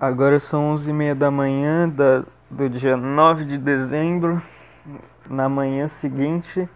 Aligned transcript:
Agora 0.00 0.40
são 0.40 0.74
11h30 0.76 1.14
da 1.14 1.30
manhã 1.30 1.86
da, 1.86 2.24
do 2.50 2.70
dia 2.70 2.96
9 2.96 3.44
de 3.44 3.58
dezembro, 3.58 4.40
na 5.28 5.46
manhã 5.46 5.88
seguinte 5.88 6.66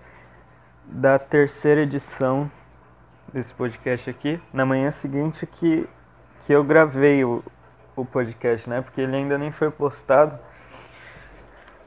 da 0.85 1.19
terceira 1.19 1.81
edição 1.81 2.51
desse 3.33 3.51
podcast 3.55 4.11
aqui. 4.11 4.39
Na 4.53 4.67
manhã 4.67 4.91
seguinte 4.91 5.47
que, 5.47 5.89
que 6.47 6.53
eu 6.53 6.63
gravei 6.63 7.25
o, 7.25 7.43
o 7.97 8.05
podcast, 8.05 8.69
né? 8.69 8.83
Porque 8.83 9.01
ele 9.01 9.17
ainda 9.17 9.39
nem 9.39 9.51
foi 9.51 9.71
postado. 9.71 10.39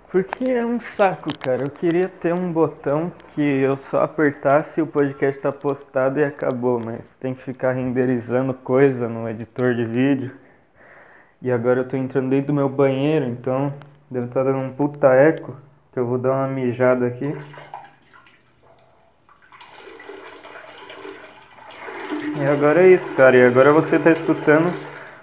Porque 0.09 0.43
é 0.43 0.65
um 0.65 0.79
saco, 0.79 1.29
cara. 1.37 1.61
Eu 1.61 1.69
queria 1.69 2.09
ter 2.09 2.33
um 2.33 2.51
botão 2.51 3.11
que 3.35 3.43
eu 3.43 3.77
só 3.77 4.01
apertasse 4.01 4.79
e 4.79 4.83
o 4.83 4.87
podcast 4.87 5.39
tá 5.39 5.51
postado 5.51 6.19
e 6.19 6.23
acabou, 6.23 6.79
mas 6.79 7.15
tem 7.17 7.35
que 7.35 7.43
ficar 7.43 7.73
renderizando 7.73 8.55
coisa 8.55 9.07
no 9.07 9.29
editor 9.29 9.75
de 9.75 9.85
vídeo. 9.85 10.46
E 11.41 11.51
agora 11.51 11.81
eu 11.81 11.87
tô 11.87 11.95
entrando 11.95 12.29
dentro 12.29 12.47
do 12.47 12.53
meu 12.53 12.67
banheiro, 12.67 13.25
então 13.25 13.71
deve 14.09 14.25
estar 14.25 14.43
tá 14.43 14.51
dando 14.51 14.63
um 14.63 14.73
puta 14.73 15.13
eco, 15.13 15.55
que 15.93 15.99
eu 15.99 16.05
vou 16.07 16.17
dar 16.17 16.31
uma 16.31 16.47
mijada 16.47 17.05
aqui. 17.05 17.35
E 22.39 22.45
agora 22.45 22.83
é 22.83 22.89
isso, 22.89 23.13
cara. 23.13 23.35
E 23.35 23.45
agora 23.45 23.71
você 23.71 23.99
tá 23.99 24.11
escutando 24.11 24.73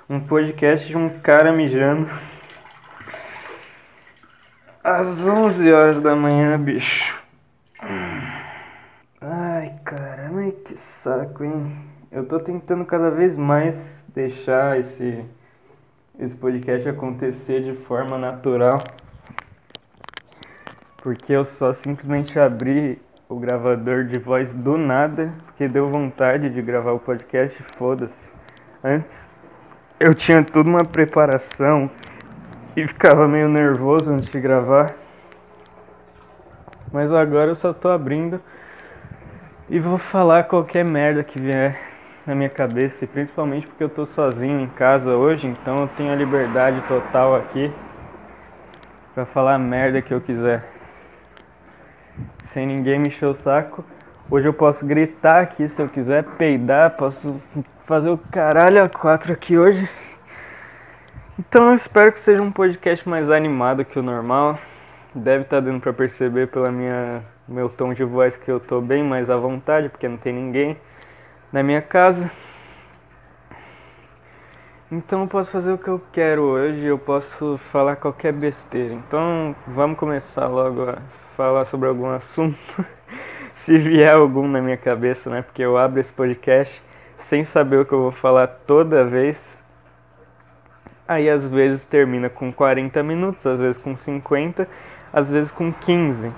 um 0.09 0.21
podcast 0.21 0.87
de 0.87 0.97
um 0.97 1.09
cara 1.21 1.53
mijando. 1.53 2.09
Às 4.83 5.25
11 5.25 5.73
horas 5.73 6.01
da 6.01 6.15
manhã, 6.15 6.59
bicho. 6.59 7.23
Ai, 9.21 9.75
cara, 9.85 10.31
ai 10.35 10.53
que 10.53 10.77
saco, 10.77 11.43
hein? 11.43 11.77
Eu 12.13 12.25
tô 12.25 12.39
tentando 12.39 12.85
cada 12.85 13.11
vez 13.11 13.37
mais 13.37 14.05
deixar 14.15 14.79
esse 14.79 15.25
esse 16.19 16.35
podcast 16.37 16.89
acontecer 16.89 17.63
de 17.63 17.75
forma 17.83 18.17
natural. 18.17 18.79
Porque 21.03 21.33
eu 21.33 21.45
só 21.45 21.73
simplesmente 21.73 22.39
abri 22.39 23.01
o 23.29 23.39
gravador 23.39 24.05
de 24.05 24.19
voz 24.19 24.55
do 24.55 24.79
nada, 24.79 25.33
porque 25.45 25.69
deu 25.69 25.91
vontade 25.91 26.49
de 26.51 26.63
gravar 26.63 26.93
o 26.93 26.99
podcast, 26.99 27.63
foda-se. 27.63 28.19
Antes 28.83 29.27
eu 29.99 30.15
tinha 30.15 30.43
tudo 30.43 30.69
uma 30.69 30.85
preparação 30.85 31.91
e 32.77 32.87
ficava 32.87 33.29
meio 33.29 33.49
nervoso 33.49 34.13
antes 34.13 34.31
de 34.31 34.41
gravar. 34.41 34.95
Mas 36.93 37.13
agora 37.13 37.51
eu 37.51 37.55
só 37.55 37.73
tô 37.73 37.89
abrindo 37.89 38.41
e 39.69 39.81
vou 39.81 39.99
falar 39.99 40.45
qualquer 40.45 40.85
merda 40.85 41.25
que 41.25 41.41
vier 41.41 41.94
na 42.27 42.35
minha 42.35 42.49
cabeça, 42.49 43.05
e 43.05 43.09
principalmente 43.09 43.67
porque 43.67 43.85
eu 43.85 43.89
tô 43.89 44.07
sozinho 44.07 44.61
em 44.61 44.67
casa 44.67 45.11
hoje, 45.11 45.47
então 45.47 45.83
eu 45.83 45.89
tenho 45.89 46.13
a 46.13 46.17
liberdade 46.17 46.81
total 46.89 47.37
aqui 47.37 47.71
para 49.15 49.27
falar 49.27 49.55
a 49.55 49.59
merda 49.59 50.01
que 50.01 50.13
eu 50.13 50.21
quiser. 50.21 50.65
Sem 52.43 52.67
ninguém 52.67 52.99
me 52.99 53.09
encher 53.09 53.27
o 53.27 53.35
saco. 53.35 53.85
Hoje 54.31 54.49
eu 54.49 54.55
posso 54.55 54.87
gritar 54.87 55.43
aqui 55.43 55.69
se 55.69 55.81
eu 55.83 55.89
quiser, 55.89 56.25
peidar, 56.39 56.97
posso 56.97 57.41
fazer 57.85 58.09
o 58.09 58.17
caralho 58.17 58.83
a 58.83 58.89
quatro 58.89 59.33
aqui 59.33 59.59
hoje. 59.59 59.89
Então 61.39 61.69
eu 61.69 61.75
espero 61.75 62.11
que 62.11 62.21
seja 62.21 62.43
um 62.43 62.51
podcast 62.51 63.07
mais 63.09 63.29
animado 63.29 63.85
que 63.85 63.99
o 63.99 64.03
normal. 64.03 64.59
Deve 65.15 65.43
estar 65.43 65.57
tá 65.57 65.61
dando 65.61 65.81
para 65.81 65.93
perceber 65.93 66.49
pela 66.49 66.73
minha 66.73 67.23
meu 67.47 67.69
tom 67.69 67.93
de 67.93 68.03
voz 68.03 68.37
que 68.37 68.51
eu 68.51 68.59
tô 68.59 68.81
bem 68.81 69.05
mais 69.05 69.29
à 69.29 69.37
vontade, 69.37 69.89
porque 69.89 70.09
não 70.09 70.17
tem 70.17 70.33
ninguém 70.33 70.77
na 71.55 71.63
minha 71.63 71.81
casa. 71.81 72.29
Então 74.91 75.21
eu 75.21 75.29
posso 75.29 75.53
fazer 75.53 75.71
o 75.71 75.79
que 75.79 75.87
eu 75.87 76.03
quero 76.13 76.43
hoje, 76.43 76.85
eu 76.85 76.99
posso 76.99 77.57
falar 77.71 77.95
qualquer 77.95 78.33
besteira. 78.33 78.93
Então 78.93 79.55
vamos 79.65 79.97
começar 79.97 80.49
logo 80.49 80.83
a 80.91 80.99
falar 81.37 81.65
sobre 81.67 81.89
algum 81.89 82.11
assunto, 82.11 82.85
se 83.55 83.79
vier 83.79 84.17
algum 84.17 84.49
na 84.49 84.61
minha 84.61 84.77
cabeça, 84.77 85.31
né? 85.31 85.43
Porque 85.43 85.63
eu 85.63 85.79
abro 85.79 86.01
esse 86.01 86.13
podcast 86.13 86.83
sem 87.19 87.45
saber 87.45 87.79
o 87.79 87.85
que 87.85 87.93
eu 87.93 88.03
vou 88.03 88.13
falar 88.13 88.49
toda 88.49 89.05
vez. 89.05 89.57
Aí 91.07 91.31
às 91.31 91.49
vezes 91.49 91.85
termina 91.85 92.29
com 92.29 92.53
40 92.53 93.01
minutos, 93.05 93.47
às 93.47 93.61
vezes 93.61 93.79
com 93.79 93.95
50, 93.95 94.69
às 95.13 95.31
vezes 95.31 95.53
com 95.53 95.73
15. 95.73 96.33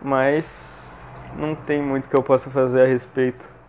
Mas 0.00 0.98
não 1.36 1.54
tem 1.54 1.82
muito 1.82 2.08
que 2.08 2.16
eu 2.16 2.22
possa 2.22 2.48
fazer 2.48 2.80
a 2.80 2.86
respeito. 2.86 3.59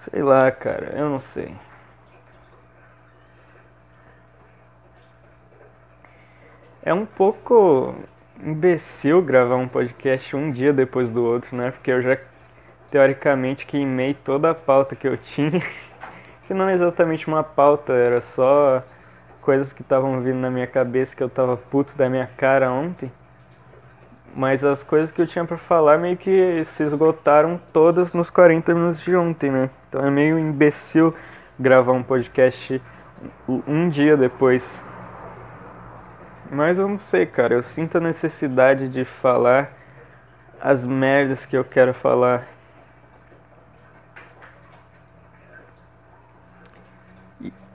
Sei 0.00 0.22
lá, 0.22 0.50
cara, 0.50 0.94
eu 0.96 1.10
não 1.10 1.20
sei. 1.20 1.54
É 6.82 6.94
um 6.94 7.04
pouco 7.04 7.94
imbecil 8.42 9.20
gravar 9.20 9.56
um 9.56 9.68
podcast 9.68 10.34
um 10.34 10.50
dia 10.50 10.72
depois 10.72 11.10
do 11.10 11.22
outro, 11.22 11.54
né? 11.54 11.70
Porque 11.70 11.90
eu 11.90 12.00
já 12.00 12.16
teoricamente 12.90 13.66
queimei 13.66 14.14
toda 14.14 14.52
a 14.52 14.54
pauta 14.54 14.96
que 14.96 15.06
eu 15.06 15.18
tinha. 15.18 15.60
que 16.48 16.54
não 16.54 16.66
é 16.66 16.72
exatamente 16.72 17.28
uma 17.28 17.44
pauta, 17.44 17.92
era 17.92 18.22
só 18.22 18.82
coisas 19.42 19.70
que 19.70 19.82
estavam 19.82 20.22
vindo 20.22 20.38
na 20.38 20.50
minha 20.50 20.66
cabeça 20.66 21.14
que 21.14 21.22
eu 21.22 21.28
tava 21.28 21.58
puto 21.58 21.94
da 21.94 22.08
minha 22.08 22.26
cara 22.38 22.72
ontem. 22.72 23.12
Mas 24.34 24.64
as 24.64 24.82
coisas 24.82 25.12
que 25.12 25.20
eu 25.20 25.26
tinha 25.26 25.44
para 25.44 25.58
falar 25.58 25.98
meio 25.98 26.16
que 26.16 26.64
se 26.64 26.84
esgotaram 26.84 27.60
todas 27.70 28.14
nos 28.14 28.30
40 28.30 28.72
minutos 28.72 29.02
de 29.02 29.14
ontem, 29.14 29.50
né? 29.50 29.68
Então 29.90 30.06
é 30.06 30.10
meio 30.10 30.38
imbecil 30.38 31.14
gravar 31.58 31.92
um 31.92 32.02
podcast 32.02 32.80
um 33.68 33.90
dia 33.90 34.16
depois. 34.16 34.86
Mas 36.50 36.78
eu 36.78 36.88
não 36.88 36.96
sei, 36.96 37.26
cara. 37.26 37.54
Eu 37.54 37.62
sinto 37.62 37.98
a 37.98 38.00
necessidade 38.00 38.88
de 38.88 39.04
falar 39.04 39.70
as 40.58 40.86
merdas 40.86 41.44
que 41.44 41.56
eu 41.56 41.64
quero 41.64 41.92
falar 41.92 42.46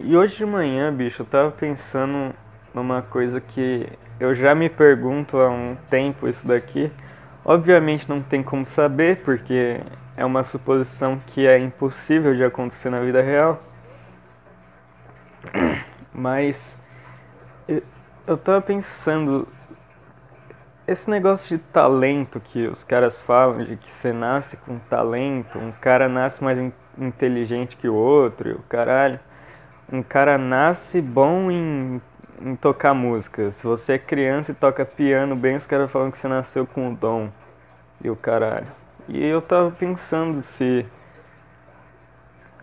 E 0.08 0.16
hoje 0.16 0.38
de 0.38 0.46
manhã, 0.46 0.94
bicho, 0.94 1.24
eu 1.24 1.26
tava 1.26 1.50
pensando 1.50 2.32
numa 2.76 3.02
coisa 3.02 3.42
que 3.42 3.90
eu 4.20 4.36
já 4.36 4.54
me 4.54 4.70
pergunto 4.70 5.38
há 5.38 5.50
um 5.50 5.76
tempo 5.90 6.28
isso 6.28 6.46
daqui. 6.48 6.92
Obviamente 7.46 8.10
não 8.10 8.22
tem 8.22 8.42
como 8.42 8.66
saber, 8.66 9.18
porque 9.24 9.80
é 10.18 10.26
uma 10.26 10.44
suposição 10.44 11.22
que 11.28 11.46
é 11.46 11.60
impossível 11.60 12.36
de 12.36 12.44
acontecer 12.44 12.90
na 12.90 13.00
vida 13.00 13.22
real. 13.22 13.62
Mas 16.12 16.76
eu 18.26 18.36
tava 18.38 18.62
pensando 18.62 19.48
esse 20.88 21.10
negócio 21.10 21.58
de 21.58 21.64
talento 21.66 22.40
que 22.40 22.68
os 22.68 22.84
caras 22.84 23.22
falam, 23.22 23.64
de 23.64 23.76
que 23.78 23.92
você 23.92 24.12
nasce 24.12 24.58
com 24.58 24.80
talento, 24.80 25.60
um 25.60 25.72
cara 25.72 26.10
nasce 26.10 26.44
mais 26.44 26.58
inteligente 26.98 27.78
que 27.78 27.88
o 27.88 27.94
outro, 27.94 28.56
o 28.56 28.64
caralho 28.64 29.20
um 29.92 30.02
cara 30.02 30.38
nasce 30.38 31.02
bom 31.02 31.52
em, 31.52 32.02
em 32.42 32.56
tocar 32.56 32.94
música. 32.94 33.52
Se 33.52 33.64
você 33.66 33.94
é 33.94 34.00
criança 34.00 34.52
e 34.52 34.56
toca 34.56 34.86
piano 34.86 35.36
bem, 35.36 35.56
os 35.56 35.66
caras 35.66 35.92
falam 35.92 36.12
que 36.12 36.18
você 36.18 36.28
nasceu 36.28 36.66
com 36.66 36.92
o 36.92 36.96
dom. 36.96 37.30
E 38.04 38.10
o 38.10 38.16
caralho. 38.16 38.68
E 39.08 39.24
eu 39.24 39.42
tava 39.42 39.72
pensando 39.72 40.42
se. 40.42 40.86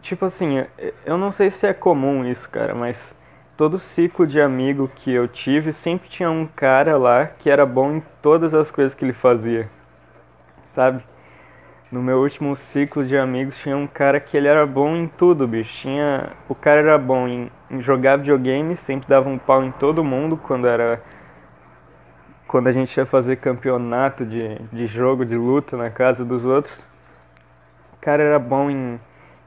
Tipo 0.01 0.27
assim, 0.27 0.65
eu 1.05 1.17
não 1.17 1.31
sei 1.31 1.51
se 1.51 1.67
é 1.67 1.73
comum 1.73 2.25
isso, 2.25 2.49
cara, 2.51 2.75
mas 2.75 3.15
todo 3.57 3.79
ciclo 3.79 4.27
de 4.27 4.41
amigo 4.41 4.91
que 4.95 5.13
eu 5.13 5.29
tive 5.29 5.73
sempre 5.73 6.09
tinha 6.09 6.31
um 6.31 6.47
cara 6.47 6.97
lá 6.97 7.27
que 7.27 7.49
era 7.49 7.65
bom 7.65 7.93
em 7.93 8.03
todas 8.21 8.53
as 8.53 8.71
coisas 8.71 8.95
que 8.95 9.05
ele 9.05 9.13
fazia. 9.13 9.71
Sabe? 10.75 11.05
No 11.93 12.03
meu 12.03 12.21
último 12.21 12.57
ciclo 12.57 13.05
de 13.05 13.19
amigos 13.19 13.55
tinha 13.59 13.77
um 13.77 13.87
cara 13.87 14.19
que 14.19 14.35
ele 14.35 14.49
era 14.49 14.67
bom 14.67 14.97
em 14.97 15.07
tudo, 15.07 15.47
bicho. 15.47 15.83
Tinha, 15.83 16.31
o 16.49 16.55
cara 16.55 16.81
era 16.81 16.97
bom 16.97 17.29
em, 17.29 17.51
em 17.71 17.83
jogar 17.83 18.17
videogame, 18.17 18.75
sempre 18.77 19.07
dava 19.07 19.29
um 19.29 19.37
pau 19.37 19.63
em 19.63 19.71
todo 19.73 20.03
mundo 20.03 20.39
quando 20.39 20.67
era 20.67 21.03
quando 22.49 22.69
a 22.69 22.73
gente 22.73 22.95
ia 22.97 23.07
fazer 23.07 23.37
campeonato 23.37 24.25
de, 24.27 24.59
de 24.73 24.87
jogo 24.87 25.25
de 25.25 25.37
luta 25.37 25.77
na 25.77 25.91
casa 25.91 26.25
dos 26.25 26.45
outros. 26.47 26.79
O 27.95 28.01
cara 28.01 28.23
era 28.23 28.39
bom 28.39 28.71
em, 28.71 28.99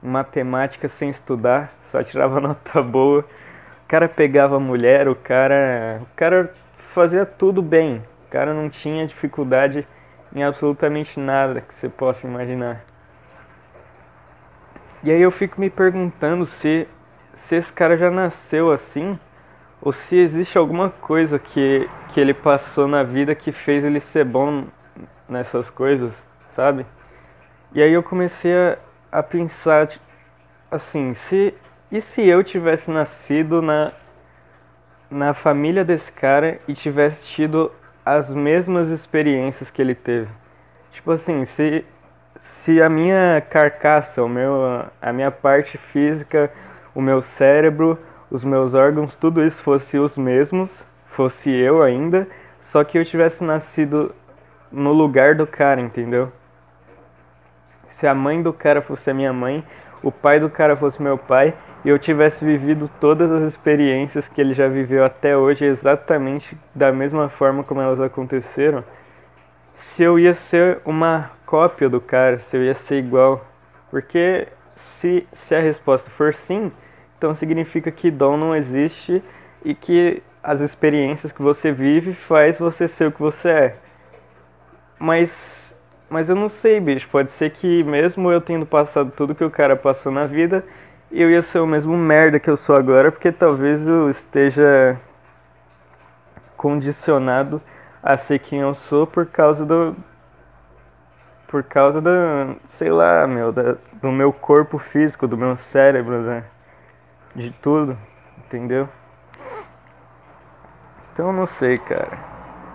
em 0.04 0.08
matemática 0.08 0.88
sem 0.88 1.10
estudar, 1.10 1.74
só 1.92 2.04
tirava 2.04 2.40
nota 2.42 2.82
boa. 2.82 3.22
O 3.22 3.88
cara 3.88 4.08
pegava 4.08 4.60
mulher, 4.60 5.08
o 5.08 5.16
cara, 5.16 6.00
o 6.02 6.08
cara 6.16 6.54
fazia 6.94 7.26
tudo 7.26 7.62
bem. 7.62 8.04
O 8.28 8.32
cara 8.32 8.54
não 8.54 8.70
tinha 8.70 9.08
dificuldade 9.08 9.88
em 10.36 10.44
absolutamente 10.44 11.20
nada 11.20 11.62
que 11.62 11.74
você 11.74 11.88
possa 11.88 12.28
imaginar. 12.28 12.84
E 15.02 15.10
aí 15.12 15.22
eu 15.22 15.32
fico 15.32 15.60
me 15.60 15.70
perguntando 15.70 16.46
se, 16.46 16.88
se 17.34 17.56
esse 17.56 17.72
cara 17.72 17.96
já 17.96 18.12
nasceu 18.12 18.72
assim, 18.72 19.18
ou 19.82 19.94
se 19.94 20.18
existe 20.18 20.58
alguma 20.58 20.90
coisa 20.90 21.40
que, 21.40 21.90
que 22.10 22.20
ele 22.20 22.34
passou 22.34 22.88
na 22.88 23.02
vida 23.02 23.34
que 23.34 23.52
fez 23.52 23.86
ele 23.86 24.02
ser 24.02 24.26
bom 24.26 24.66
nessas 25.30 25.70
coisas, 25.70 26.14
sabe? 26.52 26.86
E 27.74 27.82
aí 27.82 27.94
eu 27.94 28.04
comecei 28.04 28.54
a, 28.54 28.78
a 29.12 29.24
pensar 29.24 29.90
assim, 30.70 31.14
se 31.14 31.54
e 31.92 32.02
se 32.02 32.28
eu 32.28 32.44
tivesse 32.44 32.92
nascido 32.92 33.62
na 33.62 33.94
na 35.10 35.34
família 35.34 35.86
desse 35.86 36.12
cara 36.12 36.60
e 36.68 36.74
tivesse 36.74 37.28
tido 37.28 37.72
as 38.06 38.30
mesmas 38.30 38.90
experiências 38.90 39.72
que 39.72 39.82
ele 39.82 39.96
teve? 39.96 40.30
Tipo 40.92 41.12
assim, 41.12 41.44
se 41.46 41.84
se 42.42 42.80
a 42.82 42.88
minha 42.88 43.42
carcaça, 43.50 44.24
o 44.24 44.30
meu 44.30 44.86
a 45.02 45.12
minha 45.12 45.32
parte 45.32 45.78
física, 45.78 46.52
o 46.94 47.02
meu 47.02 47.22
cérebro, 47.22 47.98
os 48.30 48.44
meus 48.44 48.74
órgãos, 48.76 49.16
tudo 49.16 49.44
isso 49.44 49.62
fosse 49.64 49.98
os 49.98 50.18
mesmos, 50.18 50.88
fosse 51.08 51.50
eu 51.52 51.82
ainda, 51.82 52.28
só 52.62 52.84
que 52.84 52.98
eu 52.98 53.06
tivesse 53.06 53.44
nascido 53.44 54.14
no 54.72 54.92
lugar 54.92 55.36
do 55.36 55.48
cara, 55.48 55.82
entendeu? 55.82 56.32
Se 57.92 58.06
a 58.06 58.14
mãe 58.14 58.42
do 58.42 58.52
cara 58.54 58.82
fosse 58.82 59.10
a 59.10 59.14
minha 59.14 59.34
mãe, 59.34 59.64
o 60.04 60.12
pai 60.12 60.40
do 60.40 60.50
cara 60.50 60.76
fosse 60.76 61.02
meu 61.02 61.18
pai, 61.18 61.54
e 61.86 61.90
eu 61.90 62.00
tivesse 62.00 62.44
vivido 62.44 62.90
todas 63.00 63.32
as 63.32 63.44
experiências 63.44 64.28
que 64.28 64.42
ele 64.42 64.56
já 64.56 64.68
viveu 64.68 65.06
até 65.06 65.38
hoje 65.38 65.66
exatamente 65.66 66.58
da 66.74 66.92
mesma 66.92 67.30
forma 67.30 67.64
como 67.64 67.80
elas 67.80 68.02
aconteceram, 68.02 68.84
se 69.76 70.02
eu 70.02 70.18
ia 70.18 70.34
ser 70.34 70.80
uma 70.84 71.30
cópia 71.46 71.88
do 71.88 72.02
cara, 72.02 72.40
se 72.40 72.58
eu 72.58 72.64
ia 72.64 72.74
ser 72.74 72.98
igual. 72.98 73.46
Porque 73.92 74.48
se, 74.76 75.28
se 75.32 75.54
a 75.54 75.60
resposta 75.60 76.10
for 76.10 76.34
sim, 76.34 76.72
então 77.20 77.36
significa 77.36 77.92
que 77.92 78.10
dom 78.10 78.36
não 78.36 78.56
existe 78.56 79.24
e 79.64 79.76
que 79.76 80.24
as 80.42 80.62
experiências 80.62 81.32
que 81.32 81.42
você 81.42 81.72
vive 81.72 82.14
faz 82.14 82.58
você 82.58 82.88
ser 82.88 83.10
o 83.10 83.12
que 83.12 83.22
você 83.22 83.50
é. 83.50 83.76
Mas 84.98 85.66
mas 86.10 86.30
eu 86.30 86.36
não 86.36 86.48
sei, 86.48 86.80
bicho, 86.80 87.08
pode 87.12 87.32
ser 87.32 87.50
que 87.50 87.84
mesmo 87.84 88.32
eu 88.32 88.40
tendo 88.40 88.66
passado 88.66 89.12
tudo 89.12 89.36
que 89.36 89.44
o 89.44 89.50
cara 89.50 89.76
passou 89.76 90.12
na 90.12 90.26
vida, 90.28 90.64
eu 91.12 91.30
ia 91.30 91.42
ser 91.42 91.60
o 91.60 91.68
mesmo 91.68 91.96
merda 91.98 92.40
que 92.40 92.50
eu 92.50 92.58
sou 92.58 92.76
agora, 92.76 93.12
porque 93.12 93.32
talvez 93.32 93.86
eu 93.88 94.10
esteja 94.10 95.00
condicionado 96.58 97.62
a 98.02 98.18
ser 98.18 98.40
quem 98.40 98.60
eu 98.60 98.74
sou 98.74 99.06
por 99.08 99.26
causa 99.26 99.66
do 99.66 99.96
por 101.48 101.64
causa 101.64 102.02
da, 102.02 102.56
sei 102.68 102.90
lá, 102.90 103.26
meu, 103.28 103.52
da, 103.52 103.78
do 104.02 104.12
meu 104.12 104.34
corpo 104.34 104.78
físico, 104.78 105.28
do 105.28 105.38
meu 105.38 105.56
cérebro, 105.56 106.22
né? 106.22 106.44
de 107.36 107.52
tudo, 107.52 107.98
entendeu? 108.38 108.88
Então 111.12 111.28
eu 111.28 111.34
não 111.34 111.46
sei, 111.46 111.78
cara. 111.78 112.18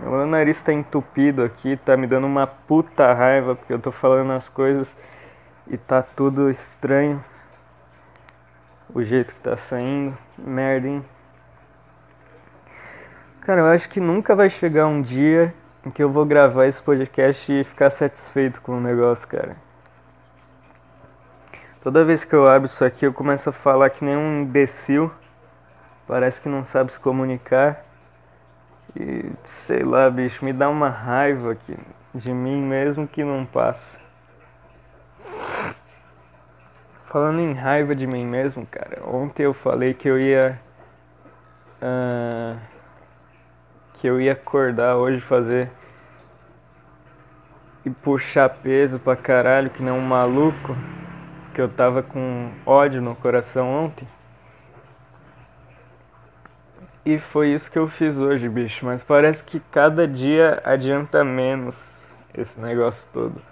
Meu 0.01 0.27
nariz 0.27 0.63
tá 0.63 0.73
entupido 0.73 1.43
aqui, 1.43 1.77
tá 1.79 1.97
me 1.97 2.07
dando 2.07 2.27
uma 2.27 2.47
puta 2.47 3.13
raiva 3.13 3.55
porque 3.55 3.73
eu 3.73 3.79
tô 3.79 3.91
falando 3.91 4.33
as 4.33 4.49
coisas 4.49 4.89
e 5.67 5.77
tá 5.77 6.03
tudo 6.03 6.51
estranho. 6.51 7.25
O 8.93 9.03
jeito 9.03 9.35
que 9.35 9.41
tá 9.41 9.57
saindo. 9.57 10.17
Merda, 10.37 10.89
hein? 10.89 11.05
Cara, 13.41 13.61
eu 13.61 13.67
acho 13.67 13.89
que 13.89 14.01
nunca 14.01 14.35
vai 14.35 14.51
chegar 14.51 14.87
um 14.87 15.01
dia 15.01 15.55
em 15.87 15.91
que 15.91 16.03
eu 16.03 16.11
vou 16.11 16.27
gravar 16.27 16.67
esse 16.67 16.83
podcast 16.83 17.53
e 17.53 17.65
ficar 17.65 17.91
satisfeito 17.91 18.61
com 18.61 18.77
o 18.77 18.81
negócio, 18.81 19.27
cara. 19.29 19.57
Toda 21.83 22.05
vez 22.05 22.25
que 22.25 22.35
eu 22.35 22.47
abro 22.47 22.67
isso 22.67 22.85
aqui, 22.85 23.07
eu 23.07 23.13
começo 23.13 23.49
a 23.49 23.53
falar 23.53 23.91
que 23.91 24.05
nem 24.05 24.17
um 24.17 24.43
imbecil. 24.43 25.11
Parece 26.07 26.41
que 26.41 26.49
não 26.49 26.65
sabe 26.65 26.93
se 26.93 27.01
comunicar. 27.01 27.85
E 28.95 29.31
sei 29.45 29.85
lá, 29.85 30.11
bicho, 30.11 30.45
me 30.45 30.53
dá 30.53 30.69
uma 30.69 30.89
raiva 30.89 31.53
aqui 31.53 31.77
de 32.15 32.33
mim 32.35 32.61
mesmo 32.61 33.07
que 33.07 33.23
não 33.23 33.47
passa. 33.47 33.99
Falando 37.11 37.41
em 37.41 37.53
raiva 37.53 37.93
de 37.93 38.07
mim 38.07 38.25
mesmo, 38.25 38.65
cara, 38.65 39.03
ontem 39.05 39.43
eu 39.43 39.53
falei 39.53 39.93
que 39.93 40.09
eu 40.09 40.17
ia. 40.17 40.61
Uh, 41.83 42.57
que 43.95 44.07
eu 44.07 44.21
ia 44.21 44.33
acordar 44.33 44.95
hoje 44.95 45.21
fazer. 45.21 45.69
E 47.85 47.91
puxar 47.91 48.49
peso 48.49 49.01
pra 49.01 49.17
caralho, 49.17 49.71
que 49.71 49.83
nem 49.83 49.93
um 49.93 50.01
maluco 50.01 50.77
que 51.53 51.61
eu 51.61 51.69
tava 51.69 52.01
com 52.01 52.53
ódio 52.65 53.03
no 53.03 53.17
coração 53.17 53.69
ontem. 53.69 54.07
E 57.05 57.19
foi 57.19 57.49
isso 57.49 57.69
que 57.73 57.79
eu 57.79 57.89
fiz 57.89 58.19
hoje, 58.19 58.49
bicho. 58.49 58.87
Mas 58.87 59.03
parece 59.03 59.43
que 59.43 59.59
cada 59.59 60.07
dia 60.07 60.63
adianta 60.65 61.25
menos 61.25 62.09
esse 62.33 62.61
negócio 62.61 63.09
todo. 63.13 63.50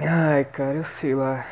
Ai, 0.00 0.44
cara, 0.44 0.74
eu 0.74 0.84
sei 0.84 1.14
lá. 1.14 1.44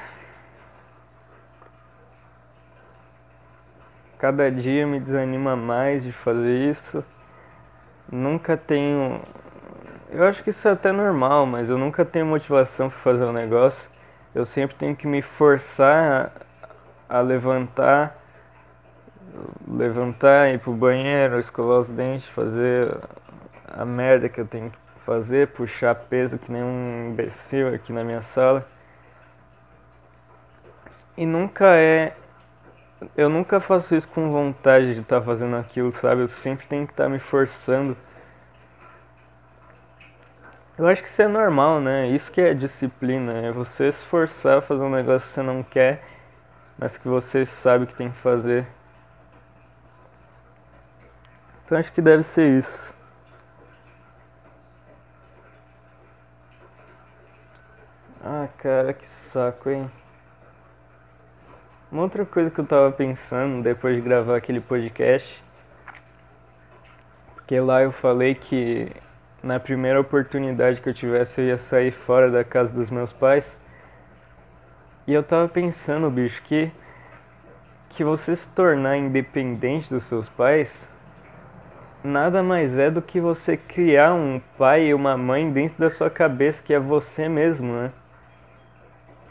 Cada 4.19 4.51
dia 4.51 4.87
me 4.87 4.99
desanima 5.01 5.57
mais 5.57 6.03
de 6.03 6.13
fazer 6.13 6.71
isso. 6.71 7.05
Nunca 8.11 8.57
tenho 8.57 9.21
eu 10.11 10.25
acho 10.25 10.43
que 10.43 10.51
isso 10.51 10.67
é 10.69 10.71
até 10.71 10.93
normal, 10.93 11.47
mas 11.47 11.69
eu 11.69 11.77
nunca 11.77 12.05
tenho 12.05 12.25
motivação 12.25 12.89
para 12.89 12.99
fazer 13.01 13.25
um 13.25 13.33
negócio. 13.33 13.91
Eu 14.35 14.45
sempre 14.45 14.77
tenho 14.77 14.95
que 14.95 15.07
me 15.07 15.21
forçar 15.21 16.31
a, 17.09 17.21
levantar, 17.21 18.17
levantar, 19.67 20.55
ir 20.55 20.61
pro 20.61 20.73
banheiro, 20.73 21.41
escovar 21.41 21.81
os 21.81 21.89
dentes, 21.89 22.29
fazer 22.29 22.97
a 23.67 23.85
merda 23.85 24.29
que 24.29 24.41
eu 24.41 24.47
tenho 24.47 24.71
que 24.71 24.79
fazer, 25.07 25.49
puxar 25.49 25.95
peso 25.95 26.39
que 26.39 26.53
nem 26.53 26.63
um 26.63 27.11
imbecil 27.11 27.75
aqui 27.75 27.93
na 27.93 28.05
minha 28.05 28.21
sala. 28.21 28.67
E 31.17 31.25
nunca 31.25 31.77
é. 31.77 32.15
Eu 33.17 33.31
nunca 33.31 33.61
faço 33.61 33.95
isso 33.95 34.09
com 34.09 34.31
vontade 34.31 34.95
de 34.95 35.01
estar 35.01 35.21
tá 35.21 35.25
fazendo 35.25 35.57
aquilo, 35.57 35.93
sabe? 35.93 36.23
Eu 36.23 36.29
sempre 36.29 36.67
tenho 36.67 36.87
que 36.87 36.93
estar 36.93 37.05
tá 37.05 37.11
me 37.11 37.19
forçando 37.19 37.97
eu 40.79 40.87
acho 40.87 41.03
que 41.03 41.09
isso 41.09 41.23
é 41.23 41.29
normal, 41.29 41.81
né? 41.81 42.09
Isso 42.09 42.31
que 42.31 42.39
é 42.39 42.53
disciplina, 42.53 43.33
é 43.33 43.51
você 43.51 43.91
se 43.91 43.99
esforçar 44.01 44.59
a 44.59 44.61
fazer 44.61 44.83
um 44.83 44.91
negócio 44.91 45.27
que 45.27 45.33
você 45.33 45.43
não 45.43 45.63
quer, 45.63 46.05
mas 46.79 46.99
que 46.99 47.09
você 47.09 47.47
sabe 47.47 47.87
que 47.87 47.95
tem 47.95 48.11
que 48.11 48.19
fazer. 48.19 48.67
Então 51.65 51.79
acho 51.79 51.91
que 51.93 52.03
deve 52.03 52.23
ser 52.25 52.59
isso. 52.59 52.95
Ah, 58.29 58.49
cara, 58.59 58.93
que 58.93 59.07
saco, 59.07 59.71
hein? 59.71 59.89
Uma 61.93 62.03
outra 62.03 62.27
coisa 62.27 62.51
que 62.51 62.59
eu 62.59 62.67
tava 62.67 62.91
pensando 62.91 63.63
depois 63.63 63.95
de 63.95 64.03
gravar 64.03 64.37
aquele 64.37 64.61
podcast, 64.61 65.41
porque 67.37 67.61
lá 67.61 67.85
eu 67.85 67.93
falei 67.93 68.35
que 68.35 68.91
na 69.41 69.61
primeira 69.61 70.01
oportunidade 70.01 70.81
que 70.81 70.89
eu 70.89 70.93
tivesse, 70.93 71.41
eu 71.41 71.47
ia 71.47 71.57
sair 71.57 71.93
fora 71.93 72.29
da 72.29 72.43
casa 72.43 72.73
dos 72.73 72.91
meus 72.91 73.13
pais. 73.13 73.61
E 75.07 75.13
eu 75.13 75.23
tava 75.23 75.49
pensando, 75.49 76.11
bicho, 76.11 76.43
que 76.43 76.73
que 77.91 78.03
você 78.03 78.35
se 78.35 78.49
tornar 78.49 78.97
independente 78.97 79.89
dos 79.89 80.03
seus 80.03 80.29
pais 80.29 80.91
nada 82.03 82.43
mais 82.43 82.77
é 82.77 82.91
do 82.91 83.01
que 83.01 83.21
você 83.21 83.57
criar 83.57 84.15
um 84.15 84.41
pai 84.59 84.89
e 84.89 84.95
uma 84.95 85.17
mãe 85.17 85.49
dentro 85.49 85.79
da 85.79 85.91
sua 85.91 86.11
cabeça 86.11 86.61
que 86.61 86.75
é 86.75 86.81
você 86.81 87.29
mesmo, 87.29 87.73
né? 87.73 87.93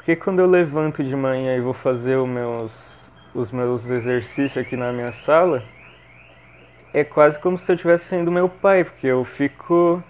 Porque 0.06 0.18
quando 0.18 0.38
eu 0.38 0.46
levanto 0.46 1.04
de 1.04 1.16
manhã 1.16 1.58
e 1.58 1.60
vou 1.60 1.74
fazer 1.74 2.16
os 2.16 2.30
meus, 2.30 3.10
os 3.34 3.52
meus 3.52 3.90
exercícios 3.90 4.56
aqui 4.56 4.78
na 4.78 4.94
minha 4.94 5.12
sala, 5.12 5.64
é 6.94 7.04
quase 7.04 7.40
como 7.40 7.58
se 7.58 7.72
eu 7.72 7.74
estivesse 7.74 8.06
sendo 8.06 8.32
meu 8.32 8.48
pai, 8.48 8.84
porque 8.84 9.08
eu 9.08 9.26
fico. 9.26 10.04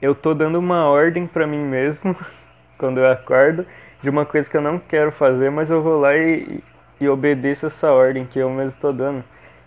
Eu 0.00 0.14
tô 0.14 0.32
dando 0.32 0.60
uma 0.60 0.84
ordem 0.84 1.26
para 1.26 1.44
mim 1.44 1.58
mesmo 1.58 2.14
quando 2.78 2.98
eu 2.98 3.10
acordo 3.10 3.66
de 4.00 4.08
uma 4.08 4.24
coisa 4.24 4.48
que 4.48 4.56
eu 4.56 4.62
não 4.62 4.78
quero 4.78 5.10
fazer, 5.10 5.50
mas 5.50 5.70
eu 5.70 5.82
vou 5.82 5.98
lá 5.98 6.16
e, 6.16 6.62
e 7.00 7.08
obedeço 7.08 7.66
essa 7.66 7.90
ordem 7.90 8.24
que 8.24 8.38
eu 8.38 8.48
mesmo 8.48 8.80
tô 8.80 8.92
dando. 8.92 9.24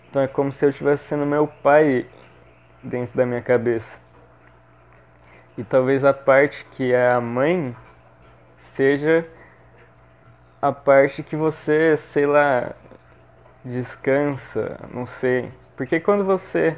Então 0.08 0.22
é 0.22 0.26
como 0.26 0.50
se 0.50 0.64
eu 0.64 0.70
estivesse 0.70 1.04
sendo 1.04 1.26
meu 1.26 1.46
pai 1.46 2.06
dentro 2.82 3.14
da 3.14 3.26
minha 3.26 3.42
cabeça. 3.42 4.00
E 5.58 5.62
talvez 5.62 6.02
a 6.02 6.14
parte 6.14 6.64
que 6.70 6.94
é 6.94 7.12
a 7.12 7.20
mãe 7.20 7.76
seja 8.58 9.26
a 10.60 10.72
parte 10.72 11.22
que 11.22 11.36
você, 11.36 11.96
sei 11.96 12.26
lá, 12.26 12.72
descansa, 13.64 14.78
não 14.92 15.06
sei. 15.06 15.50
Porque 15.76 16.00
quando 16.00 16.24
você. 16.24 16.76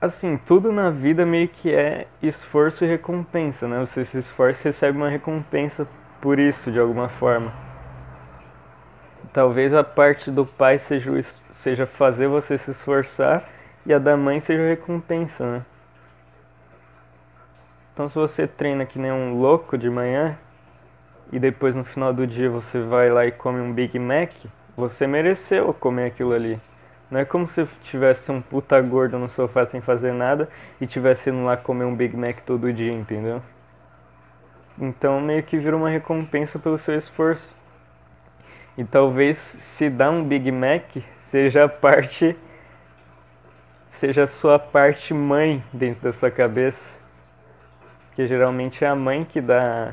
Assim, 0.00 0.36
tudo 0.36 0.70
na 0.70 0.90
vida 0.90 1.24
meio 1.24 1.48
que 1.48 1.74
é 1.74 2.06
esforço 2.22 2.84
e 2.84 2.88
recompensa, 2.88 3.66
né? 3.66 3.80
Você 3.80 4.04
se 4.04 4.18
esforça 4.18 4.60
e 4.60 4.64
recebe 4.70 4.96
uma 4.96 5.08
recompensa 5.08 5.88
por 6.20 6.38
isso, 6.38 6.70
de 6.70 6.78
alguma 6.78 7.08
forma. 7.08 7.52
Talvez 9.32 9.72
a 9.74 9.82
parte 9.82 10.30
do 10.30 10.44
pai 10.44 10.78
seja, 10.78 11.10
seja 11.52 11.86
fazer 11.86 12.28
você 12.28 12.58
se 12.58 12.70
esforçar 12.70 13.48
e 13.86 13.92
a 13.92 13.98
da 13.98 14.16
mãe 14.16 14.40
seja 14.40 14.68
recompensa, 14.68 15.50
né? 15.50 15.64
Então, 17.96 18.10
se 18.10 18.14
você 18.14 18.46
treina 18.46 18.84
que 18.84 18.98
nem 18.98 19.10
um 19.10 19.40
louco 19.40 19.78
de 19.78 19.88
manhã, 19.88 20.36
e 21.32 21.38
depois 21.38 21.74
no 21.74 21.82
final 21.82 22.12
do 22.12 22.26
dia 22.26 22.50
você 22.50 22.78
vai 22.78 23.08
lá 23.08 23.24
e 23.24 23.32
come 23.32 23.58
um 23.58 23.72
Big 23.72 23.98
Mac, 23.98 24.32
você 24.76 25.06
mereceu 25.06 25.72
comer 25.72 26.08
aquilo 26.08 26.34
ali. 26.34 26.60
Não 27.10 27.20
é 27.20 27.24
como 27.24 27.48
se 27.48 27.64
tivesse 27.82 28.30
um 28.30 28.42
puta 28.42 28.78
gordo 28.82 29.18
no 29.18 29.30
sofá 29.30 29.64
sem 29.64 29.80
fazer 29.80 30.12
nada 30.12 30.46
e 30.78 30.86
tivesse 30.86 31.30
indo 31.30 31.42
lá 31.42 31.56
comer 31.56 31.86
um 31.86 31.96
Big 31.96 32.14
Mac 32.14 32.40
todo 32.44 32.70
dia, 32.70 32.92
entendeu? 32.92 33.42
Então 34.78 35.18
meio 35.18 35.42
que 35.42 35.56
vira 35.56 35.74
uma 35.74 35.88
recompensa 35.88 36.58
pelo 36.58 36.76
seu 36.76 36.96
esforço. 36.96 37.56
E 38.76 38.84
talvez 38.84 39.38
se 39.38 39.88
dar 39.88 40.10
um 40.10 40.22
Big 40.22 40.52
Mac 40.52 40.98
seja 41.30 41.64
a 41.64 41.68
parte 41.70 42.36
seja 43.88 44.24
a 44.24 44.26
sua 44.26 44.58
parte 44.58 45.14
mãe 45.14 45.64
dentro 45.72 46.02
da 46.02 46.12
sua 46.12 46.30
cabeça. 46.30 47.05
Que 48.16 48.26
geralmente 48.26 48.82
é 48.82 48.88
a 48.88 48.96
mãe 48.96 49.26
que 49.26 49.42
dá 49.42 49.92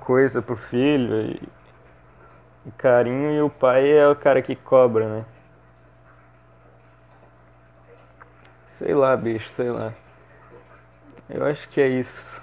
coisa 0.00 0.40
pro 0.40 0.56
filho 0.56 1.26
e, 1.26 1.48
e 2.66 2.70
carinho 2.72 3.30
e 3.32 3.42
o 3.42 3.50
pai 3.50 3.90
é 3.90 4.08
o 4.08 4.16
cara 4.16 4.40
que 4.40 4.56
cobra, 4.56 5.06
né? 5.08 5.24
Sei 8.66 8.94
lá, 8.94 9.14
bicho, 9.14 9.48
sei 9.50 9.70
lá. 9.70 9.92
Eu 11.28 11.44
acho 11.44 11.68
que 11.68 11.80
é 11.80 11.88
isso. 11.88 12.42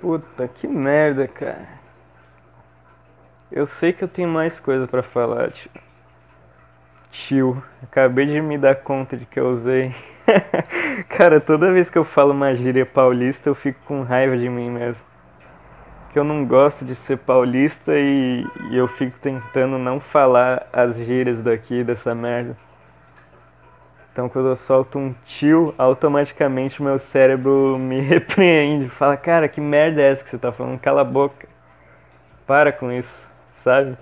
Puta, 0.00 0.48
que 0.48 0.66
merda, 0.66 1.28
cara. 1.28 1.83
Eu 3.54 3.66
sei 3.66 3.92
que 3.92 4.02
eu 4.02 4.08
tenho 4.08 4.28
mais 4.28 4.58
coisa 4.58 4.84
para 4.88 5.00
falar, 5.00 5.52
tio. 5.52 5.70
Tio, 7.12 7.62
acabei 7.80 8.26
de 8.26 8.40
me 8.40 8.58
dar 8.58 8.74
conta 8.74 9.16
de 9.16 9.24
que 9.24 9.38
eu 9.38 9.50
usei. 9.50 9.94
cara, 11.08 11.40
toda 11.40 11.70
vez 11.70 11.88
que 11.88 11.96
eu 11.96 12.02
falo 12.02 12.32
uma 12.32 12.52
gíria 12.52 12.84
paulista, 12.84 13.48
eu 13.48 13.54
fico 13.54 13.78
com 13.84 14.02
raiva 14.02 14.36
de 14.36 14.48
mim 14.48 14.70
mesmo. 14.70 15.06
Que 16.10 16.18
eu 16.18 16.24
não 16.24 16.44
gosto 16.44 16.84
de 16.84 16.96
ser 16.96 17.18
paulista 17.18 17.92
e, 17.94 18.44
e 18.72 18.76
eu 18.76 18.88
fico 18.88 19.16
tentando 19.20 19.78
não 19.78 20.00
falar 20.00 20.66
as 20.72 20.96
gírias 20.96 21.40
daqui, 21.40 21.84
dessa 21.84 22.12
merda. 22.12 22.56
Então 24.12 24.28
quando 24.28 24.48
eu 24.48 24.56
solto 24.56 24.98
um 24.98 25.14
tio, 25.24 25.72
automaticamente 25.78 26.82
meu 26.82 26.98
cérebro 26.98 27.78
me 27.78 28.00
repreende, 28.00 28.88
fala, 28.88 29.16
cara, 29.16 29.46
que 29.48 29.60
merda 29.60 30.02
é 30.02 30.10
essa 30.10 30.24
que 30.24 30.30
você 30.30 30.38
tá 30.38 30.50
falando? 30.50 30.80
Cala 30.80 31.02
a 31.02 31.04
boca. 31.04 31.46
Para 32.46 32.72
com 32.72 32.92
isso, 32.92 33.32
sabe? 33.64 33.96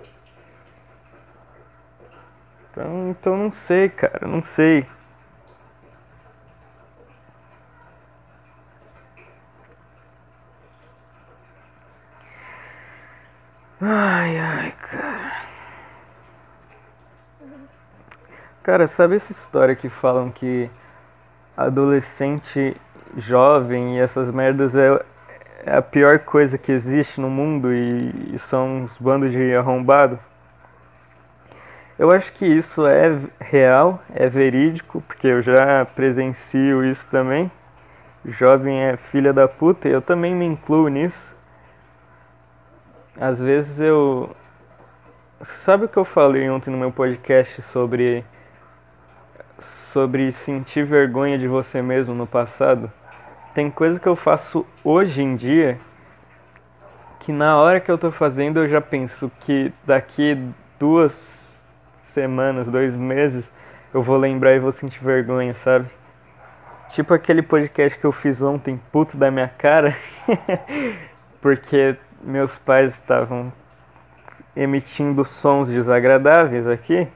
Então, 2.71 3.09
então 3.11 3.37
não 3.37 3.51
sei, 3.51 3.87
cara, 3.89 4.27
não 4.27 4.43
sei. 4.43 4.85
Ai, 13.79 14.37
ai, 14.37 14.71
cara. 14.81 15.43
Cara, 18.63 18.87
sabe 18.87 19.15
essa 19.15 19.31
história 19.31 19.75
que 19.75 19.89
falam 19.89 20.31
que 20.31 20.69
adolescente 21.55 22.75
jovem 23.17 23.97
e 23.97 23.99
essas 23.99 24.31
merdas 24.31 24.75
é, 24.75 25.05
é 25.65 25.77
a 25.77 25.81
pior 25.81 26.19
coisa 26.19 26.57
que 26.57 26.71
existe 26.71 27.19
no 27.19 27.29
mundo 27.29 27.73
e, 27.73 28.33
e 28.33 28.39
são 28.39 28.77
uns 28.77 28.97
bandos 28.97 29.31
de 29.31 29.55
arrombado? 29.55 30.19
Eu 31.97 32.11
acho 32.11 32.33
que 32.33 32.45
isso 32.45 32.85
é 32.85 33.17
real, 33.39 34.01
é 34.13 34.27
verídico, 34.27 35.01
porque 35.07 35.27
eu 35.27 35.41
já 35.41 35.85
presencio 35.85 36.83
isso 36.83 37.07
também. 37.07 37.51
Jovem 38.25 38.81
é 38.81 38.97
filha 38.97 39.31
da 39.31 39.47
puta 39.47 39.87
e 39.87 39.91
eu 39.91 40.01
também 40.01 40.33
me 40.35 40.45
incluo 40.45 40.87
nisso. 40.87 41.35
Às 43.19 43.39
vezes 43.41 43.79
eu. 43.79 44.35
Sabe 45.43 45.85
o 45.85 45.89
que 45.89 45.97
eu 45.97 46.05
falei 46.05 46.49
ontem 46.49 46.71
no 46.71 46.77
meu 46.77 46.91
podcast 46.91 47.61
sobre 47.61 48.25
sobre 49.61 50.31
sentir 50.31 50.83
vergonha 50.83 51.37
de 51.37 51.47
você 51.47 51.81
mesmo 51.81 52.15
no 52.15 52.25
passado. 52.25 52.91
Tem 53.53 53.69
coisa 53.69 53.99
que 53.99 54.07
eu 54.07 54.15
faço 54.15 54.65
hoje 54.83 55.21
em 55.21 55.35
dia 55.35 55.79
que 57.19 57.31
na 57.31 57.55
hora 57.57 57.79
que 57.79 57.89
eu 57.89 57.97
tô 57.97 58.11
fazendo 58.11 58.59
eu 58.59 58.67
já 58.67 58.81
penso 58.81 59.31
que 59.41 59.71
daqui 59.85 60.37
duas 60.79 61.63
semanas, 62.05 62.67
dois 62.67 62.93
meses, 62.93 63.49
eu 63.93 64.01
vou 64.01 64.17
lembrar 64.17 64.55
e 64.55 64.59
vou 64.59 64.71
sentir 64.71 65.03
vergonha, 65.03 65.53
sabe? 65.53 65.87
Tipo 66.89 67.13
aquele 67.13 67.41
podcast 67.41 67.97
que 67.97 68.05
eu 68.05 68.11
fiz 68.11 68.41
ontem, 68.41 68.81
puto 68.91 69.15
da 69.15 69.29
minha 69.29 69.47
cara, 69.47 69.95
porque 71.39 71.95
meus 72.21 72.57
pais 72.57 72.93
estavam 72.93 73.53
emitindo 74.55 75.23
sons 75.23 75.69
desagradáveis 75.69 76.67
aqui 76.67 77.07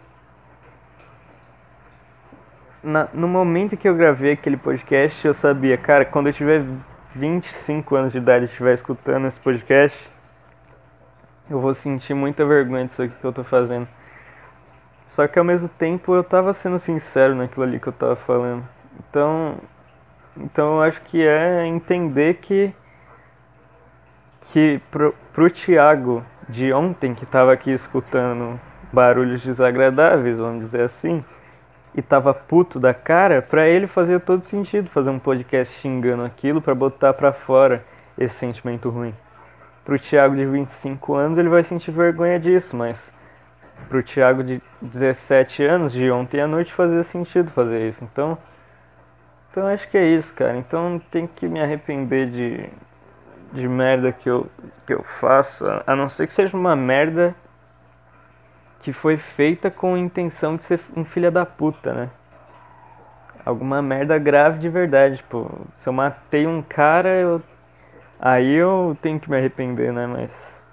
na, 2.83 3.07
no 3.13 3.27
momento 3.27 3.75
que 3.75 3.87
eu 3.87 3.95
gravei 3.95 4.33
aquele 4.33 4.57
podcast, 4.57 5.25
eu 5.25 5.33
sabia, 5.33 5.77
cara, 5.77 6.05
quando 6.05 6.27
eu 6.27 6.33
tiver 6.33 6.63
25 7.15 7.95
anos 7.95 8.11
de 8.11 8.17
idade 8.19 8.45
e 8.45 8.47
estiver 8.47 8.73
escutando 8.73 9.27
esse 9.27 9.39
podcast, 9.39 10.09
eu 11.49 11.59
vou 11.59 11.73
sentir 11.73 12.13
muita 12.13 12.45
vergonha 12.45 12.85
disso 12.85 13.01
aqui 13.01 13.13
que 13.19 13.25
eu 13.25 13.33
tô 13.33 13.43
fazendo. 13.43 13.87
Só 15.07 15.27
que 15.27 15.39
ao 15.39 15.45
mesmo 15.45 15.67
tempo 15.69 16.13
eu 16.13 16.23
tava 16.23 16.53
sendo 16.53 16.77
sincero 16.77 17.33
naquilo 17.33 17.63
ali 17.63 17.79
que 17.79 17.87
eu 17.87 17.93
tava 17.93 18.15
falando. 18.15 18.63
Então, 18.99 19.55
então 20.35 20.75
eu 20.75 20.81
acho 20.83 21.01
que 21.01 21.25
é 21.25 21.65
entender 21.65 22.35
que 22.35 22.73
que 24.51 24.79
pro, 24.91 25.13
pro 25.33 25.49
Thiago 25.49 26.23
de 26.47 26.71
ontem 26.71 27.13
que 27.13 27.25
tava 27.25 27.51
aqui 27.51 27.71
escutando 27.71 28.59
barulhos 28.93 29.43
desagradáveis, 29.43 30.37
vamos 30.37 30.65
dizer 30.65 30.81
assim, 30.81 31.23
e 31.97 32.01
tava 32.03 32.31
puto 32.31 32.79
da 32.79 32.93
cara, 32.93 33.41
para 33.41 33.67
ele 33.67 33.87
fazia 33.87 34.19
todo 34.19 34.43
sentido 34.43 34.87
fazer 34.87 35.09
um 35.09 35.17
podcast 35.17 35.73
xingando 35.79 36.23
aquilo 36.23 36.61
para 36.61 36.75
botar 36.75 37.11
para 37.11 37.33
fora 37.33 37.83
esse 38.15 38.35
sentimento 38.35 38.87
ruim. 38.91 39.15
Pro 39.83 39.97
Thiago 39.97 40.35
de 40.35 40.45
25 40.45 41.15
anos, 41.15 41.39
ele 41.39 41.49
vai 41.49 41.63
sentir 41.63 41.89
vergonha 41.89 42.39
disso, 42.39 42.77
mas 42.77 43.11
pro 43.89 44.03
Thiago 44.03 44.43
de 44.43 44.61
17 44.79 45.63
anos, 45.63 45.91
de 45.91 46.11
ontem 46.11 46.39
à 46.39 46.45
noite, 46.45 46.71
fazia 46.71 47.01
sentido 47.01 47.49
fazer 47.49 47.87
isso. 47.87 48.03
Então, 48.03 48.37
então 49.49 49.65
acho 49.65 49.89
que 49.89 49.97
é 49.97 50.05
isso, 50.05 50.35
cara. 50.35 50.55
Então 50.55 50.91
não 50.91 50.99
tem 50.99 51.25
que 51.25 51.47
me 51.47 51.59
arrepender 51.59 52.29
de, 52.29 52.69
de 53.53 53.67
merda 53.67 54.11
que 54.11 54.29
eu, 54.29 54.45
que 54.85 54.93
eu 54.93 55.01
faço, 55.01 55.65
a 55.87 55.95
não 55.95 56.07
ser 56.07 56.27
que 56.27 56.33
seja 56.33 56.55
uma 56.55 56.75
merda 56.75 57.35
que 58.81 58.93
foi 58.93 59.17
feita 59.17 59.69
com 59.69 59.95
a 59.95 59.99
intenção 59.99 60.55
de 60.55 60.63
ser 60.63 60.79
um 60.95 61.03
filho 61.03 61.31
da 61.31 61.45
puta, 61.45 61.93
né? 61.93 62.09
Alguma 63.45 63.81
merda 63.81 64.17
grave 64.17 64.59
de 64.59 64.69
verdade, 64.69 65.17
tipo, 65.17 65.67
se 65.77 65.87
eu 65.87 65.93
matei 65.93 66.45
um 66.45 66.61
cara, 66.61 67.09
eu 67.09 67.41
aí 68.19 68.53
eu 68.53 68.97
tenho 69.01 69.19
que 69.19 69.29
me 69.29 69.37
arrepender, 69.37 69.93
né? 69.93 70.07
Mas 70.07 70.63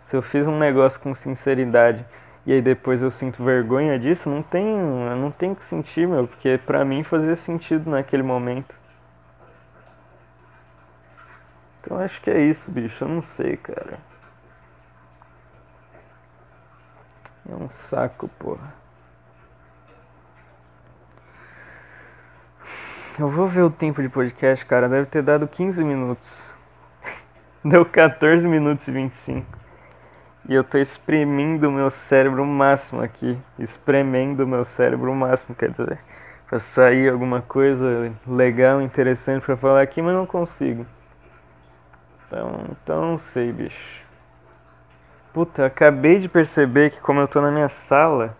se 0.00 0.16
eu 0.16 0.22
fiz 0.22 0.46
um 0.46 0.58
negócio 0.58 1.00
com 1.00 1.14
sinceridade 1.14 2.04
e 2.46 2.52
aí 2.52 2.62
depois 2.62 3.02
eu 3.02 3.10
sinto 3.10 3.44
vergonha 3.44 3.98
disso, 3.98 4.28
não 4.30 4.42
tem, 4.42 4.64
não 4.64 5.30
tenho 5.30 5.54
que 5.54 5.64
sentir, 5.64 6.08
meu, 6.08 6.26
porque 6.26 6.58
pra 6.58 6.84
mim 6.84 7.04
fazia 7.04 7.36
sentido 7.36 7.90
naquele 7.90 8.22
momento. 8.22 8.74
Então 11.80 11.98
acho 11.98 12.20
que 12.20 12.30
é 12.30 12.40
isso, 12.40 12.70
bicho, 12.70 13.04
eu 13.04 13.08
não 13.08 13.22
sei, 13.22 13.56
cara. 13.56 13.98
É 17.50 17.54
um 17.54 17.68
saco, 17.68 18.28
porra. 18.38 18.72
Eu 23.18 23.28
vou 23.28 23.46
ver 23.46 23.62
o 23.62 23.70
tempo 23.70 24.00
de 24.00 24.08
podcast, 24.08 24.64
cara. 24.64 24.88
Deve 24.88 25.06
ter 25.06 25.22
dado 25.22 25.48
15 25.48 25.82
minutos. 25.82 26.54
Deu 27.64 27.84
14 27.84 28.46
minutos 28.46 28.86
e 28.86 28.92
25. 28.92 29.58
E 30.48 30.54
eu 30.54 30.62
tô 30.62 30.78
espremendo 30.78 31.68
o 31.68 31.72
meu 31.72 31.90
cérebro 31.90 32.46
máximo 32.46 33.02
aqui. 33.02 33.36
Espremendo 33.58 34.44
o 34.44 34.46
meu 34.46 34.64
cérebro 34.64 35.12
máximo, 35.14 35.54
quer 35.56 35.70
dizer. 35.70 35.98
Pra 36.46 36.60
sair 36.60 37.10
alguma 37.10 37.42
coisa 37.42 38.12
legal, 38.26 38.80
interessante 38.80 39.44
pra 39.44 39.56
falar 39.56 39.82
aqui, 39.82 40.00
mas 40.00 40.14
não 40.14 40.24
consigo. 40.24 40.86
Então, 42.26 42.64
então 42.70 43.10
não 43.10 43.18
sei, 43.18 43.52
bicho. 43.52 44.04
Puta, 45.32 45.66
acabei 45.66 46.18
de 46.18 46.28
perceber 46.28 46.90
que 46.90 47.00
como 47.00 47.20
eu 47.20 47.28
tô 47.28 47.40
na 47.40 47.52
minha 47.52 47.68
sala, 47.68 48.36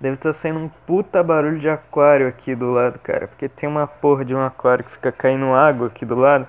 deve 0.00 0.16
estar 0.16 0.30
tá 0.30 0.32
saindo 0.34 0.58
um 0.58 0.68
puta 0.68 1.22
barulho 1.22 1.60
de 1.60 1.68
aquário 1.68 2.26
aqui 2.26 2.54
do 2.54 2.72
lado, 2.72 2.98
cara. 2.98 3.28
Porque 3.28 3.48
tem 3.48 3.68
uma 3.68 3.86
porra 3.86 4.24
de 4.24 4.34
um 4.34 4.44
aquário 4.44 4.84
que 4.84 4.90
fica 4.90 5.12
caindo 5.12 5.54
água 5.54 5.86
aqui 5.86 6.04
do 6.04 6.16
lado. 6.16 6.46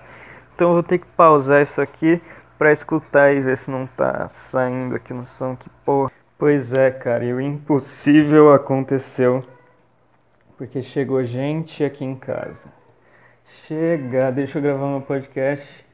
Então 0.55 0.69
eu 0.69 0.73
vou 0.73 0.83
ter 0.83 0.99
que 0.99 1.05
pausar 1.07 1.61
isso 1.61 1.81
aqui 1.81 2.21
pra 2.57 2.71
escutar 2.71 3.31
e 3.33 3.41
ver 3.41 3.57
se 3.57 3.69
não 3.69 3.85
tá 3.85 4.27
saindo 4.29 4.95
aqui 4.95 5.13
no 5.13 5.25
som. 5.25 5.55
Que 5.55 5.69
porra. 5.85 6.11
Pois 6.37 6.73
é, 6.73 6.91
cara, 6.91 7.23
e 7.23 7.33
o 7.33 7.39
impossível 7.39 8.53
aconteceu. 8.53 9.43
porque 10.57 10.81
chegou 10.81 11.23
gente 11.23 11.83
aqui 11.83 12.03
em 12.03 12.15
casa. 12.15 12.73
Chega, 13.45 14.31
deixa 14.31 14.57
eu 14.57 14.61
gravar 14.63 14.87
meu 14.87 15.01
podcast. 15.01 15.85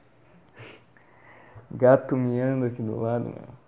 Gato 1.69 2.15
miando 2.15 2.65
aqui 2.65 2.81
do 2.81 2.99
lado, 2.99 3.25
meu. 3.25 3.60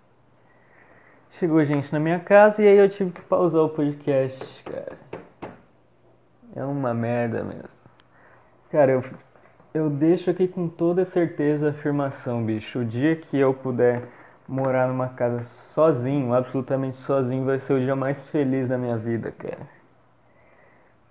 Chegou 1.38 1.64
gente 1.64 1.92
na 1.92 1.98
minha 1.98 2.20
casa 2.20 2.62
e 2.62 2.68
aí 2.68 2.76
eu 2.78 2.88
tive 2.88 3.10
que 3.10 3.20
pausar 3.22 3.62
o 3.62 3.68
podcast, 3.68 4.62
cara. 4.62 4.96
É 6.54 6.64
uma 6.64 6.94
merda 6.94 7.42
mesmo. 7.42 7.68
Cara, 8.70 8.92
eu, 8.92 9.04
eu 9.72 9.90
deixo 9.90 10.30
aqui 10.30 10.46
com 10.46 10.68
toda 10.68 11.04
certeza 11.04 11.66
a 11.66 11.70
afirmação, 11.70 12.44
bicho. 12.44 12.78
O 12.78 12.84
dia 12.84 13.16
que 13.16 13.36
eu 13.36 13.52
puder 13.52 14.02
morar 14.46 14.86
numa 14.86 15.08
casa 15.08 15.42
sozinho, 15.42 16.32
absolutamente 16.32 16.96
sozinho, 16.98 17.44
vai 17.44 17.58
ser 17.58 17.74
o 17.74 17.80
dia 17.80 17.96
mais 17.96 18.24
feliz 18.28 18.68
da 18.68 18.78
minha 18.78 18.96
vida, 18.96 19.32
cara. 19.32 19.66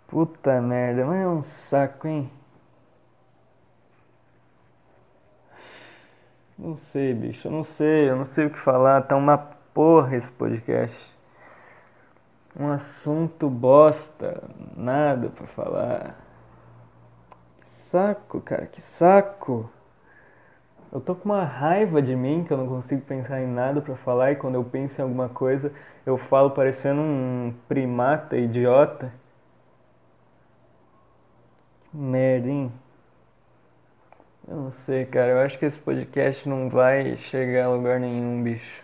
Puta 0.08 0.62
merda, 0.62 1.06
mas 1.06 1.22
é 1.22 1.28
um 1.28 1.42
saco, 1.42 2.08
hein? 2.08 2.32
Não 6.58 6.78
sei, 6.78 7.14
bicho, 7.14 7.48
eu 7.48 7.52
não 7.52 7.64
sei, 7.64 8.10
eu 8.10 8.16
não 8.16 8.26
sei 8.26 8.46
o 8.46 8.50
que 8.50 8.60
falar. 8.60 9.02
Tá 9.02 9.16
uma 9.16 9.53
porra 9.74 10.16
esse 10.16 10.32
podcast. 10.32 11.14
Um 12.58 12.70
assunto 12.70 13.50
bosta, 13.50 14.44
nada 14.78 15.30
pra 15.30 15.48
falar. 15.48 16.16
Que 17.62 17.68
saco, 17.68 18.42
cara, 18.42 18.68
que 18.68 18.82
saco. 18.82 19.70
Eu 20.92 21.02
tô 21.02 21.16
com 21.16 21.30
uma 21.30 21.44
raiva 21.44 22.02
de 22.02 22.16
mim 22.16 22.44
que 22.44 22.54
eu 22.54 22.58
não 22.58 22.68
consigo 22.68 23.02
pensar 23.02 23.42
em 23.42 23.48
nada 23.48 23.82
para 23.82 23.96
falar 23.96 24.32
e 24.32 24.36
quando 24.36 24.56
eu 24.56 24.64
penso 24.64 25.02
em 25.02 25.04
alguma 25.04 25.28
coisa 25.28 25.72
eu 26.06 26.18
falo 26.18 26.52
parecendo 26.52 27.02
um 27.02 27.54
primata 27.68 28.38
idiota. 28.38 29.12
Que 31.90 31.98
merda, 31.98 32.48
hein? 32.50 32.72
Eu 34.48 34.56
não 34.58 34.72
sei, 34.72 35.06
cara. 35.06 35.32
Eu 35.32 35.40
acho 35.40 35.58
que 35.58 35.66
esse 35.66 35.80
podcast 35.80 36.48
não 36.48 36.70
vai 36.70 37.16
chegar 37.18 37.66
a 37.66 37.70
lugar 37.70 38.00
nenhum, 38.00 38.44
bicho. 38.44 38.84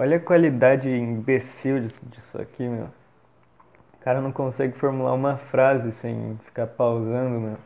Olha 0.00 0.18
a 0.18 0.20
qualidade 0.20 0.88
imbecil 0.88 1.80
disso 1.80 2.40
aqui, 2.40 2.62
meu. 2.62 2.84
O 2.84 3.98
cara 3.98 4.20
não 4.20 4.30
consegue 4.30 4.78
formular 4.78 5.12
uma 5.12 5.38
frase 5.38 5.90
sem 6.00 6.38
ficar 6.44 6.68
pausando, 6.68 7.40
meu. 7.40 7.56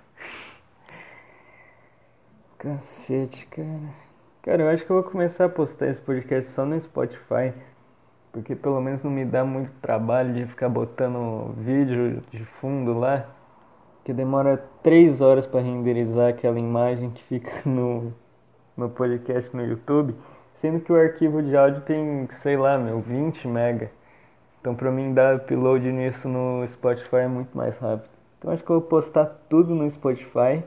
Cacete, 2.57 3.47
cara. 3.49 3.69
Cara, 4.41 4.62
eu 4.62 4.71
acho 4.71 4.83
que 4.83 4.91
eu 4.91 5.03
vou 5.03 5.11
começar 5.11 5.45
a 5.45 5.49
postar 5.51 5.89
esse 5.89 6.01
podcast 6.01 6.51
só 6.53 6.65
no 6.65 6.81
Spotify. 6.81 7.53
Porque 8.33 8.57
pelo 8.57 8.81
menos 8.81 9.03
não 9.03 9.11
me 9.11 9.27
dá 9.27 9.45
muito 9.45 9.71
trabalho 9.83 10.33
de 10.33 10.47
ficar 10.47 10.71
botando 10.71 11.53
vídeo 11.59 12.23
de 12.31 12.47
fundo 12.47 12.99
lá 12.99 13.27
que 14.05 14.12
demora 14.15 14.57
três 14.83 15.21
horas 15.21 15.47
para 15.47 15.61
renderizar 15.61 16.31
aquela 16.31 16.59
imagem 16.59 17.11
que 17.11 17.23
fica 17.25 17.61
no, 17.69 18.11
no 18.75 18.89
podcast 18.89 19.55
no 19.55 19.67
YouTube, 19.67 20.15
sendo 20.54 20.80
que 20.80 20.92
o 20.92 20.97
arquivo 20.97 21.42
de 21.42 21.56
áudio 21.56 21.80
tem, 21.82 22.28
sei 22.42 22.56
lá, 22.56 22.78
meu, 22.78 23.00
20 23.00 23.47
mega. 23.49 23.90
Então 24.61 24.75
para 24.75 24.90
mim 24.90 25.12
dar 25.12 25.37
upload 25.37 25.90
nisso 25.90 26.28
no 26.28 26.66
Spotify 26.68 27.16
é 27.16 27.28
muito 27.28 27.56
mais 27.56 27.76
rápido. 27.78 28.11
Então 28.38 28.50
acho 28.52 28.62
que 28.62 28.71
eu 28.71 28.80
vou 28.80 28.88
postar 28.88 29.26
tudo 29.49 29.75
no 29.75 29.88
Spotify 29.90 30.62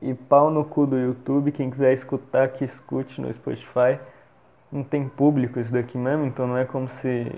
e 0.00 0.14
pau 0.14 0.50
no 0.50 0.64
cu 0.64 0.86
do 0.86 0.98
YouTube, 0.98 1.52
quem 1.52 1.70
quiser 1.70 1.92
escutar 1.92 2.48
que 2.48 2.64
escute 2.64 3.20
no 3.20 3.32
Spotify. 3.32 3.98
Não 4.70 4.82
tem 4.82 5.08
público 5.08 5.60
isso 5.60 5.72
daqui 5.72 5.98
mesmo, 5.98 6.24
então 6.24 6.46
não 6.46 6.56
é 6.56 6.64
como 6.64 6.88
se 6.88 7.30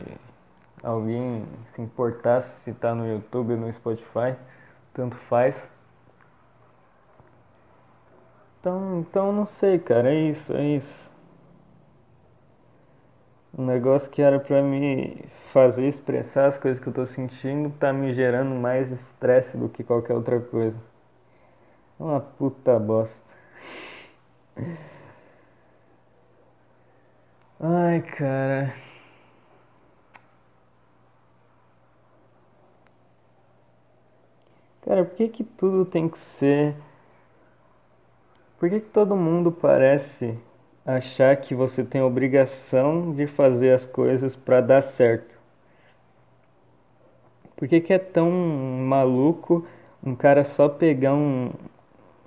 alguém 0.82 1.44
se 1.72 1.82
importasse 1.82 2.60
se 2.60 2.72
tá 2.72 2.94
no 2.94 3.06
YouTube 3.06 3.54
ou 3.54 3.60
no 3.60 3.72
Spotify 3.72 4.36
tanto 4.94 5.16
faz. 5.16 5.56
Então, 8.60 9.00
então 9.00 9.32
não 9.32 9.44
sei, 9.44 9.78
cara, 9.78 10.10
é 10.10 10.30
isso, 10.30 10.52
é 10.54 10.64
isso. 10.64 11.13
Um 13.56 13.66
negócio 13.66 14.10
que 14.10 14.20
era 14.20 14.40
pra 14.40 14.62
me 14.62 15.24
fazer 15.52 15.86
expressar 15.86 16.46
as 16.46 16.58
coisas 16.58 16.82
que 16.82 16.88
eu 16.88 16.92
tô 16.92 17.06
sentindo 17.06 17.70
tá 17.78 17.92
me 17.92 18.12
gerando 18.12 18.54
mais 18.54 18.90
estresse 18.90 19.56
do 19.56 19.68
que 19.68 19.84
qualquer 19.84 20.14
outra 20.14 20.40
coisa. 20.40 20.76
Uma 21.98 22.20
puta 22.20 22.78
bosta. 22.80 23.22
Ai, 27.60 28.02
cara. 28.02 28.74
Cara, 34.82 35.04
por 35.04 35.14
que 35.16 35.28
que 35.28 35.44
tudo 35.44 35.84
tem 35.84 36.08
que 36.08 36.18
ser. 36.18 36.74
Por 38.58 38.68
que 38.68 38.80
que 38.80 38.90
todo 38.90 39.14
mundo 39.16 39.52
parece 39.52 40.38
achar 40.84 41.36
que 41.36 41.54
você 41.54 41.82
tem 41.82 42.00
a 42.00 42.06
obrigação 42.06 43.12
de 43.14 43.26
fazer 43.26 43.72
as 43.72 43.86
coisas 43.86 44.36
para 44.36 44.60
dar 44.60 44.82
certo? 44.82 45.34
Por 47.56 47.68
que 47.68 47.80
que 47.80 47.92
é 47.92 47.98
tão 47.98 48.30
maluco 48.30 49.66
um 50.04 50.14
cara 50.14 50.44
só 50.44 50.68
pegar 50.68 51.14
um, 51.14 51.50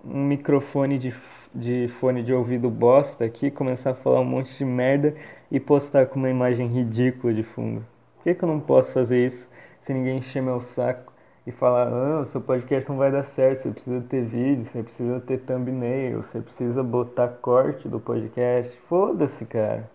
um 0.04 0.24
microfone 0.26 0.98
de, 0.98 1.13
de 1.54 1.88
fone 2.00 2.24
de 2.24 2.34
ouvido 2.34 2.70
bosta 2.70 3.26
aqui, 3.26 3.52
começar 3.52 3.91
a 3.91 3.96
falar 3.96 4.22
um 4.22 4.26
monte 4.26 4.58
de 4.58 4.65
merda 4.65 5.15
e 5.52 5.60
postar 5.60 6.08
com 6.08 6.17
uma 6.17 6.30
imagem 6.30 6.67
ridícula 6.67 7.34
de 7.34 7.43
fundo? 7.43 7.86
Por 8.15 8.24
que 8.24 8.36
que 8.36 8.43
eu 8.43 8.50
não 8.50 8.60
posso 8.60 8.93
fazer 8.93 9.26
isso 9.26 9.48
se 9.82 9.93
ninguém 9.93 10.17
encher 10.17 10.41
meu 10.41 10.60
saco? 10.60 11.13
E 11.48 11.52
falar, 11.54 11.88
ah, 11.88 12.20
o 12.20 12.26
seu 12.26 12.42
podcast 12.42 12.90
não 12.90 12.98
vai 12.98 13.10
dar 13.10 13.24
certo, 13.24 13.62
você 13.62 13.72
precisa 13.72 14.02
ter 14.02 14.22
vídeo, 14.22 14.66
você 14.66 14.84
precisa 14.84 15.22
ter 15.22 15.38
thumbnail, 15.40 16.22
você 16.22 16.42
precisa 16.42 16.84
botar 16.84 17.30
corte 17.42 17.88
do 17.88 18.02
podcast. 18.02 18.78
Foda-se, 18.90 19.46
cara. 19.46 19.90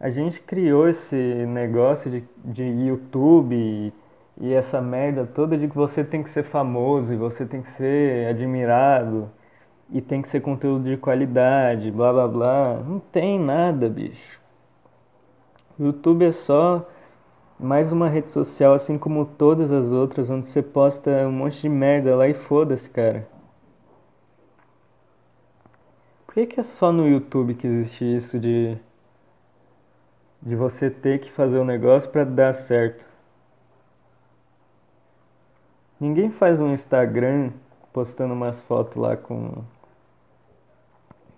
A 0.00 0.08
gente 0.08 0.40
criou 0.40 0.88
esse 0.88 1.14
negócio 1.14 2.10
de, 2.10 2.24
de 2.42 2.64
YouTube 2.64 3.54
e, 3.54 3.92
e 4.40 4.54
essa 4.54 4.80
merda 4.80 5.26
toda 5.26 5.58
de 5.58 5.68
que 5.68 5.76
você 5.76 6.02
tem 6.02 6.22
que 6.22 6.30
ser 6.30 6.44
famoso 6.44 7.12
e 7.12 7.16
você 7.16 7.44
tem 7.44 7.60
que 7.60 7.70
ser 7.72 8.26
admirado 8.28 9.30
e 9.90 10.00
tem 10.00 10.22
que 10.22 10.30
ser 10.30 10.40
conteúdo 10.40 10.88
de 10.88 10.96
qualidade, 10.96 11.90
blá 11.90 12.10
blá 12.10 12.26
blá. 12.26 12.74
Não 12.76 13.00
tem 13.00 13.38
nada, 13.38 13.86
bicho. 13.86 14.40
YouTube 15.78 16.24
é 16.24 16.32
só 16.32 16.88
mais 17.58 17.90
uma 17.90 18.08
rede 18.08 18.30
social, 18.32 18.74
assim 18.74 18.98
como 18.98 19.24
todas 19.24 19.72
as 19.72 19.86
outras, 19.90 20.28
onde 20.28 20.48
você 20.48 20.62
posta 20.62 21.10
um 21.26 21.32
monte 21.32 21.62
de 21.62 21.68
merda 21.68 22.14
lá 22.14 22.28
e 22.28 22.34
foda-se, 22.34 22.88
cara. 22.88 23.26
Por 26.26 26.34
que, 26.34 26.46
que 26.46 26.60
é 26.60 26.62
só 26.62 26.92
no 26.92 27.08
YouTube 27.08 27.54
que 27.54 27.66
existe 27.66 28.04
isso 28.04 28.38
de. 28.38 28.76
de 30.42 30.54
você 30.54 30.90
ter 30.90 31.18
que 31.18 31.32
fazer 31.32 31.58
um 31.58 31.64
negócio 31.64 32.10
para 32.10 32.24
dar 32.24 32.52
certo? 32.54 33.08
Ninguém 35.98 36.30
faz 36.30 36.60
um 36.60 36.72
Instagram 36.74 37.52
postando 37.90 38.34
umas 38.34 38.60
fotos 38.60 38.96
lá 38.96 39.16
com. 39.16 39.64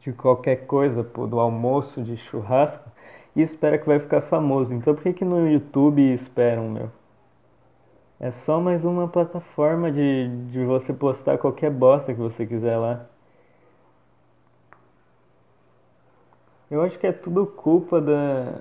de 0.01 0.13
qualquer 0.13 0.67
coisa, 0.67 1.05
pô, 1.05 1.29
do 1.29 1.39
almoço, 1.39 2.03
de 2.03 2.17
churrasco 2.17 2.98
e 3.39 3.43
espera 3.43 3.79
que 3.79 3.87
vai 3.87 4.01
ficar 4.01 4.21
famoso. 4.23 4.75
Então 4.75 4.95
por 4.95 5.03
que, 5.03 5.13
que 5.13 5.25
no 5.25 5.49
YouTube 5.49 6.03
esperam, 6.13 6.69
meu? 6.69 6.91
É 8.19 8.33
só 8.33 8.61
mais 8.61 8.85
uma 8.85 9.07
plataforma 9.07 9.93
de, 9.93 10.29
de 10.51 10.65
você 10.65 10.93
postar 10.93 11.39
qualquer 11.39 11.71
bosta 11.71 12.13
que 12.13 12.19
você 12.19 12.45
quiser 12.45 12.77
lá. 12.77 13.07
Eu 16.69 16.83
acho 16.83 16.99
que 16.99 17.07
é 17.07 17.13
tudo 17.13 17.47
culpa 17.47 18.01
da 18.01 18.61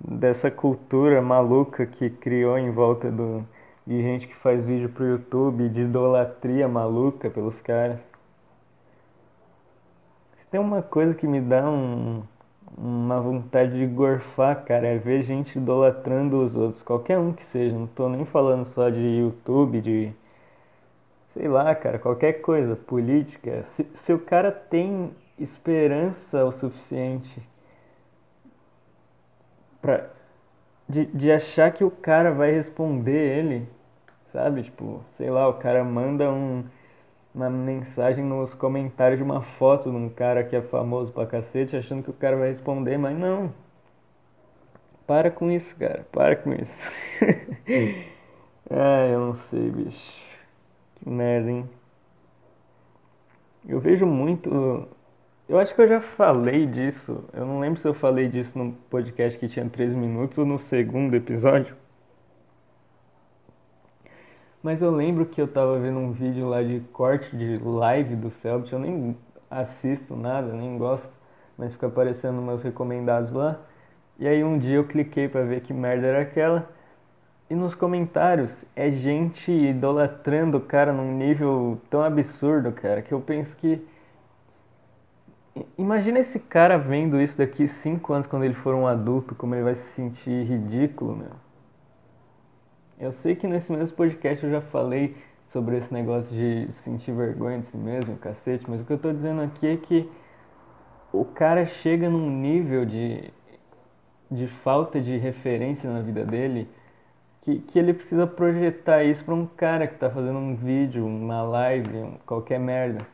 dessa 0.00 0.50
cultura 0.50 1.20
maluca 1.22 1.86
que 1.86 2.10
criou 2.10 2.58
em 2.58 2.70
volta 2.70 3.10
do 3.10 3.46
de 3.86 4.00
gente 4.02 4.26
que 4.26 4.34
faz 4.36 4.64
vídeo 4.64 4.88
pro 4.88 5.04
YouTube, 5.06 5.68
de 5.68 5.82
idolatria 5.82 6.66
maluca 6.66 7.28
pelos 7.28 7.60
caras. 7.60 8.00
Se 10.34 10.46
tem 10.46 10.58
uma 10.58 10.82
coisa 10.82 11.14
que 11.14 11.26
me 11.26 11.40
dá 11.40 11.68
um 11.68 12.22
uma 12.76 13.20
vontade 13.20 13.78
de 13.78 13.86
gorfar, 13.86 14.64
cara, 14.64 14.86
é 14.86 14.98
ver 14.98 15.22
gente 15.22 15.56
idolatrando 15.58 16.42
os 16.42 16.56
outros, 16.56 16.82
qualquer 16.82 17.18
um 17.18 17.32
que 17.32 17.44
seja, 17.44 17.76
não 17.76 17.86
tô 17.86 18.08
nem 18.08 18.24
falando 18.24 18.64
só 18.66 18.90
de 18.90 19.00
YouTube, 19.00 19.80
de 19.80 20.12
sei 21.28 21.48
lá, 21.48 21.74
cara, 21.74 21.98
qualquer 21.98 22.34
coisa, 22.34 22.76
política. 22.76 23.62
Se, 23.64 23.84
se 23.94 24.12
o 24.12 24.18
cara 24.18 24.52
tem 24.52 25.12
esperança 25.38 26.44
o 26.44 26.52
suficiente 26.52 27.42
pra, 29.82 30.08
de, 30.88 31.06
de 31.06 31.32
achar 31.32 31.72
que 31.72 31.84
o 31.84 31.90
cara 31.90 32.30
vai 32.32 32.52
responder 32.52 33.38
ele, 33.38 33.68
sabe? 34.32 34.62
Tipo, 34.62 35.02
sei 35.16 35.30
lá, 35.30 35.48
o 35.48 35.54
cara 35.54 35.84
manda 35.84 36.30
um 36.30 36.64
uma 37.34 37.50
mensagem 37.50 38.24
nos 38.24 38.54
comentários 38.54 39.18
de 39.18 39.24
uma 39.24 39.42
foto 39.42 39.90
de 39.90 39.96
um 39.96 40.08
cara 40.08 40.44
que 40.44 40.54
é 40.54 40.62
famoso 40.62 41.12
pra 41.12 41.26
cacete, 41.26 41.76
achando 41.76 42.02
que 42.02 42.10
o 42.10 42.14
cara 42.14 42.36
vai 42.36 42.50
responder, 42.50 42.96
mas 42.96 43.18
não. 43.18 43.52
Para 45.06 45.30
com 45.30 45.50
isso, 45.50 45.76
cara. 45.76 46.06
Para 46.12 46.36
com 46.36 46.52
isso. 46.52 46.90
ah, 48.70 49.06
eu 49.10 49.20
não 49.20 49.34
sei, 49.34 49.70
bicho. 49.70 50.24
Que 50.96 51.10
merda, 51.10 51.50
hein? 51.50 51.68
Eu 53.68 53.80
vejo 53.80 54.06
muito. 54.06 54.88
Eu 55.48 55.58
acho 55.58 55.74
que 55.74 55.80
eu 55.82 55.88
já 55.88 56.00
falei 56.00 56.66
disso. 56.66 57.24
Eu 57.32 57.44
não 57.44 57.60
lembro 57.60 57.80
se 57.80 57.88
eu 57.88 57.94
falei 57.94 58.28
disso 58.28 58.56
no 58.56 58.72
podcast 58.88 59.38
que 59.38 59.48
tinha 59.48 59.68
13 59.68 59.94
minutos 59.96 60.38
ou 60.38 60.46
no 60.46 60.58
segundo 60.58 61.14
episódio. 61.14 61.76
Mas 64.64 64.80
eu 64.80 64.90
lembro 64.90 65.26
que 65.26 65.38
eu 65.38 65.46
tava 65.46 65.78
vendo 65.78 65.98
um 65.98 66.12
vídeo 66.12 66.48
lá 66.48 66.62
de 66.62 66.80
corte 66.90 67.36
de 67.36 67.58
live 67.58 68.16
do 68.16 68.30
Selbit. 68.30 68.72
Eu 68.72 68.78
nem 68.78 69.14
assisto 69.50 70.16
nada, 70.16 70.54
nem 70.54 70.78
gosto. 70.78 71.12
Mas 71.58 71.74
fica 71.74 71.86
aparecendo 71.86 72.40
meus 72.40 72.62
recomendados 72.62 73.34
lá. 73.34 73.60
E 74.18 74.26
aí 74.26 74.42
um 74.42 74.56
dia 74.58 74.76
eu 74.76 74.84
cliquei 74.84 75.28
para 75.28 75.42
ver 75.42 75.60
que 75.60 75.74
merda 75.74 76.06
era 76.06 76.22
aquela. 76.22 76.66
E 77.50 77.54
nos 77.54 77.74
comentários 77.74 78.64
é 78.74 78.90
gente 78.90 79.52
idolatrando 79.52 80.56
o 80.56 80.62
cara 80.62 80.94
num 80.94 81.12
nível 81.12 81.78
tão 81.90 82.02
absurdo, 82.02 82.72
cara, 82.72 83.02
que 83.02 83.12
eu 83.12 83.20
penso 83.20 83.54
que. 83.58 83.86
Imagina 85.76 86.20
esse 86.20 86.38
cara 86.38 86.78
vendo 86.78 87.20
isso 87.20 87.36
daqui 87.36 87.68
cinco 87.68 88.14
anos 88.14 88.26
quando 88.26 88.44
ele 88.44 88.54
for 88.54 88.74
um 88.74 88.86
adulto, 88.86 89.34
como 89.34 89.54
ele 89.54 89.64
vai 89.64 89.74
se 89.74 89.92
sentir 89.92 90.46
ridículo, 90.46 91.14
meu. 91.14 91.43
Eu 93.04 93.12
sei 93.12 93.36
que 93.36 93.46
nesse 93.46 93.70
mesmo 93.70 93.94
podcast 93.94 94.42
eu 94.42 94.50
já 94.50 94.62
falei 94.62 95.14
sobre 95.48 95.76
esse 95.76 95.92
negócio 95.92 96.30
de 96.30 96.72
sentir 96.72 97.12
vergonha 97.12 97.58
de 97.58 97.66
si 97.66 97.76
mesmo, 97.76 98.16
cacete, 98.16 98.64
mas 98.66 98.80
o 98.80 98.84
que 98.84 98.94
eu 98.94 98.98
tô 98.98 99.12
dizendo 99.12 99.42
aqui 99.42 99.66
é 99.66 99.76
que 99.76 100.10
o 101.12 101.22
cara 101.22 101.66
chega 101.66 102.08
num 102.08 102.30
nível 102.30 102.86
de 102.86 103.30
de 104.30 104.46
falta 104.46 105.02
de 105.02 105.18
referência 105.18 105.92
na 105.92 106.00
vida 106.00 106.24
dele, 106.24 106.66
que, 107.42 107.58
que 107.58 107.78
ele 107.78 107.92
precisa 107.92 108.26
projetar 108.26 109.04
isso 109.04 109.22
para 109.22 109.34
um 109.34 109.46
cara 109.46 109.86
que 109.86 109.94
está 109.94 110.08
fazendo 110.08 110.38
um 110.38 110.56
vídeo, 110.56 111.06
uma 111.06 111.42
live, 111.42 112.18
qualquer 112.24 112.58
merda. 112.58 113.06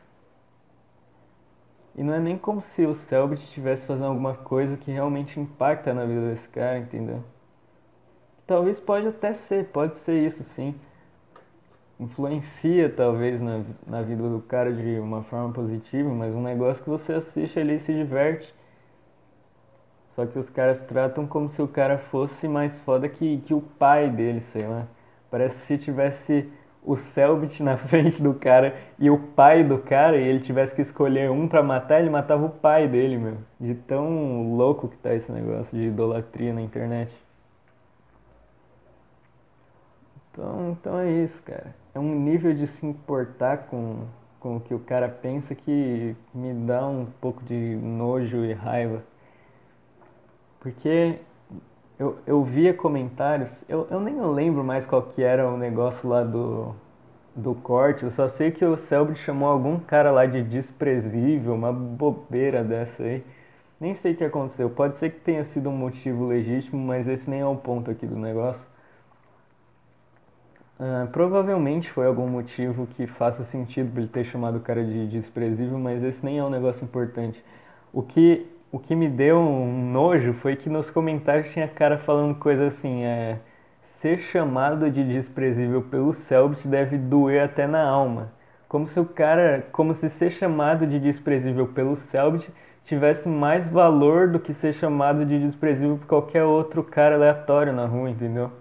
E 1.97 2.01
não 2.01 2.13
é 2.13 2.19
nem 2.19 2.37
como 2.37 2.61
se 2.61 2.85
o 2.85 2.95
Selbit 2.95 3.43
estivesse 3.43 3.85
fazendo 3.85 4.07
alguma 4.07 4.35
coisa 4.35 4.77
que 4.77 4.89
realmente 4.89 5.37
impacta 5.37 5.93
na 5.93 6.05
vida 6.05 6.33
desse 6.33 6.47
cara, 6.47 6.79
entendeu? 6.79 7.21
Talvez 8.51 8.79
pode 8.79 9.07
até 9.07 9.33
ser, 9.33 9.67
pode 9.67 9.97
ser 9.99 10.27
isso 10.27 10.43
sim. 10.43 10.75
Influencia 11.97 12.89
talvez 12.89 13.39
na, 13.39 13.63
na 13.87 14.01
vida 14.01 14.27
do 14.27 14.41
cara 14.41 14.73
de 14.73 14.99
uma 14.99 15.23
forma 15.23 15.53
positiva, 15.53 16.09
mas 16.09 16.35
um 16.35 16.41
negócio 16.43 16.83
que 16.83 16.89
você 16.89 17.13
assiste 17.13 17.57
ali 17.57 17.75
e 17.75 17.79
se 17.79 17.93
diverte 17.93 18.53
só 20.15 20.25
que 20.25 20.37
os 20.37 20.49
caras 20.49 20.81
tratam 20.83 21.25
como 21.25 21.49
se 21.49 21.61
o 21.61 21.67
cara 21.67 21.97
fosse 21.97 22.47
mais 22.47 22.79
foda 22.81 23.07
que, 23.07 23.37
que 23.45 23.53
o 23.53 23.61
pai 23.61 24.09
dele, 24.09 24.41
sei 24.51 24.67
lá. 24.67 24.85
Parece 25.29 25.65
se 25.65 25.77
tivesse 25.77 26.49
o 26.83 26.97
Selbit 26.97 27.63
na 27.63 27.77
frente 27.77 28.21
do 28.21 28.33
cara 28.33 28.75
e 28.99 29.09
o 29.09 29.17
pai 29.17 29.63
do 29.63 29.77
cara 29.77 30.17
e 30.17 30.27
ele 30.27 30.41
tivesse 30.41 30.75
que 30.75 30.81
escolher 30.81 31.31
um 31.31 31.47
para 31.47 31.63
matar, 31.63 32.01
ele 32.01 32.09
matava 32.09 32.45
o 32.45 32.49
pai 32.49 32.87
dele, 32.87 33.17
meu. 33.17 33.37
De 33.59 33.73
tão 33.73 34.55
louco 34.55 34.89
que 34.89 34.97
tá 34.97 35.15
esse 35.15 35.31
negócio 35.31 35.77
de 35.77 35.85
idolatria 35.85 36.53
na 36.53 36.61
internet. 36.61 37.11
Então, 40.31 40.71
então 40.71 40.99
é 40.99 41.11
isso, 41.11 41.41
cara. 41.43 41.75
É 41.93 41.99
um 41.99 42.15
nível 42.15 42.53
de 42.53 42.67
se 42.67 42.85
importar 42.85 43.67
com, 43.69 44.05
com 44.39 44.57
o 44.57 44.59
que 44.59 44.73
o 44.73 44.79
cara 44.79 45.09
pensa 45.09 45.53
que 45.53 46.15
me 46.33 46.53
dá 46.53 46.87
um 46.87 47.05
pouco 47.19 47.43
de 47.43 47.75
nojo 47.75 48.45
e 48.45 48.53
raiva. 48.53 49.03
Porque 50.59 51.19
eu, 51.99 52.17
eu 52.25 52.43
via 52.43 52.73
comentários, 52.73 53.63
eu, 53.67 53.87
eu 53.91 53.99
nem 53.99 54.19
lembro 54.21 54.63
mais 54.63 54.85
qual 54.85 55.03
que 55.03 55.21
era 55.21 55.47
o 55.49 55.57
negócio 55.57 56.07
lá 56.07 56.23
do, 56.23 56.73
do 57.35 57.53
corte, 57.55 58.03
eu 58.03 58.11
só 58.11 58.27
sei 58.27 58.51
que 58.51 58.63
o 58.65 58.77
Selbit 58.77 59.19
chamou 59.19 59.49
algum 59.49 59.79
cara 59.79 60.11
lá 60.11 60.25
de 60.25 60.43
desprezível, 60.43 61.53
uma 61.53 61.73
bobeira 61.73 62.63
dessa 62.63 63.03
aí. 63.03 63.23
Nem 63.79 63.95
sei 63.95 64.13
o 64.13 64.17
que 64.17 64.23
aconteceu, 64.23 64.69
pode 64.69 64.97
ser 64.97 65.11
que 65.11 65.19
tenha 65.19 65.43
sido 65.43 65.69
um 65.69 65.75
motivo 65.75 66.25
legítimo, 66.27 66.79
mas 66.79 67.07
esse 67.07 67.29
nem 67.29 67.41
é 67.41 67.45
o 67.45 67.55
ponto 67.55 67.89
aqui 67.91 68.05
do 68.05 68.15
negócio. 68.15 68.70
Uh, 70.81 71.05
provavelmente 71.11 71.91
foi 71.91 72.07
algum 72.07 72.27
motivo 72.27 72.87
que 72.87 73.05
faça 73.05 73.43
sentido 73.43 73.91
para 73.91 74.01
ele 74.01 74.09
ter 74.09 74.23
chamado 74.23 74.57
o 74.57 74.61
cara 74.61 74.83
de 74.83 75.07
desprezível, 75.07 75.77
mas 75.77 76.03
esse 76.03 76.25
nem 76.25 76.39
é 76.39 76.43
um 76.43 76.49
negócio 76.49 76.83
importante. 76.83 77.43
O 77.93 78.01
que 78.01 78.47
o 78.71 78.79
que 78.79 78.95
me 78.95 79.07
deu 79.07 79.37
um 79.37 79.91
nojo 79.91 80.33
foi 80.33 80.55
que 80.55 80.69
nos 80.69 80.89
comentários 80.89 81.51
tinha 81.51 81.67
cara 81.67 81.99
falando 81.99 82.33
coisa 82.39 82.65
assim, 82.67 83.03
é 83.03 83.37
ser 83.83 84.17
chamado 84.17 84.89
de 84.89 85.03
desprezível 85.03 85.83
pelo 85.83 86.13
Selbit 86.13 86.67
deve 86.67 86.97
doer 86.97 87.43
até 87.43 87.67
na 87.67 87.83
alma. 87.83 88.33
Como 88.67 88.87
se 88.87 88.99
o 88.99 89.05
cara, 89.05 89.67
como 89.71 89.93
se 89.93 90.09
ser 90.09 90.31
chamado 90.31 90.87
de 90.87 90.99
desprezível 90.99 91.67
pelo 91.67 91.95
Selbit 91.95 92.51
tivesse 92.85 93.29
mais 93.29 93.69
valor 93.69 94.29
do 94.29 94.39
que 94.39 94.53
ser 94.53 94.73
chamado 94.73 95.25
de 95.25 95.39
desprezível 95.39 95.97
por 95.97 96.07
qualquer 96.07 96.43
outro 96.43 96.83
cara 96.83 97.15
aleatório 97.15 97.71
na 97.71 97.85
rua, 97.85 98.09
entendeu? 98.09 98.60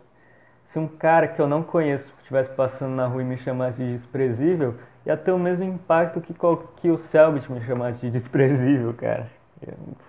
Se 0.70 0.78
um 0.78 0.86
cara 0.86 1.26
que 1.26 1.40
eu 1.40 1.48
não 1.48 1.64
conheço 1.64 2.08
estivesse 2.20 2.52
passando 2.52 2.94
na 2.94 3.04
rua 3.04 3.22
e 3.22 3.24
me 3.24 3.36
chamasse 3.36 3.78
de 3.78 3.92
desprezível, 3.92 4.76
ia 5.04 5.16
ter 5.16 5.32
o 5.32 5.38
mesmo 5.38 5.64
impacto 5.64 6.20
que, 6.20 6.32
que 6.76 6.88
o 6.88 6.96
Selbit 6.96 7.50
me 7.50 7.60
chamasse 7.62 7.98
de 7.98 8.08
desprezível, 8.12 8.94
cara. 8.94 9.28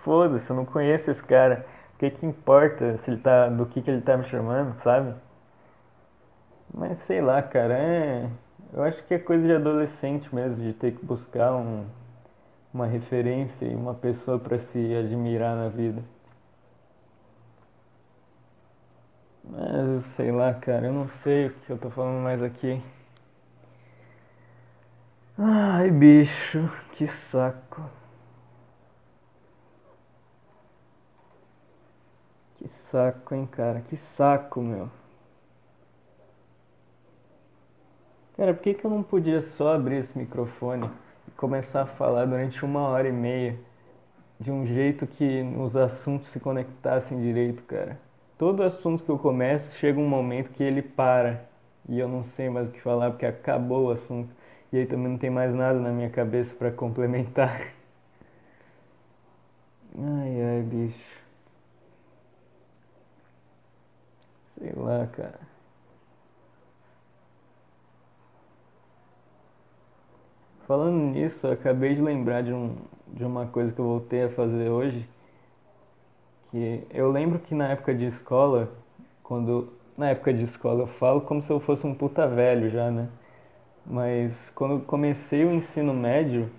Foda-se, 0.04 0.48
eu 0.48 0.54
não 0.54 0.64
conheço 0.64 1.10
esse 1.10 1.22
cara. 1.22 1.66
O 1.96 1.98
que 1.98 2.10
que 2.10 2.24
importa 2.24 2.96
se 2.96 3.10
ele 3.10 3.20
tá, 3.20 3.48
do 3.48 3.66
que 3.66 3.82
que 3.82 3.90
ele 3.90 4.02
tá 4.02 4.16
me 4.16 4.24
chamando, 4.24 4.76
sabe? 4.76 5.14
Mas 6.72 6.98
sei 7.00 7.20
lá, 7.20 7.42
cara, 7.42 7.74
é... 7.74 8.28
eu 8.72 8.84
acho 8.84 9.02
que 9.04 9.14
é 9.14 9.18
coisa 9.18 9.44
de 9.44 9.54
adolescente 9.54 10.32
mesmo, 10.32 10.62
de 10.62 10.72
ter 10.74 10.92
que 10.92 11.04
buscar 11.04 11.52
um, 11.54 11.84
uma 12.72 12.86
referência 12.86 13.66
e 13.66 13.74
uma 13.74 13.94
pessoa 13.94 14.38
para 14.38 14.60
se 14.60 14.94
admirar 14.94 15.56
na 15.56 15.68
vida. 15.68 16.02
Mas 19.44 20.01
sei 20.12 20.30
lá, 20.30 20.52
cara, 20.54 20.86
eu 20.86 20.92
não 20.92 21.08
sei 21.08 21.46
o 21.46 21.50
que 21.50 21.70
eu 21.70 21.78
tô 21.78 21.90
falando 21.90 22.22
mais 22.22 22.42
aqui. 22.42 22.80
Ai, 25.38 25.90
bicho, 25.90 26.70
que 26.92 27.06
saco. 27.06 27.82
Que 32.56 32.68
saco, 32.68 33.34
hein, 33.34 33.46
cara? 33.46 33.80
Que 33.80 33.96
saco, 33.96 34.60
meu. 34.60 34.88
Cara, 38.36 38.52
por 38.54 38.62
que, 38.62 38.74
que 38.74 38.84
eu 38.84 38.90
não 38.90 39.02
podia 39.02 39.40
só 39.40 39.74
abrir 39.74 39.96
esse 39.96 40.16
microfone 40.16 40.90
e 41.26 41.30
começar 41.32 41.82
a 41.82 41.86
falar 41.86 42.26
durante 42.26 42.64
uma 42.64 42.80
hora 42.80 43.08
e 43.08 43.12
meia 43.12 43.58
de 44.38 44.50
um 44.50 44.66
jeito 44.66 45.06
que 45.06 45.42
os 45.58 45.76
assuntos 45.76 46.30
se 46.30 46.40
conectassem 46.40 47.20
direito, 47.20 47.62
cara? 47.64 47.98
Todo 48.42 48.64
assunto 48.64 49.04
que 49.04 49.08
eu 49.08 49.20
começo, 49.20 49.72
chega 49.76 50.00
um 50.00 50.08
momento 50.08 50.50
que 50.50 50.64
ele 50.64 50.82
para 50.82 51.44
e 51.88 51.96
eu 51.96 52.08
não 52.08 52.24
sei 52.24 52.50
mais 52.50 52.68
o 52.68 52.72
que 52.72 52.80
falar 52.80 53.12
porque 53.12 53.24
acabou 53.24 53.86
o 53.86 53.90
assunto. 53.92 54.34
E 54.72 54.78
aí 54.78 54.84
também 54.84 55.12
não 55.12 55.16
tem 55.16 55.30
mais 55.30 55.54
nada 55.54 55.78
na 55.78 55.90
minha 55.90 56.10
cabeça 56.10 56.52
para 56.52 56.72
complementar. 56.72 57.72
Ai, 59.96 60.42
ai, 60.42 60.62
bicho. 60.62 61.22
Sei 64.58 64.72
lá, 64.74 65.06
cara. 65.06 65.38
Falando 70.66 70.96
nisso, 70.96 71.46
eu 71.46 71.52
acabei 71.52 71.94
de 71.94 72.00
lembrar 72.00 72.42
de, 72.42 72.52
um, 72.52 72.74
de 73.06 73.24
uma 73.24 73.46
coisa 73.46 73.70
que 73.70 73.78
eu 73.78 73.84
voltei 73.84 74.24
a 74.24 74.30
fazer 74.30 74.68
hoje. 74.68 75.08
Que 76.52 76.86
eu 76.90 77.10
lembro 77.10 77.40
que 77.40 77.54
na 77.54 77.68
época 77.70 77.94
de 77.94 78.04
escola, 78.06 78.70
quando. 79.22 79.72
Na 79.96 80.10
época 80.10 80.32
de 80.32 80.44
escola 80.44 80.82
eu 80.82 80.86
falo 80.86 81.20
como 81.22 81.42
se 81.42 81.50
eu 81.50 81.60
fosse 81.60 81.86
um 81.86 81.94
puta 81.94 82.26
velho 82.26 82.70
já, 82.70 82.90
né? 82.90 83.08
Mas 83.86 84.50
quando 84.54 84.80
comecei 84.84 85.44
o 85.44 85.52
ensino 85.52 85.94
médio, 85.94 86.50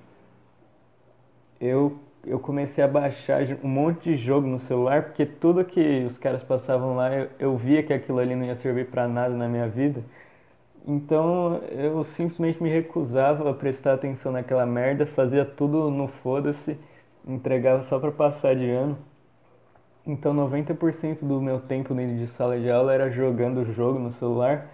eu 1.60 1.98
eu 2.26 2.40
comecei 2.40 2.84
a 2.84 2.88
baixar 2.88 3.42
um 3.64 3.68
monte 3.68 4.12
de 4.12 4.16
jogo 4.18 4.48
no 4.48 4.60
celular, 4.60 5.04
porque 5.04 5.26
tudo 5.26 5.66
que 5.66 6.06
os 6.06 6.18
caras 6.18 6.42
passavam 6.42 6.96
lá, 6.96 7.14
eu, 7.14 7.30
eu 7.38 7.58
via 7.58 7.84
que 7.84 7.92
aquilo 7.94 8.20
ali 8.20 8.34
não 8.36 8.46
ia 8.46 8.56
servir 8.56 8.88
para 8.90 9.08
nada 9.08 9.36
na 9.36 9.48
minha 9.48 9.68
vida. 9.68 10.04
Então 10.88 11.62
eu 11.72 12.04
simplesmente 12.06 12.62
me 12.64 12.70
recusava 12.70 13.50
a 13.50 13.54
prestar 13.54 13.94
atenção 13.94 14.32
naquela 14.32 14.66
merda, 14.66 15.06
fazia 15.06 15.46
tudo 15.46 15.90
no 15.92 16.08
foda-se, 16.08 16.78
entregava 17.28 17.84
só 17.84 18.00
para 18.00 18.12
passar 18.12 18.56
de 18.56 18.70
ano. 18.70 18.98
Então 20.06 20.34
90% 20.34 21.20
do 21.22 21.42
meu 21.42 21.62
tempo 21.62 21.94
dentro 21.94 22.18
de 22.18 22.28
sala 22.28 22.60
de 22.60 22.70
aula 22.70 22.94
era 22.94 23.10
jogando 23.10 23.62
o 23.62 23.74
jogo 23.74 24.00
no 24.00 24.12
celular. 24.12 24.68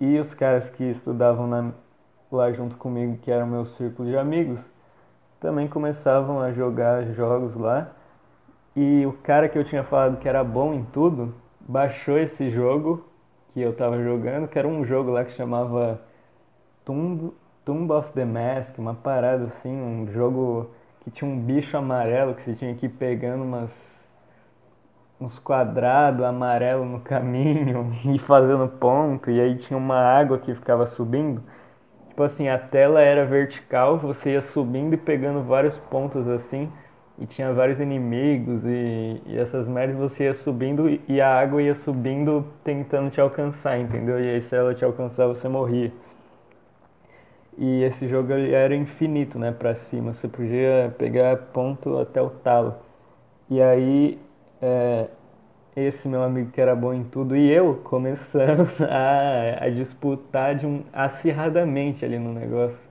E 0.00 0.18
os 0.18 0.34
caras 0.34 0.68
que 0.68 0.84
estudavam 0.84 1.46
na, 1.46 1.72
lá 2.30 2.52
junto 2.52 2.76
comigo, 2.76 3.16
que 3.18 3.30
eram 3.30 3.46
meu 3.46 3.64
círculo 3.66 4.08
de 4.10 4.16
amigos, 4.16 4.60
também 5.40 5.68
começavam 5.68 6.40
a 6.40 6.52
jogar 6.52 7.04
jogos 7.14 7.54
lá 7.54 7.92
E 8.74 9.06
o 9.06 9.12
cara 9.12 9.48
que 9.48 9.58
eu 9.58 9.64
tinha 9.64 9.84
falado 9.84 10.18
que 10.18 10.28
era 10.28 10.44
bom 10.44 10.74
em 10.74 10.84
tudo, 10.84 11.34
baixou 11.60 12.18
esse 12.18 12.50
jogo 12.50 13.06
que 13.54 13.60
eu 13.60 13.74
tava 13.74 14.02
jogando, 14.02 14.48
que 14.48 14.58
era 14.58 14.68
um 14.68 14.84
jogo 14.84 15.10
lá 15.10 15.24
que 15.24 15.32
chamava 15.32 16.00
Tomb, 16.84 17.32
Tomb 17.64 17.92
of 17.92 18.12
the 18.12 18.24
Mask, 18.24 18.78
uma 18.78 18.94
parada 18.94 19.44
assim, 19.44 19.72
um 19.72 20.06
jogo 20.12 20.70
que 21.00 21.10
tinha 21.10 21.30
um 21.30 21.38
bicho 21.40 21.76
amarelo 21.76 22.34
que 22.34 22.42
você 22.42 22.54
tinha 22.54 22.74
que 22.74 22.86
ir 22.86 22.90
pegando 22.90 23.44
umas 23.44 23.95
uns 25.20 25.38
quadrados 25.38 26.24
amarelo 26.24 26.84
no 26.84 27.00
caminho 27.00 27.92
e 28.14 28.18
fazendo 28.18 28.68
ponto, 28.68 29.30
e 29.30 29.40
aí 29.40 29.56
tinha 29.56 29.76
uma 29.76 29.96
água 29.96 30.38
que 30.38 30.54
ficava 30.54 30.86
subindo. 30.86 31.42
Tipo 32.08 32.22
assim, 32.24 32.48
a 32.48 32.58
tela 32.58 33.00
era 33.00 33.24
vertical, 33.26 33.98
você 33.98 34.32
ia 34.32 34.42
subindo 34.42 34.94
e 34.94 34.96
pegando 34.96 35.42
vários 35.42 35.78
pontos 35.78 36.28
assim, 36.28 36.70
e 37.18 37.26
tinha 37.26 37.52
vários 37.52 37.80
inimigos 37.80 38.62
e, 38.64 39.22
e 39.26 39.38
essas 39.38 39.68
merdas 39.68 39.96
você 39.96 40.24
ia 40.24 40.34
subindo 40.34 40.88
e 41.08 41.20
a 41.20 41.38
água 41.38 41.62
ia 41.62 41.74
subindo 41.74 42.46
tentando 42.64 43.10
te 43.10 43.20
alcançar, 43.20 43.78
entendeu? 43.78 44.20
E 44.22 44.30
aí 44.30 44.40
se 44.40 44.54
ela 44.56 44.74
te 44.74 44.84
alcançar 44.84 45.26
você 45.26 45.48
morria. 45.48 45.92
E 47.58 47.82
esse 47.82 48.06
jogo 48.06 48.32
era 48.32 48.74
infinito, 48.76 49.38
né, 49.38 49.50
pra 49.50 49.74
cima, 49.74 50.12
você 50.12 50.28
podia 50.28 50.94
pegar 50.98 51.36
ponto 51.54 51.98
até 51.98 52.20
o 52.20 52.28
talo. 52.28 52.74
E 53.50 53.62
aí 53.62 54.18
é, 54.62 55.08
esse 55.76 56.08
meu 56.08 56.22
amigo 56.22 56.50
que 56.50 56.60
era 56.60 56.74
bom 56.74 56.94
em 56.94 57.04
tudo 57.04 57.36
e 57.36 57.50
eu 57.50 57.76
começamos 57.84 58.80
a, 58.82 59.64
a 59.64 59.70
disputar 59.70 60.54
de 60.54 60.66
um, 60.66 60.82
acirradamente 60.92 62.04
ali 62.04 62.18
no 62.18 62.32
negócio. 62.32 62.86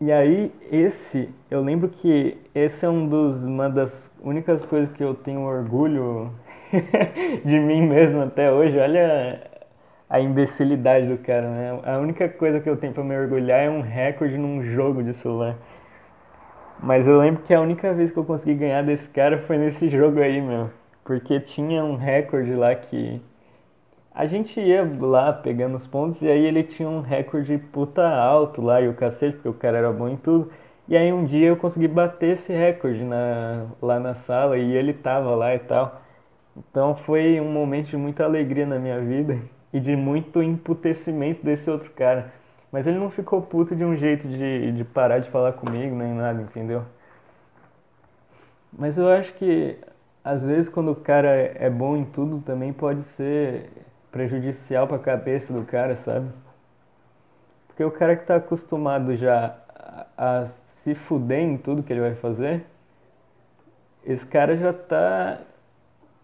E 0.00 0.12
aí 0.12 0.52
esse, 0.70 1.30
eu 1.50 1.62
lembro 1.62 1.88
que 1.88 2.36
esse 2.54 2.84
é 2.84 2.88
um 2.88 3.08
dos, 3.08 3.44
uma 3.44 3.68
das 3.68 4.12
únicas 4.22 4.64
coisas 4.66 4.92
que 4.92 5.02
eu 5.02 5.14
tenho 5.14 5.40
orgulho 5.42 6.32
de 7.44 7.58
mim 7.58 7.82
mesmo 7.82 8.22
até 8.22 8.52
hoje. 8.52 8.78
Olha 8.78 9.40
a 10.08 10.20
imbecilidade 10.20 11.06
do 11.06 11.18
cara, 11.18 11.48
né? 11.48 11.80
A 11.84 11.98
única 11.98 12.28
coisa 12.28 12.60
que 12.60 12.68
eu 12.68 12.76
tenho 12.76 12.92
para 12.92 13.02
me 13.04 13.16
orgulhar 13.16 13.60
é 13.60 13.70
um 13.70 13.80
recorde 13.80 14.36
num 14.38 14.62
jogo 14.62 15.02
de 15.02 15.14
celular. 15.14 15.56
Mas 16.82 17.06
eu 17.06 17.18
lembro 17.18 17.42
que 17.42 17.54
a 17.54 17.60
única 17.60 17.92
vez 17.94 18.10
que 18.12 18.16
eu 18.18 18.24
consegui 18.24 18.54
ganhar 18.54 18.82
desse 18.82 19.08
cara 19.08 19.38
foi 19.38 19.58
nesse 19.58 19.88
jogo 19.90 20.20
aí, 20.20 20.40
meu. 20.40 20.70
Porque 21.04 21.40
tinha 21.40 21.84
um 21.84 21.96
recorde 21.96 22.54
lá 22.54 22.74
que. 22.74 23.20
A 24.14 24.26
gente 24.26 24.58
ia 24.58 24.82
lá 25.00 25.32
pegando 25.32 25.76
os 25.76 25.86
pontos 25.86 26.22
e 26.22 26.28
aí 26.28 26.44
ele 26.46 26.62
tinha 26.62 26.88
um 26.88 27.00
recorde 27.00 27.58
puta 27.58 28.02
alto 28.08 28.62
lá 28.62 28.80
e 28.80 28.88
o 28.88 28.94
cacete, 28.94 29.34
porque 29.36 29.48
o 29.48 29.54
cara 29.54 29.76
era 29.78 29.92
bom 29.92 30.08
em 30.08 30.16
tudo. 30.16 30.50
E 30.88 30.96
aí 30.96 31.12
um 31.12 31.24
dia 31.24 31.48
eu 31.48 31.56
consegui 31.56 31.88
bater 31.88 32.30
esse 32.30 32.52
recorde 32.52 33.04
na, 33.04 33.66
lá 33.82 34.00
na 34.00 34.14
sala 34.14 34.56
e 34.56 34.72
ele 34.72 34.94
tava 34.94 35.34
lá 35.34 35.54
e 35.54 35.58
tal. 35.58 36.00
Então 36.56 36.96
foi 36.96 37.40
um 37.40 37.50
momento 37.52 37.88
de 37.90 37.96
muita 37.96 38.24
alegria 38.24 38.64
na 38.66 38.78
minha 38.78 39.00
vida 39.00 39.38
e 39.72 39.80
de 39.80 39.94
muito 39.96 40.42
emputecimento 40.42 41.44
desse 41.44 41.70
outro 41.70 41.90
cara. 41.90 42.32
Mas 42.76 42.86
ele 42.86 42.98
não 42.98 43.08
ficou 43.08 43.40
puto 43.40 43.74
de 43.74 43.82
um 43.82 43.96
jeito 43.96 44.28
de, 44.28 44.70
de 44.70 44.84
parar 44.84 45.18
de 45.20 45.30
falar 45.30 45.54
comigo 45.54 45.96
nem 45.96 46.12
nada, 46.12 46.42
entendeu? 46.42 46.84
Mas 48.70 48.98
eu 48.98 49.08
acho 49.08 49.32
que 49.32 49.78
às 50.22 50.44
vezes 50.44 50.68
quando 50.68 50.90
o 50.90 50.94
cara 50.94 51.30
é 51.30 51.70
bom 51.70 51.96
em 51.96 52.04
tudo 52.04 52.38
também 52.42 52.74
pode 52.74 53.02
ser 53.04 53.70
prejudicial 54.12 54.86
para 54.86 54.96
a 54.98 55.00
cabeça 55.00 55.54
do 55.54 55.64
cara, 55.64 55.96
sabe? 55.96 56.28
Porque 57.66 57.82
o 57.82 57.90
cara 57.90 58.14
que 58.14 58.24
está 58.24 58.36
acostumado 58.36 59.16
já 59.16 59.56
a, 59.74 60.42
a 60.42 60.48
se 60.48 60.94
fuder 60.94 61.40
em 61.40 61.56
tudo 61.56 61.82
que 61.82 61.90
ele 61.90 62.02
vai 62.02 62.14
fazer, 62.16 62.66
esse 64.04 64.26
cara 64.26 64.54
já 64.54 64.74
tá 64.74 65.40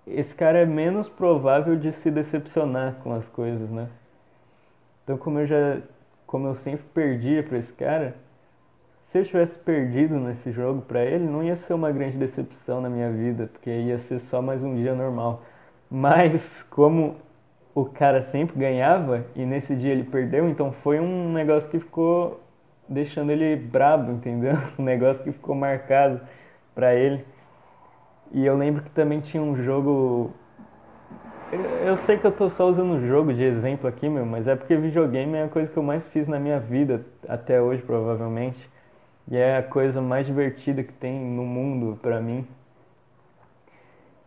esse 0.07 0.35
cara 0.35 0.59
é 0.59 0.67
menos 0.67 1.09
provável 1.09 1.77
de 1.77 1.93
se 1.95 2.11
decepcionar 2.11 2.97
com 3.03 3.15
as 3.15 3.27
coisas, 3.29 3.71
né? 3.71 3.89
Então, 5.03 5.17
como 5.17 5.39
eu 5.41 5.47
já 5.47 5.81
como 6.33 6.47
eu 6.47 6.55
sempre 6.55 6.87
perdia 6.95 7.43
para 7.43 7.59
esse 7.59 7.71
cara, 7.75 8.17
se 9.05 9.19
eu 9.19 9.25
tivesse 9.27 9.59
perdido 9.59 10.15
nesse 10.15 10.51
jogo 10.51 10.81
para 10.81 11.05
ele, 11.05 11.27
não 11.27 11.45
ia 11.45 11.55
ser 11.57 11.75
uma 11.75 11.93
grande 11.93 12.17
decepção 12.17 12.81
na 12.81 12.89
minha 12.89 13.11
vida, 13.13 13.51
porque 13.53 13.69
ia 13.69 13.99
ser 13.99 14.19
só 14.19 14.41
mais 14.41 14.63
um 14.63 14.75
dia 14.75 14.95
normal. 14.95 15.43
Mas 15.91 16.63
como 16.71 17.17
o 17.75 17.85
cara 17.85 18.23
sempre 18.23 18.59
ganhava 18.59 19.27
e 19.37 19.45
nesse 19.45 19.77
dia 19.77 19.93
ele 19.93 20.05
perdeu, 20.05 20.49
então 20.49 20.73
foi 20.73 20.99
um 20.99 21.31
negócio 21.35 21.69
que 21.69 21.79
ficou 21.79 22.41
deixando 22.89 23.31
ele 23.31 23.55
brabo, 23.55 24.13
entendeu? 24.13 24.55
Um 24.79 24.85
negócio 24.85 25.23
que 25.23 25.33
ficou 25.33 25.55
marcado 25.55 26.19
para 26.75 26.95
ele. 26.95 27.27
E 28.33 28.47
eu 28.47 28.57
lembro 28.57 28.83
que 28.83 28.91
também 28.91 29.21
tinha 29.21 29.43
um 29.43 29.55
jogo 29.55 30.33
eu 31.53 31.97
sei 31.97 32.17
que 32.17 32.27
eu 32.27 32.33
tô 32.33 32.49
só 32.49 32.69
usando 32.69 32.95
o 32.95 33.07
jogo 33.07 33.33
de 33.35 33.43
exemplo 33.43 33.87
aqui, 33.87 34.09
meu, 34.09 34.25
mas 34.25 34.47
é 34.47 34.57
porque 34.57 34.75
videogame 34.75 35.37
é 35.37 35.45
a 35.45 35.49
coisa 35.49 35.71
que 35.71 35.77
eu 35.77 35.83
mais 35.83 36.07
fiz 36.09 36.27
na 36.27 36.39
minha 36.39 36.59
vida 36.59 37.05
até 37.29 37.61
hoje, 37.61 37.83
provavelmente. 37.83 38.71
E 39.31 39.37
é 39.37 39.59
a 39.59 39.63
coisa 39.63 40.01
mais 40.01 40.27
divertida 40.27 40.83
que 40.83 40.93
tem 40.93 41.21
no 41.21 41.45
mundo 41.45 41.99
pra 42.01 42.21
mim. 42.21 42.47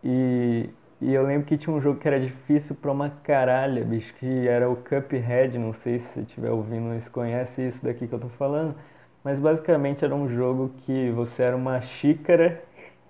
E, 0.03 0.69
e 1.01 1.13
eu 1.13 1.23
lembro 1.25 1.47
que 1.47 1.57
tinha 1.57 1.75
um 1.75 1.81
jogo 1.81 1.99
que 1.99 2.07
era 2.07 2.19
difícil 2.19 2.75
pra 2.75 2.91
uma 2.91 3.09
caralha, 3.09 3.83
bicho, 3.83 4.13
que 4.15 4.47
era 4.47 4.69
o 4.69 4.75
Cuphead, 4.75 5.57
não 5.57 5.73
sei 5.73 5.99
se 5.99 6.07
você 6.09 6.19
estiver 6.21 6.51
ouvindo, 6.51 7.01
se 7.01 7.09
conhece 7.09 7.67
isso 7.67 7.83
daqui 7.83 8.07
que 8.07 8.13
eu 8.13 8.19
tô 8.19 8.29
falando. 8.29 8.75
Mas 9.23 9.39
basicamente 9.39 10.05
era 10.05 10.13
um 10.13 10.29
jogo 10.29 10.71
que 10.85 11.09
você 11.11 11.41
era 11.41 11.55
uma 11.55 11.81
xícara, 11.81 12.63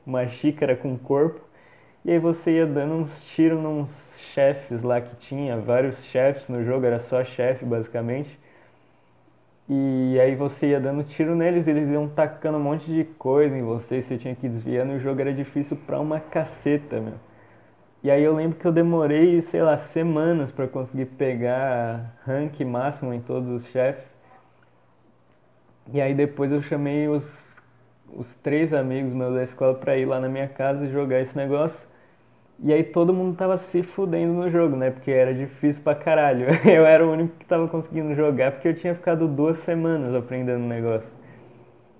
uma 0.06 0.25
xícara 0.28 0.75
com 0.75 0.97
corpo, 0.97 1.44
e 2.06 2.12
aí 2.12 2.20
você 2.20 2.52
ia 2.52 2.68
dando 2.68 2.94
uns 2.94 3.26
tiros 3.26 3.60
nos 3.60 4.15
chefes 4.34 4.84
lá 4.84 5.02
que 5.02 5.15
tinha, 5.15 5.58
vários 5.58 6.04
chefes 6.06 6.48
no 6.48 6.63
jogo, 6.63 6.86
era 6.86 7.00
só 7.00 7.24
chefe 7.24 7.65
basicamente. 7.65 8.39
E 9.68 10.20
aí 10.20 10.36
você 10.36 10.68
ia 10.68 10.80
dando 10.80 11.04
tiro 11.04 11.36
neles, 11.36 11.68
eles 11.68 11.89
iam 11.89 12.08
tacando 12.08 12.60
um 12.60 12.62
monte 12.62 12.86
de 12.86 13.04
coisa 13.04 13.58
em 13.58 13.63
você, 13.63 14.04
você 14.04 14.18
tinha 14.18 14.36
que 14.36 14.46
ir 14.46 14.50
desviando 14.50 14.94
e 14.94 14.98
o 14.98 15.00
jogo 15.00 15.20
era 15.20 15.34
difícil 15.34 15.76
pra 15.76 16.00
uma 16.00 16.20
caceta, 16.20 17.00
meu. 17.00 17.15
E 18.04 18.12
aí 18.12 18.24
eu 18.24 18.36
lembro 18.36 18.60
que 18.60 18.65
eu 18.68 18.72
demorei, 18.72 19.41
sei 19.41 19.63
lá, 19.63 19.76
semanas 19.78 20.52
para 20.52 20.68
conseguir 20.68 21.08
pegar 21.08 22.13
rank 22.24 22.60
máximo 22.62 23.12
em 23.12 23.20
todos 23.20 23.50
os 23.50 23.65
chefes. 23.72 24.08
E 25.91 26.00
aí 26.00 26.13
depois 26.13 26.52
eu 26.52 26.62
chamei 26.62 27.08
os, 27.08 27.24
os 28.13 28.36
três 28.36 28.72
amigos 28.74 29.12
meus 29.12 29.34
da 29.34 29.44
escola 29.44 29.74
para 29.74 29.98
ir 29.98 30.06
lá 30.06 30.20
na 30.20 30.30
minha 30.30 30.48
casa 30.48 30.86
jogar 30.88 31.22
esse 31.22 31.36
negócio. 31.36 31.94
E 32.63 32.74
aí 32.74 32.84
todo 32.84 33.13
mundo 33.13 33.36
tava 33.38 33.58
se 33.58 33.84
fudendo 33.84 34.34
no 34.34 34.50
jogo, 34.50 34.76
né? 34.76 34.89
Porque 34.91 35.12
era 35.12 35.34
difícil 35.34 35.82
pra 35.84 35.96
caralho. 35.96 36.48
Eu 36.65 36.86
era 36.86 37.06
o 37.06 37.12
único 37.12 37.36
que 37.38 37.46
tava 37.46 37.68
conseguindo 37.68 38.15
jogar 38.15 38.52
porque 38.54 38.68
eu 38.70 38.76
tinha 38.76 38.96
ficado 38.96 39.28
duas 39.28 39.58
semanas 39.60 40.13
aprendendo 40.15 40.63
o 40.63 40.68
negócio. 40.68 41.08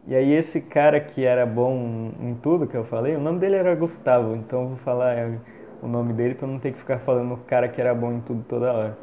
E 0.08 0.16
aí 0.16 0.32
esse 0.34 0.62
cara 0.62 1.00
que 1.00 1.24
era 1.26 1.46
bom 1.46 2.12
em 2.20 2.36
tudo 2.36 2.68
que 2.68 2.78
eu 2.78 2.86
falei, 2.86 3.16
o 3.16 3.20
nome 3.20 3.40
dele 3.40 3.56
era 3.56 3.76
Gustavo, 3.76 4.36
então 4.36 4.62
eu 4.64 4.68
vou 4.70 4.78
falar 4.78 5.14
é, 5.18 5.40
o 5.82 5.88
nome 5.88 6.14
dele 6.14 6.36
pra 6.36 6.48
não 6.48 6.60
ter 6.60 6.74
que 6.74 6.80
ficar 6.80 7.00
falando 7.00 7.34
o 7.34 7.38
cara 7.38 7.68
que 7.68 7.82
era 7.82 7.94
bom 7.96 8.12
em 8.14 8.22
tudo 8.22 8.44
toda 8.44 8.72
hora. 8.74 8.98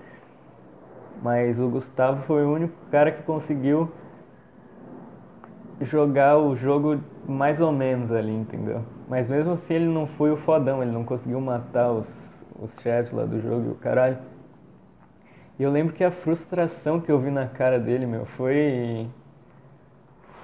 Mas 1.23 1.59
o 1.59 1.69
Gustavo 1.71 2.23
foi 2.27 2.45
o 2.45 2.53
único 2.53 2.75
cara 2.91 3.11
que 3.13 3.23
conseguiu 3.23 3.91
jogar 5.83 6.39
o 6.39 6.57
jogo 6.57 6.99
mais 7.29 7.61
ou 7.61 7.73
menos 7.73 8.11
ali, 8.11 8.33
entendeu? 8.33 8.85
Mas 9.13 9.29
mesmo 9.29 9.53
assim 9.53 9.75
ele 9.75 9.89
não 9.89 10.07
foi 10.07 10.31
o 10.31 10.39
fodão, 10.39 10.83
ele 10.83 10.91
não 10.91 11.05
conseguiu 11.05 11.39
matar 11.39 11.93
os, 11.93 12.09
os 12.59 12.75
chefes 12.81 13.13
lá 13.13 13.27
do 13.27 13.43
jogo 13.43 13.69
e 13.69 13.71
o 13.73 13.75
caralho. 13.75 14.17
E 15.59 15.63
eu 15.63 15.71
lembro 15.71 15.93
que 15.93 16.03
a 16.03 16.11
frustração 16.11 16.99
que 16.99 17.13
eu 17.13 17.19
vi 17.19 17.31
na 17.31 17.47
cara 17.47 17.79
dele, 17.79 18.07
meu, 18.07 18.25
foi. 18.25 19.07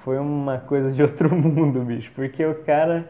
Foi 0.03 0.19
uma 0.19 0.59
coisa 0.59 0.91
de 0.91 1.01
outro 1.01 1.35
mundo, 1.35 1.81
bicho. 1.81 2.11
Porque 2.13 2.45
o 2.45 2.63
cara 2.63 3.09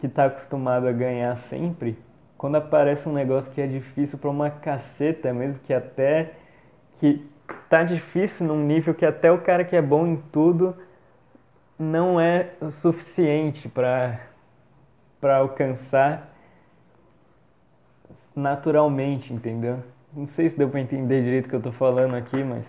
que 0.00 0.08
tá 0.08 0.24
acostumado 0.24 0.88
a 0.88 0.92
ganhar 0.92 1.36
sempre, 1.36 1.96
quando 2.36 2.56
aparece 2.56 3.08
um 3.08 3.12
negócio 3.12 3.52
que 3.52 3.60
é 3.60 3.68
difícil 3.68 4.18
pra 4.18 4.28
uma 4.28 4.50
caceta 4.50 5.32
mesmo, 5.32 5.60
que 5.60 5.72
até. 5.72 6.32
que 6.94 7.24
tá 7.68 7.84
difícil 7.84 8.44
num 8.44 8.66
nível 8.66 8.92
que 8.92 9.06
até 9.06 9.30
o 9.30 9.38
cara 9.38 9.62
que 9.62 9.76
é 9.76 9.82
bom 9.82 10.04
em 10.04 10.16
tudo 10.32 10.76
não 11.78 12.20
é 12.20 12.54
o 12.60 12.72
suficiente 12.72 13.68
para 13.68 14.29
para 15.20 15.36
alcançar 15.36 16.34
naturalmente, 18.34 19.32
entendeu? 19.32 19.82
Não 20.12 20.26
sei 20.26 20.48
se 20.48 20.56
deu 20.56 20.68
para 20.68 20.80
entender 20.80 21.22
direito 21.22 21.46
o 21.46 21.48
que 21.48 21.56
eu 21.56 21.62
tô 21.62 21.72
falando 21.72 22.14
aqui, 22.14 22.42
mas 22.42 22.66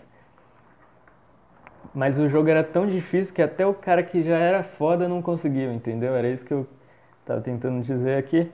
mas 1.93 2.17
o 2.17 2.29
jogo 2.29 2.49
era 2.49 2.63
tão 2.63 2.87
difícil 2.87 3.33
que 3.33 3.41
até 3.41 3.65
o 3.65 3.73
cara 3.73 4.01
que 4.01 4.23
já 4.23 4.37
era 4.37 4.63
foda 4.63 5.09
não 5.09 5.21
conseguiu, 5.21 5.73
entendeu? 5.73 6.15
Era 6.15 6.29
isso 6.29 6.45
que 6.45 6.53
eu 6.53 6.65
tava 7.25 7.41
tentando 7.41 7.83
dizer 7.83 8.17
aqui. 8.17 8.49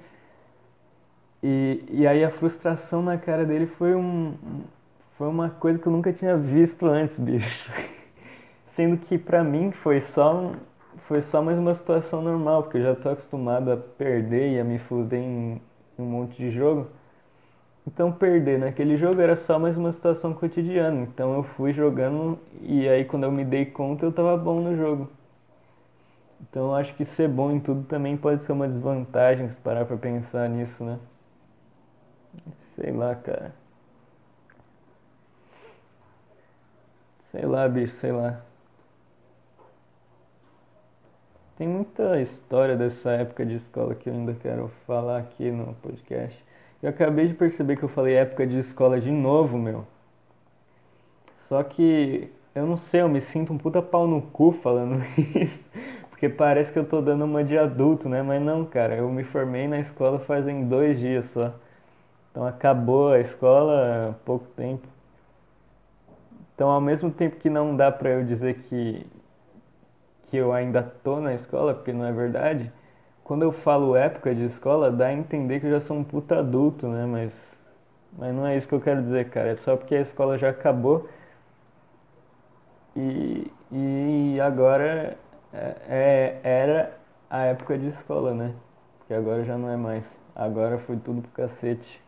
E, 1.43 1.83
e 1.89 2.07
aí 2.07 2.23
a 2.23 2.31
frustração 2.31 3.01
na 3.01 3.17
cara 3.17 3.45
dele 3.45 3.67
foi 3.67 3.95
um 3.95 4.33
foi 5.17 5.27
uma 5.27 5.49
coisa 5.49 5.79
que 5.79 5.87
eu 5.87 5.91
nunca 5.91 6.13
tinha 6.13 6.37
visto 6.37 6.85
antes, 6.87 7.17
bicho. 7.17 7.71
sendo 8.69 8.97
que 8.97 9.17
para 9.17 9.43
mim 9.43 9.71
foi 9.71 10.01
só 10.01 10.51
foi 11.07 11.21
só 11.21 11.41
mais 11.41 11.57
uma 11.57 11.73
situação 11.73 12.21
normal, 12.21 12.63
porque 12.63 12.77
eu 12.77 12.83
já 12.83 12.95
tô 12.95 13.09
acostumado 13.09 13.71
a 13.71 13.77
perder 13.77 14.53
e 14.53 14.59
a 14.59 14.63
me 14.63 14.77
fuder 14.77 15.19
em 15.19 15.61
um 15.97 16.05
monte 16.05 16.35
de 16.35 16.51
jogo. 16.51 16.87
Então 17.87 18.11
perder 18.11 18.59
naquele 18.59 18.97
jogo 18.97 19.21
era 19.21 19.37
só 19.37 19.57
mais 19.57 19.77
uma 19.77 19.93
situação 19.93 20.33
cotidiana. 20.33 21.01
Então 21.03 21.33
eu 21.33 21.43
fui 21.43 21.71
jogando 21.71 22.37
e 22.61 22.87
aí 22.89 23.05
quando 23.05 23.23
eu 23.23 23.31
me 23.31 23.45
dei 23.45 23.65
conta 23.65 24.05
eu 24.05 24.11
tava 24.11 24.35
bom 24.35 24.59
no 24.59 24.75
jogo. 24.75 25.09
Então 26.41 26.75
acho 26.75 26.93
que 26.95 27.05
ser 27.05 27.29
bom 27.29 27.51
em 27.51 27.59
tudo 27.59 27.83
também 27.85 28.17
pode 28.17 28.43
ser 28.43 28.51
uma 28.51 28.67
desvantagem 28.67 29.47
se 29.49 29.57
parar 29.57 29.85
pra 29.85 29.95
pensar 29.95 30.49
nisso, 30.49 30.83
né? 30.83 30.99
Sei 32.75 32.91
lá, 32.91 33.15
cara. 33.15 33.53
Sei 37.21 37.45
lá, 37.45 37.67
bicho, 37.69 37.93
sei 37.95 38.11
lá. 38.11 38.46
Tem 41.57 41.67
muita 41.67 42.21
história 42.21 42.75
dessa 42.75 43.11
época 43.13 43.43
de 43.43 43.55
escola 43.55 43.95
que 43.95 44.07
eu 44.07 44.13
ainda 44.13 44.35
quero 44.35 44.69
falar 44.85 45.17
aqui 45.17 45.49
no 45.49 45.73
podcast. 45.81 46.45
Eu 46.83 46.89
acabei 46.89 47.27
de 47.27 47.33
perceber 47.33 47.77
que 47.77 47.83
eu 47.83 47.89
falei 47.89 48.13
época 48.15 48.45
de 48.45 48.59
escola 48.59 49.01
de 49.01 49.09
novo, 49.09 49.57
meu. 49.57 49.83
Só 51.47 51.63
que 51.63 52.29
eu 52.53 52.67
não 52.67 52.77
sei, 52.77 53.01
eu 53.01 53.09
me 53.09 53.19
sinto 53.19 53.53
um 53.53 53.57
puta 53.57 53.81
pau 53.81 54.05
no 54.07 54.21
cu 54.21 54.51
falando 54.51 55.03
isso. 55.35 55.67
Porque 56.11 56.29
parece 56.29 56.71
que 56.71 56.77
eu 56.77 56.85
tô 56.85 57.01
dando 57.01 57.25
uma 57.25 57.43
de 57.43 57.57
adulto, 57.57 58.07
né? 58.07 58.21
Mas 58.21 58.39
não, 58.39 58.63
cara, 58.63 58.95
eu 58.95 59.09
me 59.09 59.23
formei 59.23 59.67
na 59.67 59.79
escola 59.79 60.19
fazem 60.19 60.67
dois 60.67 60.99
dias 60.99 61.25
só. 61.31 61.53
Então 62.31 62.45
acabou 62.45 63.13
a 63.13 63.19
escola 63.19 64.11
há 64.11 64.13
pouco 64.25 64.45
tempo. 64.55 64.87
Então 66.53 66.69
ao 66.69 66.81
mesmo 66.81 67.09
tempo 67.09 67.37
que 67.37 67.49
não 67.49 67.75
dá 67.75 67.91
pra 67.91 68.09
eu 68.11 68.23
dizer 68.23 68.59
que, 68.59 69.07
que 70.27 70.37
eu 70.37 70.53
ainda 70.53 70.83
tô 71.03 71.19
na 71.19 71.33
escola, 71.33 71.73
porque 71.73 71.93
não 71.93 72.05
é 72.05 72.11
verdade, 72.11 72.71
quando 73.23 73.43
eu 73.43 73.51
falo 73.51 73.95
época 73.95 74.33
de 74.35 74.45
escola, 74.45 74.91
dá 74.91 75.07
a 75.07 75.13
entender 75.13 75.59
que 75.59 75.67
eu 75.67 75.71
já 75.71 75.81
sou 75.81 75.97
um 75.97 76.03
puta 76.03 76.39
adulto, 76.39 76.87
né? 76.87 77.05
Mas, 77.05 77.33
mas 78.17 78.35
não 78.35 78.45
é 78.47 78.57
isso 78.57 78.67
que 78.67 78.75
eu 78.75 78.81
quero 78.81 79.01
dizer, 79.03 79.29
cara. 79.29 79.49
É 79.49 79.55
só 79.55 79.75
porque 79.77 79.95
a 79.95 80.01
escola 80.01 80.37
já 80.37 80.49
acabou 80.49 81.09
e, 82.95 83.51
e 83.71 84.39
agora 84.41 85.17
é, 85.53 85.75
é, 85.87 86.39
era 86.43 86.97
a 87.29 87.45
época 87.45 87.77
de 87.77 87.87
escola, 87.87 88.33
né? 88.33 88.53
Que 89.07 89.13
agora 89.13 89.43
já 89.43 89.57
não 89.57 89.69
é 89.69 89.77
mais. 89.77 90.03
Agora 90.35 90.77
foi 90.79 90.97
tudo 90.97 91.21
pro 91.21 91.31
cacete. 91.31 92.01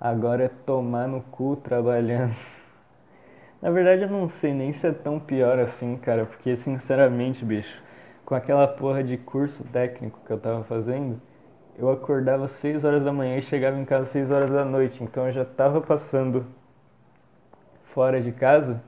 Agora 0.00 0.44
é 0.44 0.48
tomar 0.48 1.06
no 1.06 1.20
cu 1.22 1.54
trabalhando. 1.56 2.34
Na 3.60 3.70
verdade 3.70 4.02
eu 4.02 4.08
não 4.08 4.28
sei 4.28 4.54
nem 4.54 4.72
se 4.72 4.86
é 4.86 4.92
tão 4.92 5.18
pior 5.18 5.58
assim, 5.58 5.96
cara, 5.96 6.24
porque 6.26 6.56
sinceramente, 6.56 7.44
bicho, 7.44 7.82
com 8.24 8.34
aquela 8.34 8.68
porra 8.68 9.02
de 9.02 9.16
curso 9.16 9.64
técnico 9.64 10.20
que 10.24 10.32
eu 10.32 10.38
tava 10.38 10.62
fazendo, 10.62 11.20
eu 11.76 11.90
acordava 11.90 12.46
6 12.46 12.84
horas 12.84 13.04
da 13.04 13.12
manhã 13.12 13.36
e 13.36 13.42
chegava 13.42 13.76
em 13.78 13.84
casa 13.84 14.06
6 14.06 14.30
horas 14.30 14.50
da 14.50 14.64
noite. 14.64 15.02
Então 15.02 15.26
eu 15.26 15.32
já 15.32 15.44
tava 15.44 15.80
passando 15.80 16.46
fora 17.84 18.20
de 18.20 18.30
casa 18.32 18.80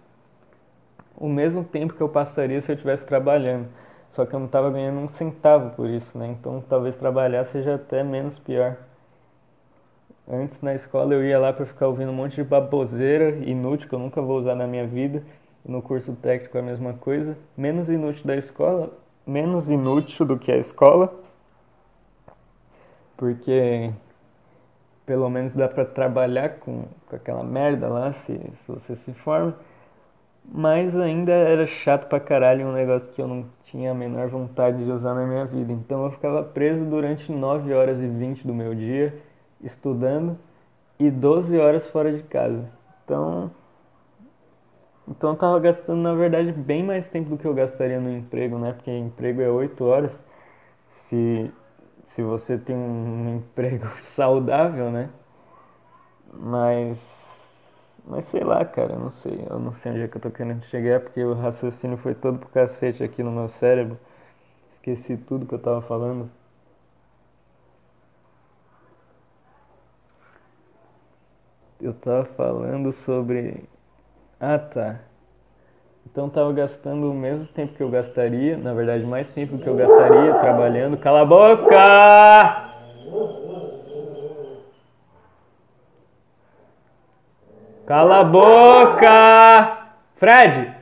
o 1.17 1.29
mesmo 1.29 1.65
tempo 1.65 1.95
que 1.95 2.01
eu 2.01 2.09
passaria 2.09 2.61
se 2.63 2.71
eu 2.71 2.75
estivesse 2.75 3.05
trabalhando. 3.05 3.69
Só 4.13 4.25
que 4.25 4.35
eu 4.35 4.39
não 4.39 4.47
estava 4.47 4.71
ganhando 4.71 5.01
um 5.01 5.09
centavo 5.09 5.71
por 5.77 5.89
isso, 5.89 6.17
né? 6.17 6.29
Então 6.29 6.63
talvez 6.69 6.97
trabalhar 6.97 7.45
seja 7.45 7.75
até 7.75 8.03
menos 8.03 8.39
pior. 8.39 8.77
Antes 10.33 10.61
na 10.61 10.73
escola 10.77 11.13
eu 11.13 11.25
ia 11.25 11.41
lá 11.41 11.53
para 11.53 11.67
ficar 11.67 11.89
ouvindo 11.89 12.13
um 12.13 12.15
monte 12.15 12.37
de 12.37 12.45
baboseira 12.45 13.31
inútil 13.45 13.89
que 13.89 13.95
eu 13.97 13.99
nunca 13.99 14.23
vou 14.23 14.39
usar 14.39 14.55
na 14.55 14.65
minha 14.65 14.87
vida. 14.87 15.25
No 15.65 15.83
curso 15.83 16.13
técnico 16.15 16.57
é 16.57 16.61
a 16.61 16.63
mesma 16.63 16.93
coisa. 16.95 17.37
Menos 17.57 17.89
inútil 17.89 18.25
da 18.25 18.37
escola, 18.37 18.91
menos 19.27 19.69
inútil 19.69 20.25
do 20.25 20.39
que 20.39 20.53
a 20.53 20.57
escola, 20.57 21.13
porque 23.17 23.91
pelo 25.05 25.29
menos 25.29 25.53
dá 25.53 25.69
para 25.69 25.85
trabalhar 25.85 26.61
com, 26.61 26.85
com 27.09 27.17
aquela 27.17 27.43
merda 27.43 27.89
lá 27.89 28.13
se, 28.13 28.33
se 28.39 28.69
você 28.73 28.95
se 28.95 29.13
forma, 29.13 29.57
mas 30.45 30.97
ainda 30.97 31.33
era 31.33 31.67
chato 31.67 32.09
pra 32.09 32.21
caralho 32.21 32.69
um 32.69 32.73
negócio 32.73 33.09
que 33.09 33.21
eu 33.21 33.27
não 33.27 33.47
tinha 33.65 33.91
a 33.91 33.95
menor 33.95 34.29
vontade 34.29 34.85
de 34.85 34.91
usar 34.93 35.13
na 35.13 35.27
minha 35.27 35.45
vida. 35.45 35.73
Então 35.73 36.05
eu 36.05 36.13
ficava 36.13 36.45
preso 36.45 36.85
durante 36.85 37.33
9 37.33 37.75
horas 37.75 37.99
e 37.99 38.07
20 38.07 38.47
do 38.47 38.55
meu 38.55 38.77
dia 38.77 39.13
estudando 39.63 40.39
e 40.99 41.11
12 41.11 41.59
horas 41.59 41.89
fora 41.91 42.13
de 42.13 42.23
casa. 42.25 42.71
Então 43.05 43.51
então 45.09 45.31
eu 45.31 45.37
tava 45.37 45.59
gastando, 45.59 46.01
na 46.01 46.15
verdade, 46.15 46.53
bem 46.53 46.83
mais 46.85 47.09
tempo 47.09 47.31
do 47.31 47.37
que 47.39 47.45
eu 47.47 47.55
gastaria 47.55 48.01
no 48.01 48.11
emprego, 48.11 48.59
né? 48.59 48.73
Porque 48.73 48.91
emprego 48.91 49.41
é 49.43 49.49
8 49.51 49.85
horas. 49.85 50.23
Se, 50.89 51.51
se 52.05 52.23
você 52.23 52.59
tem 52.59 52.77
um 52.77 53.37
emprego 53.37 53.87
saudável, 54.01 54.91
né? 54.91 55.11
Mas. 56.33 58.01
Mas 58.07 58.25
sei 58.27 58.43
lá, 58.43 58.65
cara, 58.65 58.95
eu 58.95 58.99
não 58.99 59.11
sei. 59.11 59.47
Eu 59.49 59.59
não 59.59 59.73
sei 59.75 59.93
onde 59.93 60.03
é 60.03 60.09
que 60.09 60.17
eu 60.17 60.21
tô 60.21 60.31
querendo 60.31 60.65
chegar, 60.65 61.01
porque 61.01 61.23
o 61.23 61.35
raciocínio 61.35 61.97
foi 61.99 62.15
todo 62.15 62.39
pro 62.39 62.49
cacete 62.49 63.03
aqui 63.05 63.23
no 63.23 63.31
meu 63.31 63.49
cérebro. 63.49 63.99
Esqueci 64.73 65.17
tudo 65.17 65.47
que 65.47 65.55
eu 65.55 65.59
tava 65.61 65.83
falando. 65.83 66.31
Eu 71.81 71.95
tava 71.95 72.25
falando 72.25 72.93
sobre 72.93 73.65
ah, 74.39 74.59
tá. 74.59 75.01
Então 76.07 76.29
tava 76.29 76.53
gastando 76.53 77.11
o 77.11 77.15
mesmo 77.15 77.47
tempo 77.47 77.75
que 77.75 77.83
eu 77.83 77.91
gastaria, 77.91 78.57
na 78.57 78.73
verdade 78.73 79.05
mais 79.05 79.29
tempo 79.29 79.59
que 79.59 79.67
eu 79.67 79.77
gastaria 79.77 80.35
trabalhando. 80.35 80.97
Cala 80.97 81.21
a 81.21 81.25
boca! 81.25 82.71
Cala 87.87 88.21
a 88.21 88.25
boca! 88.25 89.79
Fred! 90.17 90.75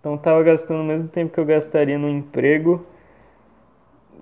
Então 0.00 0.18
tava 0.18 0.42
gastando 0.42 0.80
o 0.80 0.84
mesmo 0.84 1.08
tempo 1.08 1.32
que 1.32 1.38
eu 1.38 1.44
gastaria 1.44 1.96
no 1.96 2.08
emprego, 2.08 2.84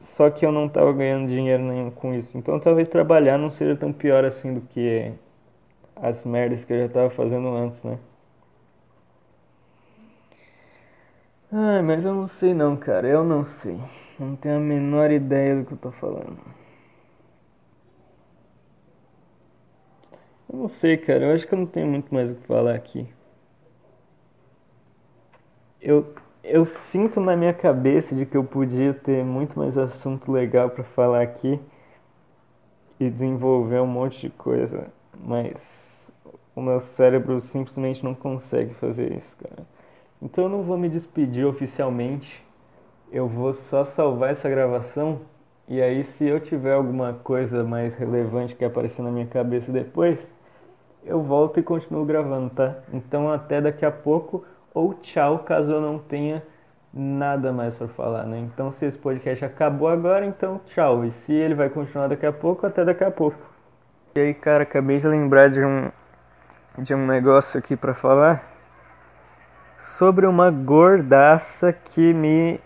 só 0.00 0.30
que 0.30 0.44
eu 0.44 0.52
não 0.52 0.68
tava 0.68 0.92
ganhando 0.92 1.28
dinheiro 1.28 1.62
nenhum 1.62 1.90
com 1.90 2.14
isso. 2.14 2.36
Então 2.38 2.58
talvez 2.60 2.88
trabalhar 2.88 3.38
não 3.38 3.50
seja 3.50 3.76
tão 3.76 3.92
pior 3.92 4.24
assim 4.24 4.54
do 4.54 4.60
que 4.62 5.12
as 5.96 6.24
merdas 6.24 6.64
que 6.64 6.72
eu 6.72 6.80
já 6.80 6.88
tava 6.88 7.10
fazendo 7.10 7.48
antes, 7.48 7.82
né? 7.84 7.98
Ai, 11.52 11.82
mas 11.82 12.04
eu 12.04 12.14
não 12.14 12.26
sei 12.26 12.54
não, 12.54 12.76
cara. 12.76 13.06
Eu 13.08 13.24
não 13.24 13.44
sei. 13.44 13.78
Não 14.18 14.36
tenho 14.36 14.56
a 14.56 14.60
menor 14.60 15.10
ideia 15.10 15.56
do 15.56 15.64
que 15.66 15.72
eu 15.74 15.78
tô 15.78 15.90
falando. 15.92 16.38
Eu 20.52 20.58
não 20.58 20.68
sei, 20.68 20.96
cara. 20.98 21.24
Eu 21.24 21.34
acho 21.34 21.46
que 21.46 21.54
eu 21.54 21.58
não 21.58 21.66
tenho 21.66 21.86
muito 21.86 22.12
mais 22.12 22.30
o 22.30 22.34
que 22.34 22.46
falar 22.46 22.74
aqui. 22.74 23.06
Eu, 25.80 26.14
eu 26.42 26.64
sinto 26.64 27.20
na 27.20 27.36
minha 27.36 27.52
cabeça 27.52 28.14
de 28.14 28.24
que 28.26 28.36
eu 28.36 28.44
podia 28.44 28.94
ter 28.94 29.24
muito 29.24 29.58
mais 29.58 29.76
assunto 29.76 30.32
legal 30.32 30.70
para 30.70 30.84
falar 30.84 31.22
aqui 31.22 31.60
e 32.98 33.08
desenvolver 33.10 33.80
um 33.80 33.86
monte 33.86 34.20
de 34.20 34.30
coisa, 34.30 34.88
mas 35.18 36.12
o 36.54 36.60
meu 36.60 36.80
cérebro 36.80 37.40
simplesmente 37.40 38.04
não 38.04 38.14
consegue 38.14 38.74
fazer 38.74 39.12
isso, 39.12 39.36
cara. 39.36 39.66
Então 40.20 40.44
eu 40.44 40.50
não 40.50 40.62
vou 40.62 40.76
me 40.76 40.88
despedir 40.88 41.46
oficialmente. 41.46 42.44
Eu 43.10 43.26
vou 43.26 43.52
só 43.52 43.84
salvar 43.84 44.30
essa 44.30 44.48
gravação 44.48 45.20
e 45.68 45.80
aí 45.80 46.04
se 46.04 46.26
eu 46.26 46.40
tiver 46.40 46.74
alguma 46.74 47.14
coisa 47.14 47.64
mais 47.64 47.94
relevante 47.94 48.54
que 48.54 48.64
aparecer 48.64 49.02
na 49.02 49.10
minha 49.10 49.26
cabeça 49.26 49.72
depois, 49.72 50.18
eu 51.04 51.22
volto 51.22 51.58
e 51.58 51.62
continuo 51.62 52.04
gravando, 52.04 52.50
tá? 52.50 52.78
Então 52.92 53.30
até 53.30 53.60
daqui 53.60 53.84
a 53.84 53.90
pouco 53.90 54.44
ou 54.74 54.94
tchau, 54.94 55.40
caso 55.40 55.72
eu 55.72 55.80
não 55.80 55.98
tenha 55.98 56.42
nada 56.92 57.52
mais 57.52 57.76
para 57.76 57.88
falar, 57.88 58.24
né? 58.24 58.38
Então 58.38 58.70
se 58.70 58.86
esse 58.86 58.98
podcast 58.98 59.44
acabou 59.44 59.88
agora, 59.88 60.24
então 60.26 60.60
tchau. 60.66 61.04
E 61.04 61.12
se 61.12 61.32
ele 61.32 61.54
vai 61.54 61.68
continuar 61.68 62.08
daqui 62.08 62.26
a 62.26 62.32
pouco, 62.32 62.66
até 62.66 62.84
daqui 62.84 63.04
a 63.04 63.10
pouco. 63.10 63.38
E 64.16 64.20
aí, 64.20 64.34
cara, 64.34 64.64
acabei 64.64 64.98
de 64.98 65.06
lembrar 65.06 65.50
de 65.50 65.64
um 65.64 65.90
de 66.78 66.94
um 66.94 67.06
negócio 67.06 67.58
aqui 67.58 67.76
para 67.76 67.94
falar 67.94 68.42
sobre 69.78 70.26
uma 70.26 70.50
gordaça 70.50 71.72
que 71.72 72.12
me 72.14 72.60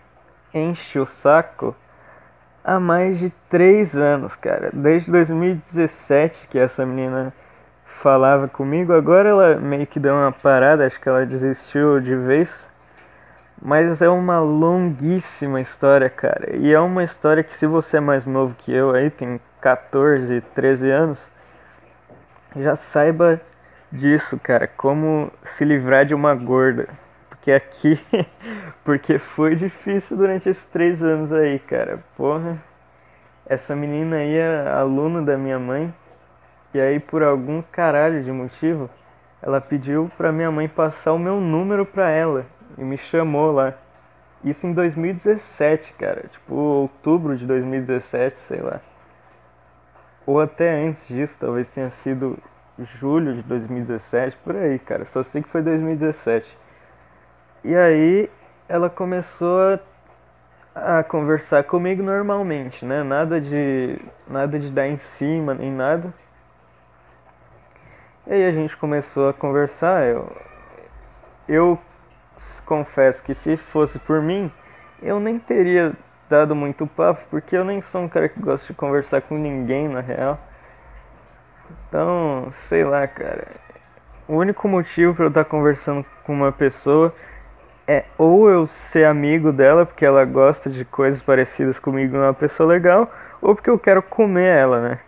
enche 0.53 0.99
o 0.99 1.05
saco 1.05 1.75
há 2.63 2.79
mais 2.79 3.19
de 3.19 3.29
três 3.49 3.95
anos, 3.95 4.35
cara. 4.35 4.69
Desde 4.73 5.11
2017 5.11 6.47
que 6.47 6.57
essa 6.57 6.85
menina 6.85 7.33
falava 7.95 8.47
comigo. 8.47 8.93
Agora 8.93 9.29
ela 9.29 9.55
meio 9.55 9.87
que 9.87 9.99
deu 9.99 10.13
uma 10.13 10.31
parada, 10.31 10.85
acho 10.85 10.99
que 10.99 11.09
ela 11.09 11.25
desistiu 11.25 11.99
de 11.99 12.15
vez. 12.15 12.69
Mas 13.61 14.01
é 14.01 14.09
uma 14.09 14.39
longuíssima 14.39 15.61
história, 15.61 16.09
cara. 16.09 16.55
E 16.55 16.71
é 16.73 16.79
uma 16.79 17.03
história 17.03 17.43
que 17.43 17.53
se 17.53 17.65
você 17.65 17.97
é 17.97 17.99
mais 17.99 18.25
novo 18.25 18.53
que 18.57 18.71
eu 18.71 18.91
aí, 18.91 19.09
tem 19.09 19.39
14, 19.61 20.41
13 20.53 20.91
anos, 20.91 21.27
já 22.55 22.75
saiba 22.75 23.41
disso, 23.91 24.37
cara, 24.37 24.67
como 24.67 25.31
se 25.43 25.63
livrar 25.65 26.05
de 26.05 26.13
uma 26.13 26.35
gorda. 26.35 26.87
porque 27.29 27.51
aqui. 27.51 27.99
porque 28.83 29.17
foi 29.17 29.55
difícil 29.55 30.17
durante 30.17 30.49
esses 30.49 30.65
três 30.67 31.01
anos 31.01 31.31
aí, 31.33 31.59
cara. 31.59 31.99
Porra. 32.17 32.57
Essa 33.47 33.75
menina 33.75 34.17
aí 34.17 34.35
é 34.35 34.67
aluna 34.67 35.21
da 35.21 35.37
minha 35.37 35.59
mãe. 35.59 35.93
E 36.75 36.81
aí, 36.81 36.99
por 36.99 37.23
algum 37.23 37.61
caralho 37.61 38.21
de 38.21 38.29
motivo, 38.33 38.89
ela 39.41 39.61
pediu 39.61 40.11
pra 40.17 40.29
minha 40.29 40.51
mãe 40.51 40.67
passar 40.67 41.13
o 41.13 41.17
meu 41.17 41.39
número 41.39 41.85
pra 41.85 42.09
ela. 42.09 42.45
E 42.77 42.83
me 42.83 42.97
chamou 42.97 43.49
lá. 43.49 43.75
Isso 44.43 44.67
em 44.67 44.73
2017, 44.73 45.93
cara. 45.93 46.27
Tipo, 46.27 46.53
outubro 46.53 47.37
de 47.37 47.45
2017, 47.45 48.41
sei 48.41 48.59
lá. 48.59 48.81
Ou 50.25 50.41
até 50.41 50.85
antes 50.85 51.07
disso, 51.07 51.37
talvez 51.39 51.69
tenha 51.69 51.89
sido 51.91 52.37
julho 52.77 53.35
de 53.35 53.43
2017, 53.43 54.35
por 54.43 54.57
aí, 54.57 54.77
cara. 54.77 55.05
Só 55.05 55.23
sei 55.23 55.43
que 55.43 55.47
foi 55.47 55.61
2017. 55.61 56.57
E 57.63 57.73
aí 57.73 58.29
ela 58.67 58.89
começou 58.89 59.79
a, 60.75 60.99
a, 60.99 61.03
conversar 61.05 61.63
comigo 61.63 62.03
normalmente, 62.03 62.83
né? 62.83 63.01
Nada 63.01 63.39
de 63.39 63.97
nada 64.27 64.59
de 64.59 64.69
dar 64.69 64.89
em 64.89 64.97
cima 64.97 65.53
nem 65.53 65.71
nada. 65.71 66.13
E 68.27 68.33
aí 68.33 68.45
a 68.45 68.51
gente 68.51 68.75
começou 68.75 69.29
a 69.29 69.33
conversar. 69.33 70.03
Eu, 70.05 70.31
eu 71.47 71.79
confesso 72.65 73.21
que 73.21 73.35
se 73.35 73.55
fosse 73.55 73.99
por 73.99 74.21
mim, 74.21 74.51
eu 75.01 75.19
nem 75.19 75.37
teria 75.37 75.93
dado 76.27 76.55
muito 76.55 76.87
papo, 76.87 77.21
porque 77.29 77.55
eu 77.55 77.63
nem 77.63 77.81
sou 77.81 78.01
um 78.01 78.09
cara 78.09 78.27
que 78.27 78.39
gosta 78.39 78.65
de 78.65 78.73
conversar 78.73 79.21
com 79.21 79.37
ninguém 79.37 79.87
na 79.87 80.01
real. 80.01 80.39
Então, 81.87 82.51
sei 82.67 82.83
lá, 82.83 83.07
cara. 83.07 83.47
O 84.27 84.37
único 84.37 84.67
motivo 84.67 85.13
para 85.13 85.25
eu 85.25 85.29
estar 85.29 85.45
conversando 85.45 86.03
com 86.23 86.33
uma 86.33 86.51
pessoa 86.51 87.13
é 87.87 88.05
ou 88.17 88.49
eu 88.49 88.65
ser 88.65 89.05
amigo 89.05 89.51
dela, 89.51 89.85
porque 89.85 90.03
ela 90.03 90.25
gosta 90.25 90.67
de 90.67 90.83
coisas 90.83 91.21
parecidas 91.21 91.77
comigo, 91.77 92.17
é 92.17 92.21
uma 92.21 92.33
pessoa 92.33 92.67
legal, 92.67 93.07
ou 93.39 93.53
porque 93.53 93.69
eu 93.69 93.77
quero 93.77 94.01
comer 94.01 94.47
ela, 94.47 94.81
né? 94.81 94.99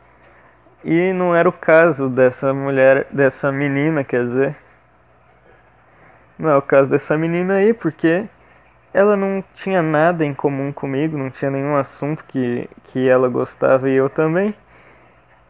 E 0.90 1.12
não 1.12 1.36
era 1.36 1.50
o 1.50 1.52
caso 1.52 2.10
dessa 2.10 2.54
mulher, 2.54 3.08
dessa 3.12 3.52
menina, 3.52 4.06
quer 4.06 4.24
dizer. 4.24 4.56
Não 6.40 6.50
é 6.50 6.56
o 6.56 6.62
caso 6.62 6.90
dessa 6.90 7.18
menina 7.18 7.56
aí, 7.56 7.74
porque 7.74 8.24
ela 8.94 9.18
não 9.18 9.44
tinha 9.54 9.82
nada 9.82 10.24
em 10.24 10.34
comum 10.34 10.72
comigo, 10.72 11.18
não 11.18 11.30
tinha 11.30 11.52
nenhum 11.52 11.76
assunto 11.76 12.24
que, 12.24 12.70
que 12.86 13.06
ela 13.06 13.28
gostava 13.28 13.90
e 13.90 13.96
eu 13.96 14.10
também. 14.10 14.56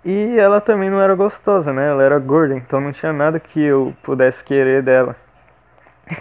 E 0.04 0.40
ela 0.40 0.60
também 0.60 0.90
não 0.90 1.00
era 1.00 1.14
gostosa, 1.14 1.72
né? 1.72 1.88
Ela 1.88 2.02
era 2.02 2.18
gorda, 2.18 2.56
então 2.56 2.82
não 2.82 2.92
tinha 2.92 3.14
nada 3.14 3.40
que 3.40 3.62
eu 3.62 3.94
pudesse 4.02 4.44
querer 4.44 4.82
dela. 4.82 5.16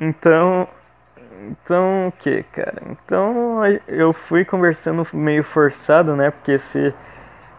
então, 0.00 0.66
então 1.48 2.08
o 2.08 2.12
que, 2.18 2.42
cara? 2.42 2.82
Então 2.90 3.60
eu 3.86 4.12
fui 4.12 4.44
conversando 4.44 5.06
meio 5.12 5.44
forçado, 5.44 6.16
né? 6.16 6.32
Porque 6.32 6.58
se, 6.58 6.92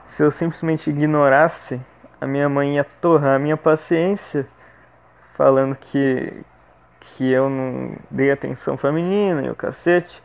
se 0.06 0.24
eu 0.24 0.32
simplesmente 0.32 0.90
ignorasse, 0.90 1.80
a 2.20 2.28
minha 2.28 2.48
mãe 2.48 2.76
ia 2.76 2.84
torrar 2.84 3.36
a 3.36 3.40
minha 3.40 3.58
paciência, 3.58 4.48
falando 5.36 5.76
que, 5.76 6.34
que 7.02 7.32
eu 7.32 7.50
não 7.50 7.96
dei 8.10 8.32
atenção 8.32 8.78
feminina 8.78 9.42
e 9.42 9.50
o 9.50 9.56
cacete. 9.56 10.22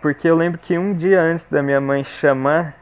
Porque 0.00 0.28
eu 0.28 0.36
lembro 0.36 0.58
que 0.58 0.76
um 0.76 0.92
dia 0.92 1.20
antes 1.20 1.46
da 1.46 1.62
minha 1.62 1.80
mãe 1.80 2.04
chamar 2.04 2.76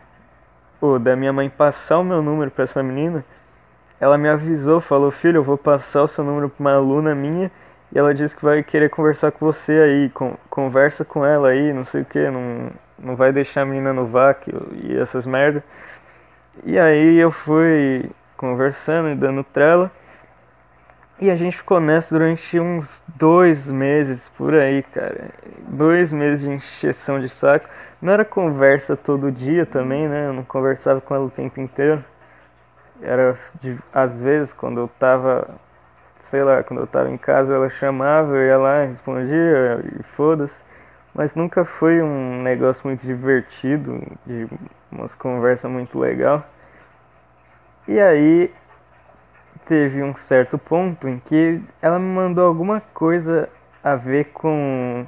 ou 0.80 0.98
da 0.98 1.14
minha 1.14 1.32
mãe 1.32 1.48
passar 1.48 1.98
o 1.98 2.04
meu 2.04 2.20
número 2.20 2.50
para 2.50 2.64
essa 2.64 2.82
menina, 2.82 3.24
ela 4.00 4.18
me 4.18 4.28
avisou, 4.28 4.80
falou: 4.80 5.10
"Filho, 5.10 5.38
eu 5.38 5.44
vou 5.44 5.56
passar 5.56 6.02
o 6.02 6.08
seu 6.08 6.24
número 6.24 6.48
para 6.48 6.60
uma 6.60 6.74
aluna 6.74 7.14
minha 7.14 7.50
e 7.92 7.98
ela 7.98 8.12
disse 8.12 8.34
que 8.36 8.44
vai 8.44 8.62
querer 8.62 8.90
conversar 8.90 9.30
com 9.30 9.46
você 9.46 9.72
aí, 9.72 10.10
com, 10.10 10.36
conversa 10.50 11.04
com 11.04 11.24
ela 11.24 11.48
aí, 11.50 11.72
não 11.72 11.84
sei 11.84 12.02
o 12.02 12.04
que, 12.04 12.28
não, 12.28 12.70
não 13.04 13.16
vai 13.16 13.32
deixar 13.32 13.62
a 13.62 13.66
menina 13.66 13.92
no 13.92 14.06
vácuo 14.06 14.50
e 14.72 14.96
essas 14.96 15.26
merda". 15.26 15.62
E 16.64 16.78
aí 16.78 17.16
eu 17.18 17.30
fui 17.30 18.10
conversando 18.36 19.10
e 19.10 19.14
dando 19.14 19.42
trela. 19.42 19.90
E 21.20 21.30
a 21.30 21.36
gente 21.36 21.56
ficou 21.56 21.80
nessa 21.80 22.12
durante 22.12 22.58
uns 22.58 23.02
dois 23.16 23.66
meses 23.66 24.28
por 24.30 24.54
aí, 24.54 24.82
cara. 24.82 25.30
Dois 25.68 26.12
meses 26.12 26.40
de 26.40 26.50
encheção 26.50 27.20
de 27.20 27.28
saco. 27.28 27.68
Não 28.02 28.12
era 28.12 28.24
conversa 28.24 28.96
todo 28.96 29.30
dia 29.30 29.64
também, 29.64 30.08
né? 30.08 30.26
Eu 30.26 30.32
não 30.32 30.44
conversava 30.44 31.00
com 31.00 31.14
ela 31.14 31.24
o 31.24 31.30
tempo 31.30 31.60
inteiro. 31.60 32.04
Era 33.00 33.36
de, 33.60 33.78
às 33.92 34.20
vezes 34.20 34.52
quando 34.52 34.80
eu 34.80 34.88
tava, 34.98 35.48
sei 36.20 36.42
lá, 36.42 36.62
quando 36.62 36.80
eu 36.80 36.86
tava 36.86 37.10
em 37.10 37.16
casa 37.16 37.54
ela 37.54 37.70
chamava, 37.70 38.34
eu 38.34 38.46
ia 38.46 38.58
lá, 38.58 38.84
respondia 38.84 39.84
e 39.98 40.02
foda-se. 40.16 40.62
Mas 41.14 41.34
nunca 41.36 41.64
foi 41.64 42.02
um 42.02 42.42
negócio 42.42 42.86
muito 42.86 43.06
divertido, 43.06 44.02
de 44.26 44.48
umas 44.90 45.14
conversas 45.14 45.70
muito 45.70 45.98
legal. 45.98 46.44
E 47.86 48.00
aí 48.00 48.52
teve 49.64 50.02
um 50.02 50.14
certo 50.16 50.58
ponto 50.58 51.08
em 51.08 51.18
que 51.18 51.62
ela 51.80 51.98
me 51.98 52.06
mandou 52.06 52.46
alguma 52.46 52.80
coisa 52.92 53.48
a 53.82 53.94
ver 53.94 54.24
com. 54.32 55.06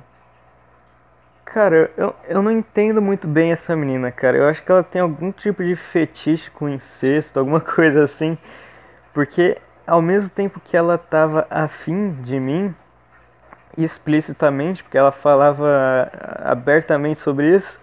Cara, 1.45 1.91
eu, 1.97 2.15
eu 2.29 2.43
não 2.43 2.53
entendo 2.53 3.01
muito 3.01 3.27
bem 3.27 3.51
essa 3.51 3.75
menina, 3.75 4.13
cara. 4.13 4.37
Eu 4.37 4.49
acho 4.49 4.63
que 4.63 4.71
ela 4.71 4.83
tem 4.85 5.01
algum 5.01 5.33
tipo 5.33 5.65
de 5.65 5.75
fetiche 5.75 6.51
com 6.51 6.69
incesto, 6.69 7.39
alguma 7.39 7.61
coisa 7.63 8.05
assim. 8.05 8.39
Porque 9.15 9.59
ao 9.87 10.03
mesmo 10.03 10.29
tempo 10.29 10.61
que 10.61 10.77
ela 10.77 10.99
tava 10.99 11.47
afim 11.49 12.13
de 12.23 12.39
mim, 12.39 12.75
explicitamente, 13.77 14.83
porque 14.83 14.99
ela 14.99 15.13
falava 15.13 16.11
abertamente 16.45 17.21
sobre 17.21 17.57
isso, 17.57 17.81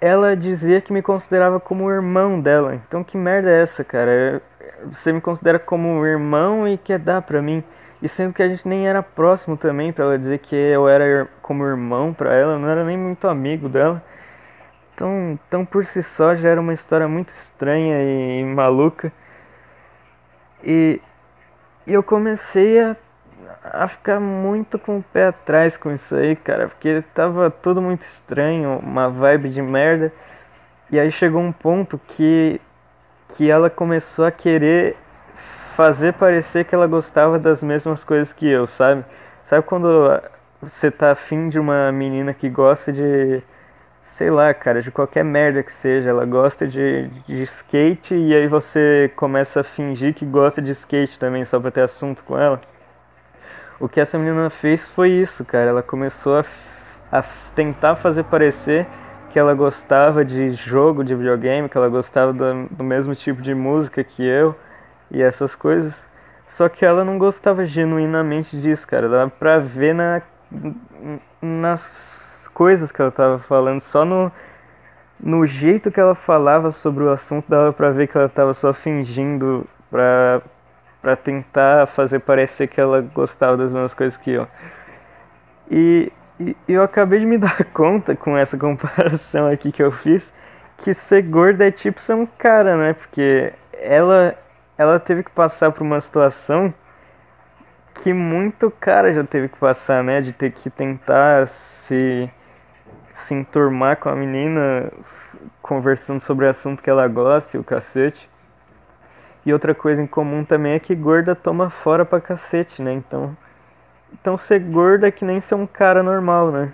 ela 0.00 0.36
dizia 0.36 0.80
que 0.80 0.92
me 0.92 1.02
considerava 1.02 1.60
como 1.60 1.90
irmão 1.90 2.40
dela. 2.40 2.74
Então 2.74 3.04
que 3.04 3.16
merda 3.16 3.50
é 3.50 3.62
essa, 3.62 3.84
cara? 3.84 4.42
você 4.90 5.12
me 5.12 5.20
considera 5.20 5.58
como 5.58 6.04
irmão 6.04 6.66
e 6.66 6.76
quer 6.76 6.98
dar 6.98 7.22
pra 7.22 7.40
mim. 7.42 7.62
E 8.00 8.08
sendo 8.08 8.34
que 8.34 8.42
a 8.42 8.48
gente 8.48 8.66
nem 8.66 8.88
era 8.88 9.02
próximo 9.02 9.56
também, 9.56 9.92
pra 9.92 10.04
ela 10.04 10.18
dizer 10.18 10.38
que 10.38 10.56
eu 10.56 10.88
era 10.88 11.28
como 11.40 11.64
irmão 11.64 12.12
pra 12.12 12.34
ela, 12.34 12.58
não 12.58 12.68
era 12.68 12.84
nem 12.84 12.96
muito 12.96 13.28
amigo 13.28 13.68
dela. 13.68 14.02
Então, 14.94 15.38
então 15.46 15.64
por 15.64 15.86
si 15.86 16.02
só 16.02 16.34
já 16.34 16.48
era 16.48 16.60
uma 16.60 16.74
história 16.74 17.06
muito 17.06 17.30
estranha 17.30 18.02
e 18.02 18.44
maluca. 18.44 19.12
E, 20.64 21.00
e 21.86 21.92
eu 21.92 22.02
comecei 22.02 22.80
a, 22.80 22.96
a 23.64 23.86
ficar 23.88 24.20
muito 24.20 24.78
com 24.78 24.98
o 24.98 25.02
pé 25.02 25.28
atrás 25.28 25.76
com 25.76 25.92
isso 25.92 26.14
aí, 26.16 26.34
cara, 26.34 26.68
porque 26.68 27.02
tava 27.14 27.50
tudo 27.50 27.80
muito 27.80 28.02
estranho, 28.02 28.78
uma 28.82 29.08
vibe 29.08 29.50
de 29.50 29.62
merda. 29.62 30.12
E 30.90 30.98
aí 30.98 31.10
chegou 31.10 31.40
um 31.40 31.52
ponto 31.52 31.98
que 32.08 32.60
que 33.36 33.50
ela 33.50 33.70
começou 33.70 34.26
a 34.26 34.30
querer 34.30 34.96
fazer 35.74 36.12
parecer 36.12 36.64
que 36.64 36.74
ela 36.74 36.86
gostava 36.86 37.38
das 37.38 37.62
mesmas 37.62 38.04
coisas 38.04 38.32
que 38.32 38.46
eu, 38.46 38.66
sabe? 38.66 39.04
Sabe 39.46 39.62
quando 39.66 40.20
você 40.60 40.90
tá 40.90 41.12
afim 41.12 41.48
de 41.48 41.58
uma 41.58 41.90
menina 41.90 42.34
que 42.34 42.48
gosta 42.48 42.92
de, 42.92 43.42
sei 44.04 44.30
lá, 44.30 44.52
cara, 44.52 44.82
de 44.82 44.90
qualquer 44.90 45.24
merda 45.24 45.62
que 45.62 45.72
seja, 45.72 46.10
ela 46.10 46.26
gosta 46.26 46.66
de, 46.66 47.08
de 47.26 47.42
skate 47.44 48.14
e 48.14 48.34
aí 48.34 48.46
você 48.46 49.10
começa 49.16 49.60
a 49.60 49.64
fingir 49.64 50.14
que 50.14 50.26
gosta 50.26 50.60
de 50.60 50.72
skate 50.72 51.18
também, 51.18 51.44
só 51.44 51.58
pra 51.58 51.70
ter 51.70 51.82
assunto 51.82 52.22
com 52.24 52.38
ela? 52.38 52.60
O 53.82 53.88
que 53.88 53.98
essa 53.98 54.16
menina 54.16 54.48
fez 54.48 54.88
foi 54.90 55.10
isso, 55.10 55.44
cara. 55.44 55.70
Ela 55.70 55.82
começou 55.82 56.38
a, 56.38 56.44
a 57.10 57.24
tentar 57.52 57.96
fazer 57.96 58.22
parecer 58.22 58.86
que 59.32 59.38
ela 59.40 59.52
gostava 59.54 60.24
de 60.24 60.52
jogo 60.52 61.02
de 61.02 61.16
videogame, 61.16 61.68
que 61.68 61.76
ela 61.76 61.88
gostava 61.88 62.32
do, 62.32 62.68
do 62.70 62.84
mesmo 62.84 63.12
tipo 63.16 63.42
de 63.42 63.52
música 63.52 64.04
que 64.04 64.24
eu 64.24 64.54
e 65.10 65.20
essas 65.20 65.56
coisas. 65.56 65.92
Só 66.50 66.68
que 66.68 66.84
ela 66.84 67.04
não 67.04 67.18
gostava 67.18 67.66
genuinamente 67.66 68.56
disso, 68.56 68.86
cara. 68.86 69.08
Dava 69.08 69.28
pra 69.28 69.58
ver 69.58 69.96
na, 69.96 70.22
nas 71.40 72.48
coisas 72.54 72.92
que 72.92 73.02
ela 73.02 73.10
tava 73.10 73.40
falando, 73.40 73.80
só 73.80 74.04
no, 74.04 74.30
no 75.18 75.44
jeito 75.44 75.90
que 75.90 75.98
ela 75.98 76.14
falava 76.14 76.70
sobre 76.70 77.02
o 77.02 77.10
assunto, 77.10 77.48
dava 77.48 77.72
pra 77.72 77.90
ver 77.90 78.06
que 78.06 78.16
ela 78.16 78.28
tava 78.28 78.54
só 78.54 78.72
fingindo 78.72 79.66
pra, 79.90 80.40
pra 81.02 81.16
tentar 81.16 81.86
fazer 81.88 82.20
parecer 82.20 82.68
que 82.68 82.80
ela 82.80 83.02
gostava 83.02 83.56
das 83.56 83.70
mesmas 83.70 83.92
coisas 83.92 84.16
que 84.16 84.30
eu. 84.30 84.48
E 85.70 86.12
e 86.40 86.56
eu 86.66 86.82
acabei 86.82 87.20
de 87.20 87.26
me 87.26 87.36
dar 87.38 87.64
conta 87.72 88.16
com 88.16 88.36
essa 88.36 88.56
comparação 88.56 89.48
aqui 89.48 89.70
que 89.70 89.82
eu 89.82 89.92
fiz 89.92 90.32
que 90.78 90.92
ser 90.94 91.22
gorda 91.22 91.66
é 91.66 91.70
tipo 91.70 92.00
ser 92.00 92.14
um 92.14 92.26
cara, 92.26 92.76
né? 92.76 92.92
Porque 92.94 93.52
ela 93.72 94.34
ela 94.76 94.98
teve 94.98 95.22
que 95.22 95.30
passar 95.30 95.70
por 95.70 95.82
uma 95.82 96.00
situação 96.00 96.74
que 98.02 98.12
muito 98.12 98.70
cara 98.70 99.12
já 99.12 99.22
teve 99.22 99.48
que 99.48 99.58
passar, 99.58 100.02
né? 100.02 100.20
De 100.20 100.32
ter 100.32 100.52
que 100.52 100.70
tentar 100.70 101.48
se 101.48 102.30
se 103.14 103.34
enturmar 103.34 103.98
com 103.98 104.08
a 104.08 104.16
menina 104.16 104.90
conversando 105.60 106.20
sobre 106.20 106.48
assunto 106.48 106.82
que 106.82 106.90
ela 106.90 107.06
gosta 107.08 107.56
e 107.56 107.60
o 107.60 107.64
cacete. 107.64 108.28
E 109.44 109.52
outra 109.52 109.74
coisa 109.74 110.00
em 110.00 110.06
comum 110.06 110.44
também 110.44 110.72
é 110.72 110.78
que 110.78 110.94
gorda 110.94 111.34
toma 111.34 111.68
fora 111.68 112.04
pra 112.04 112.20
cacete, 112.20 112.80
né? 112.82 112.92
Então 112.92 113.36
Então 114.12 114.36
ser 114.36 114.60
gordo 114.60 115.06
é 115.06 115.10
que 115.10 115.24
nem 115.24 115.40
ser 115.40 115.54
um 115.54 115.66
cara 115.66 116.02
normal, 116.02 116.50
né? 116.52 116.72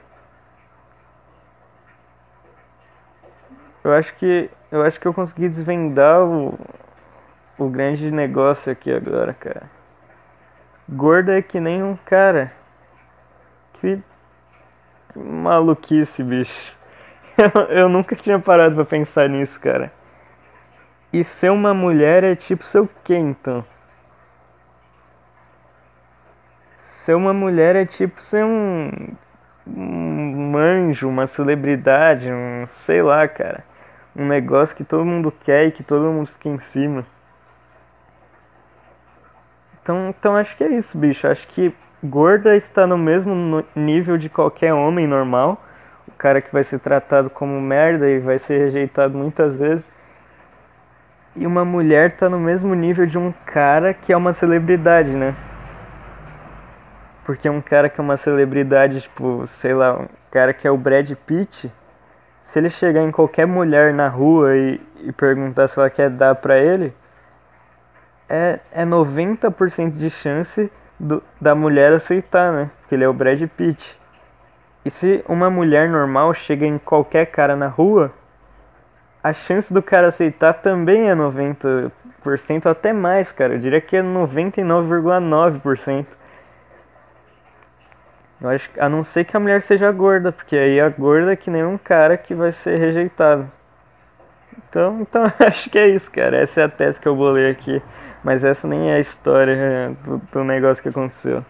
Eu 3.82 3.92
acho 3.92 4.14
que 4.16 4.50
eu 4.70 4.82
acho 4.82 5.00
que 5.00 5.08
eu 5.08 5.14
consegui 5.14 5.48
desvendar 5.48 6.22
o, 6.22 6.58
o 7.56 7.68
grande 7.70 8.10
negócio 8.10 8.70
aqui 8.70 8.92
agora, 8.92 9.32
cara. 9.32 9.70
Gordo 10.88 11.30
é 11.32 11.40
que 11.40 11.58
nem 11.58 11.82
um 11.82 11.96
cara. 11.96 12.52
Que 13.74 14.02
maluquice, 15.14 16.22
bicho. 16.22 16.76
Eu, 17.38 17.62
eu 17.66 17.88
nunca 17.88 18.16
tinha 18.16 18.36
parado 18.40 18.74
pra 18.74 18.84
pensar 18.84 19.28
nisso, 19.28 19.60
cara. 19.60 19.92
E 21.12 21.24
ser 21.24 21.50
uma 21.50 21.72
mulher 21.72 22.22
é 22.22 22.36
tipo 22.36 22.64
ser 22.64 22.80
o 22.80 22.90
quê, 23.02 23.16
então? 23.16 23.64
Ser 26.80 27.14
uma 27.14 27.32
mulher 27.32 27.74
é 27.76 27.86
tipo 27.86 28.20
ser 28.20 28.44
um, 28.44 28.90
um 29.66 30.56
anjo, 30.56 31.09
uma 31.09 31.26
celebridade, 31.26 32.30
um 32.30 32.66
sei 32.84 33.00
lá, 33.02 33.26
cara. 33.26 33.64
Um 34.14 34.26
negócio 34.26 34.76
que 34.76 34.84
todo 34.84 35.04
mundo 35.04 35.32
quer 35.32 35.66
e 35.66 35.72
que 35.72 35.82
todo 35.82 36.12
mundo 36.12 36.26
fica 36.26 36.48
em 36.48 36.59
cima. 36.59 37.06
Então, 39.80 40.09
então 40.11 40.36
acho 40.36 40.54
que 40.54 40.64
é 40.64 40.68
isso, 40.68 40.98
bicho. 40.98 41.26
Acho 41.26 41.48
que 41.48 41.74
gorda 42.04 42.54
está 42.54 42.86
no 42.86 42.98
mesmo 42.98 43.64
nível 43.74 44.18
de 44.18 44.28
qualquer 44.28 44.74
homem 44.74 45.06
normal. 45.06 45.64
O 46.06 46.12
cara 46.12 46.42
que 46.42 46.52
vai 46.52 46.62
ser 46.62 46.78
tratado 46.78 47.30
como 47.30 47.59
merda 47.59 48.06
e 48.11 48.18
vai 48.18 48.38
ser 48.38 48.59
rejeitado 48.59 49.16
muitas 49.16 49.59
vezes. 49.59 49.90
E 51.39 51.47
uma 51.47 51.64
mulher 51.64 52.11
está 52.11 52.28
no 52.28 52.39
mesmo 52.39 52.74
nível 52.74 53.07
de 53.07 53.16
um 53.16 53.32
cara 53.47 53.95
que 53.95 54.12
é 54.12 54.16
uma 54.16 54.32
celebridade, 54.32 55.14
né? 55.14 55.36
Porque 57.24 57.49
um 57.49 57.61
cara 57.61 57.89
que 57.89 58.01
é 58.01 58.03
uma 58.03 58.16
celebridade, 58.16 59.03
tipo, 59.03 59.47
sei 59.47 59.72
lá, 59.72 60.01
um 60.01 60.09
cara 60.32 60.53
que 60.53 60.66
é 60.66 60.70
o 60.70 60.76
Brad 60.76 61.12
Pitt, 61.26 61.72
se 62.43 62.59
ele 62.59 62.68
chegar 62.68 63.03
em 63.03 63.12
qualquer 63.12 63.47
mulher 63.47 63.95
na 63.95 64.09
rua 64.09 64.57
e, 64.57 64.80
e 65.03 65.12
perguntar 65.12 65.68
se 65.68 65.78
ela 65.78 65.89
quer 65.89 66.11
dar 66.11 66.34
pra 66.34 66.59
ele, 66.59 66.93
é, 68.28 68.59
é 68.72 68.84
90% 68.84 69.93
de 69.93 70.11
chance 70.11 70.72
do, 70.99 71.22
da 71.41 71.55
mulher 71.55 71.93
aceitar, 71.93 72.53
né? 72.53 72.70
Porque 72.80 72.97
ele 72.97 73.05
é 73.05 73.09
o 73.09 73.12
Brad 73.12 73.41
Pitt. 73.57 73.97
E 74.84 74.91
se 74.91 75.22
uma 75.28 75.49
mulher 75.49 75.89
normal 75.89 76.34
chega 76.34 76.66
em 76.66 76.78
qualquer 76.78 77.26
cara 77.26 77.55
na 77.55 77.68
rua, 77.68 78.12
a 79.22 79.32
chance 79.32 79.72
do 79.72 79.82
cara 79.82 80.08
aceitar 80.08 80.54
também 80.54 81.08
é 81.08 81.14
90%, 81.14 81.90
até 82.66 82.92
mais, 82.92 83.32
cara. 83.32 83.54
Eu 83.54 83.58
diria 83.58 83.80
que 83.80 83.96
é 83.96 84.02
99,9%. 84.02 86.06
Eu 88.40 88.50
acho, 88.50 88.70
a 88.78 88.88
não 88.88 89.02
ser 89.02 89.24
que 89.24 89.36
a 89.36 89.40
mulher 89.40 89.62
seja 89.62 89.90
gorda, 89.90 90.30
porque 90.30 90.56
aí 90.56 90.80
a 90.80 90.88
gorda 90.88 91.32
é 91.32 91.36
que 91.36 91.50
nem 91.50 91.64
um 91.64 91.76
cara 91.76 92.16
que 92.16 92.34
vai 92.34 92.52
ser 92.52 92.78
rejeitado. 92.78 93.50
Então, 94.68 95.00
então 95.00 95.24
acho 95.46 95.68
que 95.68 95.78
é 95.78 95.88
isso, 95.88 96.10
cara. 96.10 96.36
Essa 96.36 96.60
é 96.60 96.64
a 96.64 96.68
tese 96.68 97.00
que 97.00 97.08
eu 97.08 97.16
bolei 97.16 97.50
aqui. 97.50 97.82
Mas 98.22 98.44
essa 98.44 98.68
nem 98.68 98.90
é 98.90 98.96
a 98.96 99.00
história 99.00 99.96
do, 100.04 100.18
do 100.32 100.44
negócio 100.44 100.82
que 100.82 100.88
aconteceu. 100.88 101.44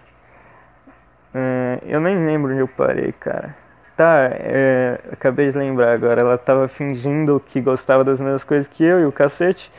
É, 1.34 1.78
eu 1.84 2.00
nem 2.00 2.24
lembro 2.24 2.52
onde 2.52 2.60
eu 2.60 2.68
parei, 2.68 3.12
cara. 3.12 3.54
Tá, 3.98 4.30
é, 4.32 5.00
acabei 5.10 5.50
de 5.50 5.58
lembrar 5.58 5.92
agora. 5.92 6.20
Ela 6.20 6.38
tava 6.38 6.68
fingindo 6.68 7.42
que 7.44 7.60
gostava 7.60 8.04
das 8.04 8.20
mesmas 8.20 8.44
coisas 8.44 8.68
que 8.68 8.84
eu 8.84 9.00
e 9.00 9.04
o 9.04 9.10
cacete. 9.10 9.72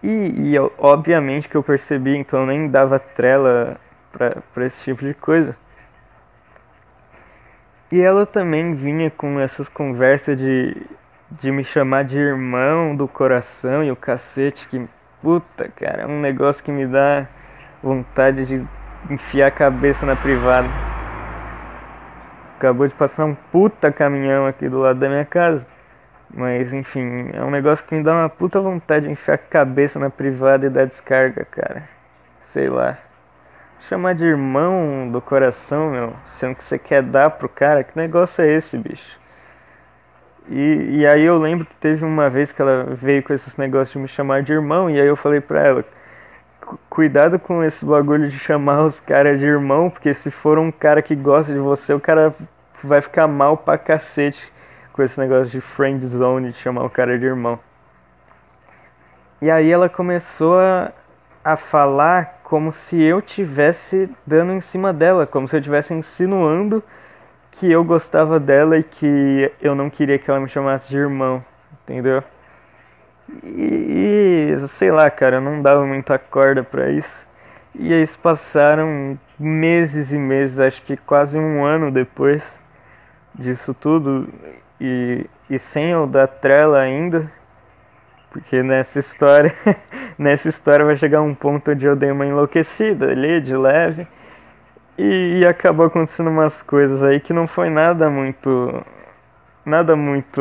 E, 0.00 0.32
e 0.42 0.54
eu, 0.54 0.72
obviamente 0.78 1.48
que 1.48 1.56
eu 1.56 1.62
percebi, 1.64 2.16
então 2.16 2.42
eu 2.42 2.46
nem 2.46 2.68
dava 2.68 3.00
trela 3.00 3.76
para 4.12 4.64
esse 4.64 4.84
tipo 4.84 5.04
de 5.04 5.12
coisa. 5.12 5.56
E 7.90 8.00
ela 8.00 8.24
também 8.24 8.72
vinha 8.76 9.10
com 9.10 9.40
essas 9.40 9.68
conversas 9.68 10.38
de, 10.38 10.76
de 11.32 11.50
me 11.50 11.64
chamar 11.64 12.04
de 12.04 12.16
irmão 12.16 12.94
do 12.94 13.08
coração 13.08 13.82
e 13.82 13.90
o 13.90 13.96
cacete 13.96 14.68
que, 14.68 14.86
puta, 15.20 15.68
cara, 15.74 16.02
é 16.02 16.06
um 16.06 16.20
negócio 16.20 16.62
que 16.62 16.70
me 16.70 16.86
dá 16.86 17.26
vontade 17.82 18.46
de 18.46 18.64
enfiar 19.10 19.48
a 19.48 19.50
cabeça 19.50 20.06
na 20.06 20.14
privada. 20.14 20.68
Acabou 22.58 22.88
de 22.88 22.94
passar 22.94 23.24
um 23.24 23.36
puta 23.36 23.92
caminhão 23.92 24.44
aqui 24.44 24.68
do 24.68 24.80
lado 24.80 24.98
da 24.98 25.08
minha 25.08 25.24
casa. 25.24 25.64
Mas 26.28 26.72
enfim, 26.72 27.30
é 27.32 27.42
um 27.44 27.50
negócio 27.52 27.86
que 27.86 27.94
me 27.94 28.02
dá 28.02 28.12
uma 28.12 28.28
puta 28.28 28.60
vontade 28.60 29.06
de 29.06 29.12
enfiar 29.12 29.34
a 29.34 29.38
cabeça 29.38 29.96
na 29.98 30.10
privada 30.10 30.66
e 30.66 30.68
dar 30.68 30.84
descarga, 30.84 31.44
cara. 31.44 31.88
Sei 32.42 32.68
lá. 32.68 32.98
Chamar 33.88 34.16
de 34.16 34.24
irmão 34.24 35.08
do 35.08 35.20
coração, 35.20 35.90
meu, 35.90 36.12
sendo 36.32 36.56
que 36.56 36.64
você 36.64 36.76
quer 36.76 37.00
dar 37.00 37.30
pro 37.30 37.48
cara, 37.48 37.84
que 37.84 37.96
negócio 37.96 38.42
é 38.42 38.48
esse, 38.48 38.76
bicho? 38.76 39.18
E, 40.48 40.98
e 40.98 41.06
aí 41.06 41.22
eu 41.22 41.38
lembro 41.38 41.64
que 41.64 41.76
teve 41.76 42.04
uma 42.04 42.28
vez 42.28 42.50
que 42.50 42.60
ela 42.60 42.84
veio 42.90 43.22
com 43.22 43.32
esses 43.32 43.56
negócios 43.56 43.92
de 43.92 43.98
me 44.00 44.08
chamar 44.08 44.42
de 44.42 44.52
irmão, 44.52 44.90
e 44.90 45.00
aí 45.00 45.06
eu 45.06 45.14
falei 45.14 45.40
pra 45.40 45.64
ela, 45.64 45.84
cuidado 46.90 47.38
com 47.38 47.62
esse 47.62 47.84
bagulho 47.84 48.28
de 48.28 48.38
chamar 48.38 48.84
os 48.84 49.00
caras 49.00 49.38
de 49.38 49.46
irmão, 49.46 49.88
porque 49.90 50.12
se 50.12 50.30
for 50.30 50.58
um 50.58 50.70
cara 50.70 51.02
que 51.02 51.14
gosta 51.14 51.52
de 51.52 51.58
você, 51.58 51.92
o 51.92 52.00
cara 52.00 52.34
vai 52.82 53.00
ficar 53.00 53.26
mal 53.26 53.56
pra 53.56 53.78
cacete 53.78 54.52
com 54.92 55.02
esse 55.02 55.18
negócio 55.18 55.46
de 55.46 55.60
friend 55.60 56.04
zone, 56.06 56.50
de 56.50 56.58
chamar 56.58 56.84
o 56.84 56.90
cara 56.90 57.18
de 57.18 57.24
irmão. 57.24 57.58
E 59.40 59.50
aí 59.50 59.70
ela 59.70 59.88
começou 59.88 60.58
a, 60.58 60.92
a 61.44 61.56
falar 61.56 62.40
como 62.42 62.72
se 62.72 63.00
eu 63.00 63.22
tivesse 63.22 64.10
dando 64.26 64.52
em 64.52 64.60
cima 64.60 64.92
dela, 64.92 65.26
como 65.26 65.46
se 65.46 65.56
eu 65.56 65.62
tivesse 65.62 65.94
insinuando 65.94 66.82
que 67.52 67.70
eu 67.70 67.84
gostava 67.84 68.38
dela 68.38 68.78
e 68.78 68.82
que 68.82 69.52
eu 69.60 69.74
não 69.74 69.90
queria 69.90 70.18
que 70.18 70.30
ela 70.30 70.40
me 70.40 70.48
chamasse 70.48 70.88
de 70.88 70.96
irmão, 70.96 71.44
entendeu? 71.82 72.22
E, 73.44 74.54
e 74.56 74.68
sei 74.68 74.90
lá, 74.90 75.10
cara, 75.10 75.40
não 75.40 75.60
dava 75.62 75.84
muita 75.86 76.18
corda 76.18 76.62
para 76.62 76.90
isso. 76.90 77.26
E 77.74 77.92
aí 77.92 78.04
passaram 78.16 79.18
meses 79.38 80.12
e 80.12 80.18
meses, 80.18 80.58
acho 80.58 80.82
que 80.82 80.96
quase 80.96 81.38
um 81.38 81.64
ano 81.64 81.92
depois 81.92 82.60
disso 83.34 83.72
tudo, 83.72 84.28
e, 84.80 85.26
e 85.48 85.58
sem 85.58 85.90
eu 85.90 86.06
dar 86.06 86.26
trela 86.26 86.80
ainda, 86.80 87.30
porque 88.30 88.62
nessa 88.62 88.98
história, 88.98 89.54
nessa 90.18 90.48
história 90.48 90.84
vai 90.84 90.96
chegar 90.96 91.22
um 91.22 91.34
ponto 91.34 91.70
onde 91.70 91.86
eu 91.86 91.94
dei 91.94 92.10
uma 92.10 92.26
enlouquecida 92.26 93.10
ali, 93.10 93.40
de 93.40 93.56
leve. 93.56 94.06
E, 94.96 95.40
e 95.40 95.46
acabou 95.46 95.86
acontecendo 95.86 96.28
umas 96.28 96.60
coisas 96.60 97.02
aí 97.02 97.20
que 97.20 97.32
não 97.32 97.46
foi 97.46 97.70
nada 97.70 98.10
muito 98.10 98.84
nada 99.64 99.94
muito 99.94 100.40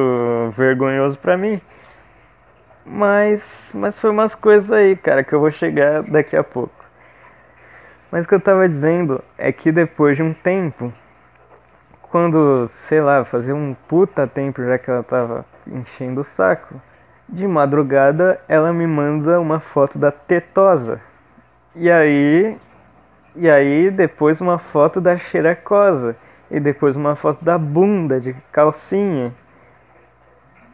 vergonhoso 0.56 1.18
para 1.20 1.38
mim. 1.38 1.62
Mas 2.90 3.74
mas 3.76 4.00
foi 4.00 4.10
umas 4.10 4.34
coisas 4.34 4.72
aí, 4.72 4.96
cara, 4.96 5.24
que 5.24 5.34
eu 5.34 5.40
vou 5.40 5.52
chegar 5.52 6.04
daqui 6.04 6.36
a 6.36 6.44
pouco. 6.44 6.74
Mas 8.12 8.26
o 8.26 8.28
que 8.28 8.36
eu 8.36 8.40
tava 8.40 8.68
dizendo 8.68 9.22
é 9.38 9.52
que 9.52 9.72
depois 9.72 10.16
de 10.16 10.24
um 10.24 10.34
tempo, 10.34 10.94
quando, 12.04 12.68
sei 12.70 13.02
lá, 13.02 13.26
fazia 13.26 13.54
um 13.54 13.76
puta 13.88 14.26
tempo 14.26 14.64
já 14.64 14.78
que 14.78 14.90
ela 14.90 15.04
tava 15.04 15.46
enchendo 15.68 16.22
o 16.22 16.24
saco, 16.24 16.82
de 17.28 17.46
madrugada 17.46 18.40
ela 18.48 18.72
me 18.72 18.88
manda 18.88 19.40
uma 19.40 19.60
foto 19.60 20.00
da 20.00 20.12
tetosa. 20.12 21.02
E 21.76 21.92
aí. 21.92 22.58
E 23.36 23.50
aí 23.50 23.92
depois 23.92 24.42
uma 24.42 24.58
foto 24.58 25.02
da 25.02 25.18
xerecosa. 25.18 26.16
E 26.50 26.60
depois 26.60 26.96
uma 26.96 27.16
foto 27.16 27.44
da 27.44 27.58
bunda 27.58 28.20
de 28.20 28.34
calcinha. 28.52 29.34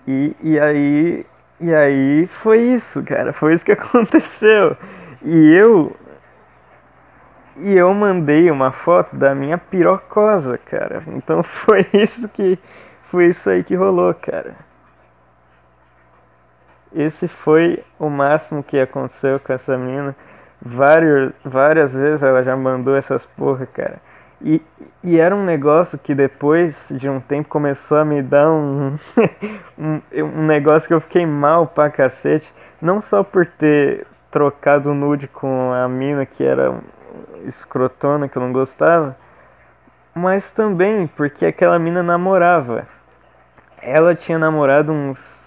E, 0.08 0.36
e 0.42 0.60
aí. 0.60 1.26
E 1.60 1.74
aí 1.74 2.28
foi 2.28 2.60
isso, 2.60 3.04
cara. 3.04 3.34
Foi 3.34 3.54
isso 3.54 3.66
que 3.66 3.72
aconteceu. 3.74 4.76
E 5.22 5.54
eu. 5.54 5.96
E 7.58 7.74
eu 7.74 7.94
mandei 7.94 8.50
uma 8.50 8.72
foto 8.72 9.16
da 9.16 9.36
minha 9.36 9.58
pirocosa, 9.58 10.58
cara. 10.58 11.04
Então 11.08 11.42
foi 11.44 11.86
isso 11.94 12.28
que. 12.30 12.60
Foi 13.06 13.28
isso 13.28 13.50
aí 13.50 13.64
que 13.64 13.76
rolou, 13.76 14.14
cara. 14.14 14.56
Esse 16.96 17.28
foi 17.28 17.84
o 18.00 18.10
máximo 18.10 18.64
que 18.64 18.80
aconteceu 18.80 19.40
com 19.40 19.54
essa 19.54 19.78
mina. 19.78 20.16
Vários, 20.62 21.34
várias 21.44 21.94
vezes 21.94 22.24
ela 22.24 22.44
já 22.44 22.56
mandou 22.56 22.96
essas 22.96 23.26
porra, 23.26 23.66
cara. 23.66 24.02
E, 24.44 24.62
e 25.02 25.18
era 25.18 25.34
um 25.34 25.44
negócio 25.44 25.98
que 25.98 26.14
depois 26.14 26.92
de 26.98 27.10
um 27.10 27.20
tempo 27.20 27.48
começou 27.48 27.98
a 27.98 28.06
me 28.06 28.22
dar 28.22 28.52
um, 28.52 28.98
um, 29.80 30.02
um 30.12 30.46
negócio 30.46 30.88
que 30.88 30.94
eu 30.94 31.00
fiquei 31.00 31.26
mal 31.26 31.66
pra 31.68 31.90
cacete. 31.90 32.54
Não 32.82 33.00
só 33.00 33.24
por 33.24 33.46
ter 33.46 34.06
trocado 34.30 34.94
nude 34.94 35.28
com 35.28 35.72
a 35.72 35.88
mina 35.88 36.26
que 36.26 36.44
era 36.44 36.78
escrotona, 37.46 38.28
que 38.28 38.38
eu 38.38 38.42
não 38.42 38.52
gostava, 38.52 39.16
mas 40.14 40.52
também 40.52 41.08
porque 41.08 41.46
aquela 41.46 41.80
mina 41.80 42.04
namorava. 42.04 42.88
Ela 43.82 44.16
tinha 44.16 44.38
namorado 44.38 44.92
uns 44.92 45.44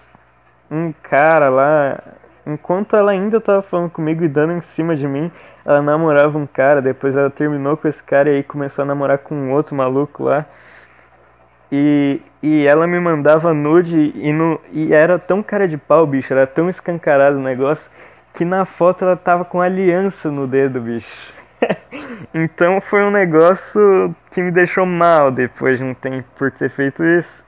um 0.69 0.91
cara 0.91 1.49
lá, 1.49 1.99
enquanto 2.47 2.95
ela 2.95 3.11
ainda 3.11 3.41
tava 3.41 3.61
falando 3.61 3.89
comigo 3.89 4.23
e 4.23 4.27
dando 4.27 4.53
em 4.53 4.61
cima 4.61 4.95
de 4.95 5.07
mim, 5.07 5.31
ela 5.65 5.81
namorava 5.81 6.37
um 6.37 6.47
cara, 6.47 6.81
depois 6.81 7.15
ela 7.15 7.29
terminou 7.29 7.75
com 7.75 7.87
esse 7.87 8.01
cara 8.01 8.29
e 8.29 8.37
aí 8.37 8.43
começou 8.43 8.83
a 8.83 8.85
namorar 8.85 9.17
com 9.17 9.35
um 9.35 9.51
outro 9.51 9.75
maluco 9.75 10.23
lá. 10.23 10.45
E, 11.69 12.21
e 12.41 12.65
ela 12.65 12.87
me 12.87 12.99
mandava 12.99 13.53
nude 13.53 14.13
e, 14.15 14.31
no, 14.31 14.59
e 14.71 14.93
era 14.93 15.19
tão 15.19 15.43
cara 15.43 15.67
de 15.67 15.77
pau, 15.77 16.07
bicho, 16.07 16.33
era 16.33 16.47
tão 16.47 16.69
escancarado 16.69 17.37
o 17.37 17.41
negócio, 17.41 17.91
que 18.33 18.45
na 18.45 18.63
foto 18.63 19.03
ela 19.03 19.17
tava 19.17 19.43
com 19.43 19.59
aliança 19.59 20.31
no 20.31 20.47
dedo, 20.47 20.79
bicho. 20.79 21.33
então 22.33 22.79
foi 22.79 23.03
um 23.03 23.11
negócio 23.11 24.15
que 24.31 24.41
me 24.41 24.51
deixou 24.51 24.85
mal 24.85 25.31
depois 25.31 25.79
de 25.79 25.83
um 25.83 25.93
tempo 25.93 26.27
por 26.37 26.51
ter 26.51 26.69
feito 26.69 27.03
isso. 27.03 27.45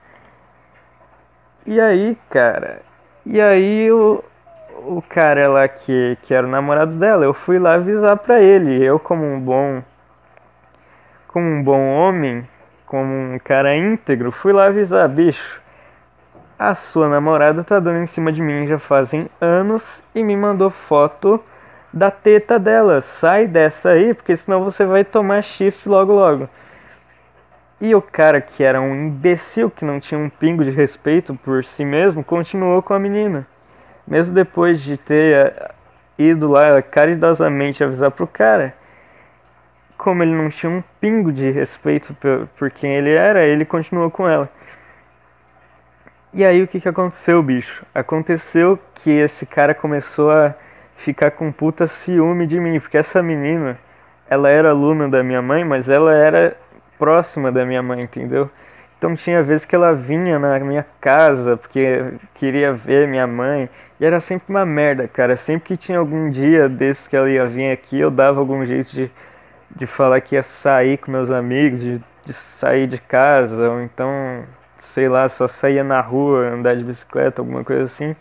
E 1.66 1.80
aí, 1.80 2.18
cara, 2.30 2.82
e 3.26 3.40
aí 3.40 3.92
o, 3.92 4.24
o 4.86 5.02
cara 5.02 5.48
lá 5.48 5.68
que, 5.68 6.18
que 6.22 6.34
era 6.34 6.46
o 6.46 6.50
namorado 6.50 6.94
dela, 6.94 7.26
eu 7.26 7.34
fui 7.34 7.60
lá 7.60 7.76
avisar 7.76 8.18
pra 8.18 8.42
ele. 8.42 8.84
Eu 8.84 9.00
como 9.00 9.26
um 9.26 9.40
bom 9.40 9.84
como 11.28 11.46
um 11.46 11.64
bom 11.64 11.96
homem, 11.96 12.48
como 12.86 13.14
um 13.14 13.40
cara 13.40 13.78
íntegro, 13.78 14.32
fui 14.32 14.52
lá 14.52 14.66
avisar, 14.66 15.08
bicho. 15.08 15.62
A 16.58 16.74
sua 16.74 17.08
namorada 17.08 17.64
tá 17.64 17.80
dando 17.80 18.00
em 18.00 18.08
cima 18.08 18.32
de 18.32 18.42
mim 18.42 18.66
já 18.66 18.80
fazem 18.80 19.30
anos 19.40 20.04
e 20.14 20.24
me 20.24 20.36
mandou 20.36 20.72
foto 20.72 21.42
da 21.94 22.10
teta 22.10 22.58
dela. 22.58 23.00
Sai 23.02 23.48
dessa 23.48 23.90
aí, 23.92 24.14
porque 24.14 24.36
senão 24.36 24.64
você 24.64 24.86
vai 24.86 25.04
tomar 25.04 25.44
chifre 25.44 25.90
logo 25.90 26.14
logo. 26.14 26.50
E 27.80 27.96
o 27.96 28.02
cara 28.02 28.42
que 28.42 28.64
era 28.64 28.82
um 28.82 28.94
imbecil 28.94 29.70
que 29.70 29.86
não 29.86 30.00
tinha 30.00 30.20
um 30.20 30.30
pingo 30.30 30.64
de 30.64 30.72
respeito 30.72 31.34
por 31.36 31.64
si 31.64 31.86
mesmo, 31.86 32.24
continuou 32.24 32.82
com 32.82 32.94
a 32.94 33.00
menina. 33.00 33.48
Mesmo 34.10 34.34
depois 34.34 34.82
de 34.82 34.98
ter 34.98 35.36
eh, 35.36 35.72
ido 36.18 36.50
lá 36.50 36.82
caridosamente 36.82 37.84
avisar 37.84 38.10
pro 38.10 38.26
cara, 38.26 38.74
como 39.96 40.24
ele 40.24 40.34
não 40.34 40.50
tinha 40.50 40.72
um 40.72 40.84
pingo 41.00 41.32
de 41.32 41.52
respeito 41.52 42.16
por, 42.58 42.72
quem 42.72 42.96
ele 42.96 43.12
era, 43.12 43.46
ele 43.46 43.66
continuou 43.66 44.10
com 44.10 44.28
ela. 44.28 44.50
E 46.34 46.44
aí 46.44 46.64
o 46.64 46.68
que, 46.68 46.80
que 46.80 46.90
aconteceu, 46.90 47.42
bicho? 47.44 47.86
Aconteceu 47.94 48.80
que 48.96 49.12
esse 49.12 49.46
cara 49.46 49.76
começou 49.76 50.32
a 50.32 50.56
ficar 50.98 51.32
com 51.32 51.52
puta 51.52 51.86
ciúme 51.86 52.48
de 52.48 52.60
mim, 52.60 52.80
porque 52.80 52.98
essa 52.98 53.22
menina, 53.22 53.78
ela 54.28 54.50
era 54.50 54.72
aluna 54.72 55.08
da 55.08 55.22
minha 55.22 55.42
mãe, 55.42 55.64
mas 55.64 55.88
ela 55.88 56.16
era 56.16 56.58
próxima 56.98 57.52
da 57.52 57.64
minha 57.64 57.84
mãe, 57.84 58.02
entendeu? 58.02 58.50
Então 58.98 59.16
tinha 59.16 59.42
vezes 59.42 59.66
que 59.66 59.74
ela 59.74 59.94
vinha 59.94 60.38
na 60.38 60.60
minha 60.60 60.86
casa 61.00 61.56
porque 61.56 62.14
queria 62.34 62.74
ver 62.74 63.08
minha 63.08 63.26
mãe. 63.26 63.70
E 64.00 64.06
era 64.06 64.20
sempre 64.20 64.50
uma 64.50 64.66
merda, 64.66 65.08
cara. 65.08 65.36
Sempre 65.36 65.68
que 65.68 65.78
tinha 65.78 66.00
algum 66.00 66.30
dia 66.30 66.70
desses 66.70 67.08
que 67.08 67.16
ela 67.16 67.30
ia 67.30 67.46
vir 67.46 67.72
aqui, 67.72 68.00
eu 68.00 68.10
dava 68.10 68.40
algum 68.40 68.66
jeito 68.66 68.92
de, 68.92 69.12
de 69.76 69.86
falar 69.86 70.22
que 70.22 70.36
ia 70.36 70.44
sair 70.44 70.98
com 70.98 71.12
meus 71.12 71.30
amigos, 71.30 71.82
de, 71.82 72.02
de 72.26 72.34
sair 72.34 72.88
de 72.88 72.98
casa, 73.00 73.70
ou 73.70 73.82
então, 73.82 74.46
sei 74.78 75.10
lá, 75.10 75.28
só 75.28 75.48
saía 75.48 75.84
na 75.84 76.00
rua, 76.02 76.48
andar 76.48 76.76
de 76.76 76.84
bicicleta, 76.84 77.42
alguma 77.42 77.64
coisa 77.64 77.84
assim. 77.84 78.16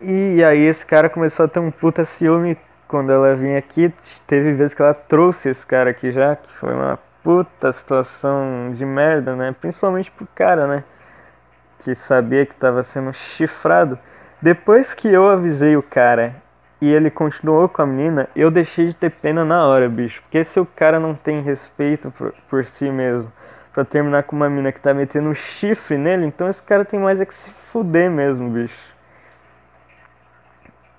E 0.00 0.42
aí 0.44 0.60
esse 0.60 0.84
cara 0.84 1.08
começou 1.08 1.46
a 1.46 1.48
ter 1.48 1.58
um 1.58 1.70
puta 1.70 2.04
ciúme 2.04 2.56
quando 2.88 3.12
ela 3.12 3.34
vinha 3.34 3.58
aqui. 3.58 3.92
Teve 4.26 4.52
vezes 4.52 4.74
que 4.74 4.82
ela 4.82 4.94
trouxe 4.94 5.50
esse 5.50 5.66
cara 5.66 5.90
aqui 5.90 6.10
já, 6.12 6.36
que 6.36 6.52
foi 6.54 6.72
uma 6.74 6.98
puta 7.22 7.72
situação 7.72 8.72
de 8.74 8.84
merda, 8.84 9.34
né? 9.34 9.54
Principalmente 9.60 10.10
pro 10.10 10.26
cara, 10.34 10.66
né? 10.66 10.84
Que 11.86 11.94
sabia 11.94 12.44
que 12.44 12.52
tava 12.56 12.82
sendo 12.82 13.12
chifrado. 13.12 13.96
Depois 14.42 14.92
que 14.92 15.06
eu 15.06 15.30
avisei 15.30 15.76
o 15.76 15.82
cara 15.84 16.34
e 16.80 16.92
ele 16.92 17.12
continuou 17.12 17.68
com 17.68 17.80
a 17.80 17.86
menina, 17.86 18.28
eu 18.34 18.50
deixei 18.50 18.86
de 18.88 18.94
ter 18.94 19.08
pena 19.08 19.44
na 19.44 19.64
hora, 19.64 19.88
bicho. 19.88 20.20
Porque 20.22 20.42
se 20.42 20.58
o 20.58 20.66
cara 20.66 20.98
não 20.98 21.14
tem 21.14 21.40
respeito 21.42 22.10
por, 22.10 22.34
por 22.50 22.64
si 22.64 22.90
mesmo 22.90 23.30
pra 23.72 23.84
terminar 23.84 24.24
com 24.24 24.34
uma 24.34 24.50
mina 24.50 24.72
que 24.72 24.80
tá 24.80 24.92
metendo 24.92 25.28
um 25.28 25.34
chifre 25.34 25.96
nele, 25.96 26.26
então 26.26 26.48
esse 26.48 26.60
cara 26.60 26.84
tem 26.84 26.98
mais 26.98 27.20
é 27.20 27.24
que 27.24 27.32
se 27.32 27.50
fuder 27.70 28.10
mesmo, 28.10 28.50
bicho. 28.50 28.96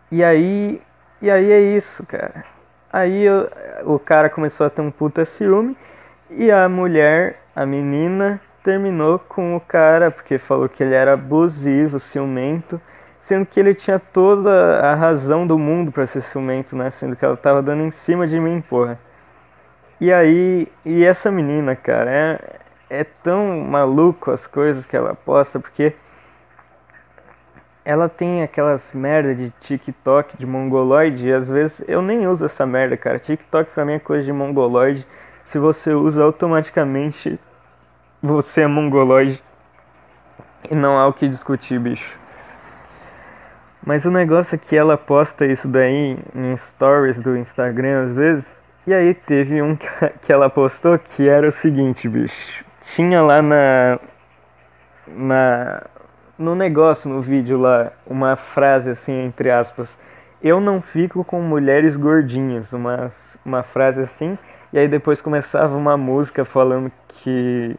E 0.10 0.24
aí. 0.24 0.82
E 1.22 1.30
aí 1.30 1.52
é 1.52 1.60
isso, 1.60 2.06
cara. 2.06 2.46
Aí 2.94 3.26
eu, 3.26 3.50
o 3.84 4.00
cara 4.00 4.30
começou 4.30 4.66
a 4.66 4.70
ter 4.70 4.82
um 4.82 4.90
puta 4.90 5.26
ciúme. 5.26 5.76
E 6.30 6.50
a 6.50 6.70
mulher, 6.70 7.42
a 7.54 7.66
menina, 7.66 8.40
terminou 8.68 9.18
com 9.18 9.56
o 9.56 9.62
cara 9.62 10.12
porque 10.12 10.38
falou 10.38 10.68
que 10.68 10.84
ele 10.84 10.94
era 10.94 11.14
abusivo, 11.14 12.02
ciumento, 12.02 12.82
sendo 13.22 13.46
que 13.46 13.58
ele 13.58 13.74
tinha 13.74 13.98
toda 13.98 14.82
a 14.82 14.94
razão 14.94 15.48
do 15.48 15.58
mundo 15.58 15.90
para 15.90 16.06
ser 16.06 16.20
ciumento, 16.20 16.76
né? 16.76 16.90
Sendo 16.90 17.16
que 17.16 17.24
ela 17.24 17.38
tava 17.38 17.62
dando 17.62 17.84
em 17.84 17.92
cima 17.92 18.28
de 18.28 18.38
mim, 18.38 18.60
porra. 18.60 19.00
E 20.02 20.12
aí, 20.12 20.68
e 20.84 21.06
essa 21.06 21.32
menina, 21.32 21.78
cara, 21.78 22.12
é, 22.12 22.60
é 22.90 23.04
tão 23.06 23.62
maluco 23.62 24.32
as 24.32 24.46
coisas 24.46 24.86
que 24.86 24.98
ela 24.98 25.16
posta, 25.16 25.62
porque 25.62 25.94
ela 27.86 28.10
tem 28.10 28.44
aquelas 28.44 28.92
merda 28.94 29.34
de 29.34 29.50
TikTok, 29.62 30.36
de 30.36 30.46
mongoloide, 30.46 31.26
e 31.26 31.34
às 31.34 31.48
vezes 31.48 31.86
eu 31.88 32.02
nem 32.02 32.28
uso 32.28 32.44
essa 32.44 32.66
merda, 32.66 32.98
cara. 32.98 33.18
TikTok 33.18 33.72
pra 33.72 33.86
mim 33.86 33.94
é 33.94 34.00
coisa 34.00 34.26
de 34.26 34.34
mongoloide 34.34 35.08
se 35.46 35.58
você 35.58 35.94
usa 35.94 36.22
automaticamente, 36.22 37.40
você 38.22 38.62
é 38.62 38.68
mongoloide. 38.68 39.42
E 40.70 40.76
não 40.76 40.98
há 40.98 41.08
o 41.08 41.14
que 41.14 41.28
discutir, 41.28 41.80
bicho. 41.80 42.18
Mas 43.86 44.04
o 44.04 44.12
negócio 44.12 44.56
é 44.56 44.58
que 44.58 44.76
ela 44.76 44.98
posta 44.98 45.46
isso 45.46 45.68
daí 45.68 46.18
em 46.36 46.58
stories 46.58 47.22
do 47.22 47.38
Instagram 47.38 48.06
às 48.06 48.16
vezes. 48.18 48.56
E 48.86 48.94
aí 48.94 49.14
teve 49.14 49.62
um 49.62 49.78
que 50.22 50.34
ela 50.34 50.50
postou 50.50 50.98
que 51.00 51.30
era 51.30 51.48
o 51.48 51.52
seguinte, 51.52 52.10
bicho. 52.10 52.66
Tinha 52.96 53.22
lá 53.22 53.42
na. 53.42 54.00
na 55.08 55.84
no 56.38 56.54
negócio, 56.54 57.10
no 57.10 57.22
vídeo 57.22 57.58
lá, 57.58 57.92
uma 58.06 58.36
frase 58.36 58.90
assim, 58.90 59.26
entre 59.26 59.50
aspas. 59.50 59.98
Eu 60.42 60.60
não 60.60 60.82
fico 60.82 61.24
com 61.24 61.42
mulheres 61.42 61.96
gordinhas. 61.96 62.72
Uma, 62.74 63.12
uma 63.46 63.64
frase 63.64 64.02
assim. 64.02 64.38
E 64.74 64.78
aí 64.78 64.88
depois 64.88 65.22
começava 65.22 65.76
uma 65.76 65.96
música 65.96 66.44
falando 66.44 66.92
que 67.08 67.76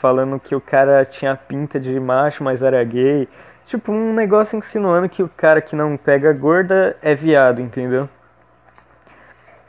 falando 0.00 0.40
que 0.40 0.54
o 0.54 0.60
cara 0.60 1.04
tinha 1.04 1.36
pinta 1.36 1.78
de 1.78 1.98
macho, 2.00 2.42
mas 2.42 2.62
era 2.62 2.82
gay. 2.84 3.28
Tipo, 3.66 3.92
um 3.92 4.14
negócio 4.14 4.58
insinuando 4.58 5.08
que 5.08 5.22
o 5.22 5.28
cara 5.28 5.60
que 5.60 5.76
não 5.76 5.96
pega 5.96 6.32
gorda 6.32 6.96
é 7.02 7.14
viado, 7.14 7.60
entendeu? 7.60 8.08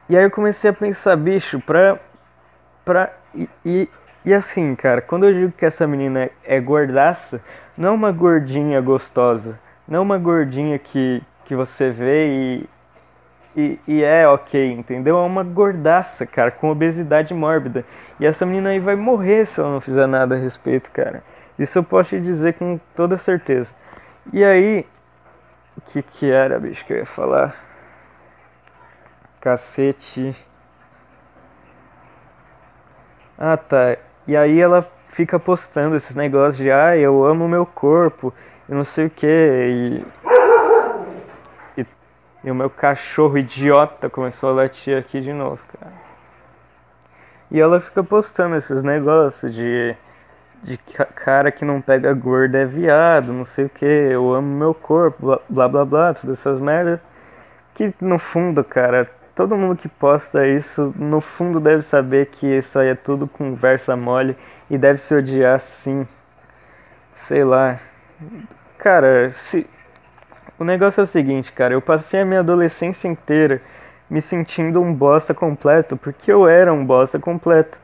E 0.07 0.17
aí 0.17 0.23
eu 0.23 0.31
comecei 0.31 0.69
a 0.69 0.73
pensar, 0.73 1.15
bicho, 1.15 1.59
pra. 1.59 1.99
pra 2.85 3.11
e, 3.35 3.49
e, 3.65 3.89
e 4.25 4.33
assim, 4.33 4.75
cara, 4.75 5.01
quando 5.01 5.25
eu 5.25 5.33
digo 5.33 5.51
que 5.51 5.65
essa 5.65 5.85
menina 5.85 6.29
é 6.43 6.59
gordaça, 6.59 7.41
não 7.77 7.95
uma 7.95 8.11
gordinha 8.11 8.79
gostosa. 8.81 9.59
Não 9.87 10.03
uma 10.03 10.17
gordinha 10.17 10.77
que, 10.77 11.21
que 11.45 11.55
você 11.55 11.89
vê 11.89 12.27
e, 12.27 12.69
e, 13.55 13.79
e, 13.87 14.03
é 14.03 14.27
ok, 14.27 14.71
entendeu? 14.71 15.17
É 15.17 15.21
uma 15.21 15.43
gordaça, 15.43 16.25
cara, 16.25 16.51
com 16.51 16.69
obesidade 16.69 17.33
mórbida. 17.33 17.83
E 18.19 18.25
essa 18.25 18.45
menina 18.45 18.69
aí 18.69 18.79
vai 18.79 18.95
morrer 18.95 19.45
se 19.45 19.59
ela 19.59 19.71
não 19.71 19.81
fizer 19.81 20.07
nada 20.07 20.35
a 20.35 20.37
respeito, 20.37 20.91
cara. 20.91 21.23
Isso 21.57 21.77
eu 21.79 21.83
posso 21.83 22.11
te 22.11 22.21
dizer 22.21 22.53
com 22.53 22.79
toda 22.95 23.17
certeza. 23.17 23.73
E 24.31 24.43
aí, 24.43 24.85
o 25.77 25.81
que 25.81 26.01
que 26.01 26.31
era, 26.31 26.59
bicho, 26.59 26.85
que 26.85 26.93
eu 26.93 26.97
ia 26.97 27.05
falar? 27.05 27.55
Cacete. 29.41 30.35
Ah, 33.37 33.57
tá. 33.57 33.97
E 34.27 34.37
aí 34.37 34.59
ela 34.59 34.89
fica 35.09 35.39
postando 35.39 35.95
esses 35.95 36.15
negócios 36.15 36.57
de, 36.57 36.71
ah, 36.71 36.95
eu 36.95 37.25
amo 37.25 37.47
meu 37.47 37.65
corpo, 37.65 38.33
e 38.69 38.73
não 38.73 38.83
sei 38.83 39.07
o 39.07 39.09
que, 39.09 39.25
e 39.27 40.05
e 42.43 42.49
o 42.49 42.55
meu 42.55 42.69
cachorro 42.69 43.37
idiota 43.37 44.09
começou 44.09 44.49
a 44.51 44.53
latir 44.53 44.97
aqui 44.97 45.21
de 45.21 45.33
novo, 45.33 45.61
cara. 45.79 45.93
E 47.51 47.59
ela 47.59 47.81
fica 47.81 48.03
postando 48.03 48.55
esses 48.55 48.81
negócios 48.83 49.53
de, 49.53 49.95
de 50.63 50.77
cara 50.77 51.51
que 51.51 51.65
não 51.65 51.81
pega 51.81 52.13
gorda 52.13 52.59
é 52.59 52.65
viado, 52.65 53.33
não 53.33 53.45
sei 53.45 53.65
o 53.65 53.69
que, 53.69 53.85
eu 53.85 54.33
amo 54.33 54.47
meu 54.57 54.73
corpo, 54.73 55.17
blá 55.19 55.39
blá 55.49 55.67
blá, 55.67 55.85
blá 55.85 56.13
todas 56.13 56.39
essas 56.39 56.59
merdas. 56.59 56.99
Que 57.73 57.93
no 58.01 58.19
fundo, 58.19 58.63
cara, 58.63 59.07
todo 59.35 59.57
mundo 59.57 59.77
que 59.77 59.87
posta 59.87 60.45
isso, 60.47 60.93
no 60.97 61.21
fundo 61.21 61.59
deve 61.59 61.81
saber 61.81 62.27
que 62.27 62.45
isso 62.45 62.77
aí 62.77 62.89
é 62.89 62.95
tudo 62.95 63.27
conversa 63.27 63.95
mole 63.95 64.37
e 64.69 64.77
deve 64.77 64.99
se 64.99 65.13
odiar 65.15 65.59
sim. 65.59 66.07
Sei 67.15 67.43
lá. 67.43 67.79
Cara, 68.77 69.31
se, 69.33 69.67
o 70.59 70.63
negócio 70.63 71.01
é 71.01 71.03
o 71.03 71.07
seguinte, 71.07 71.51
cara, 71.53 71.73
eu 71.73 71.81
passei 71.81 72.21
a 72.21 72.25
minha 72.25 72.41
adolescência 72.41 73.07
inteira 73.07 73.61
me 74.09 74.21
sentindo 74.21 74.81
um 74.81 74.93
bosta 74.93 75.33
completo, 75.33 75.95
porque 75.95 76.31
eu 76.31 76.47
era 76.47 76.73
um 76.73 76.85
bosta 76.85 77.17
completo. 77.17 77.77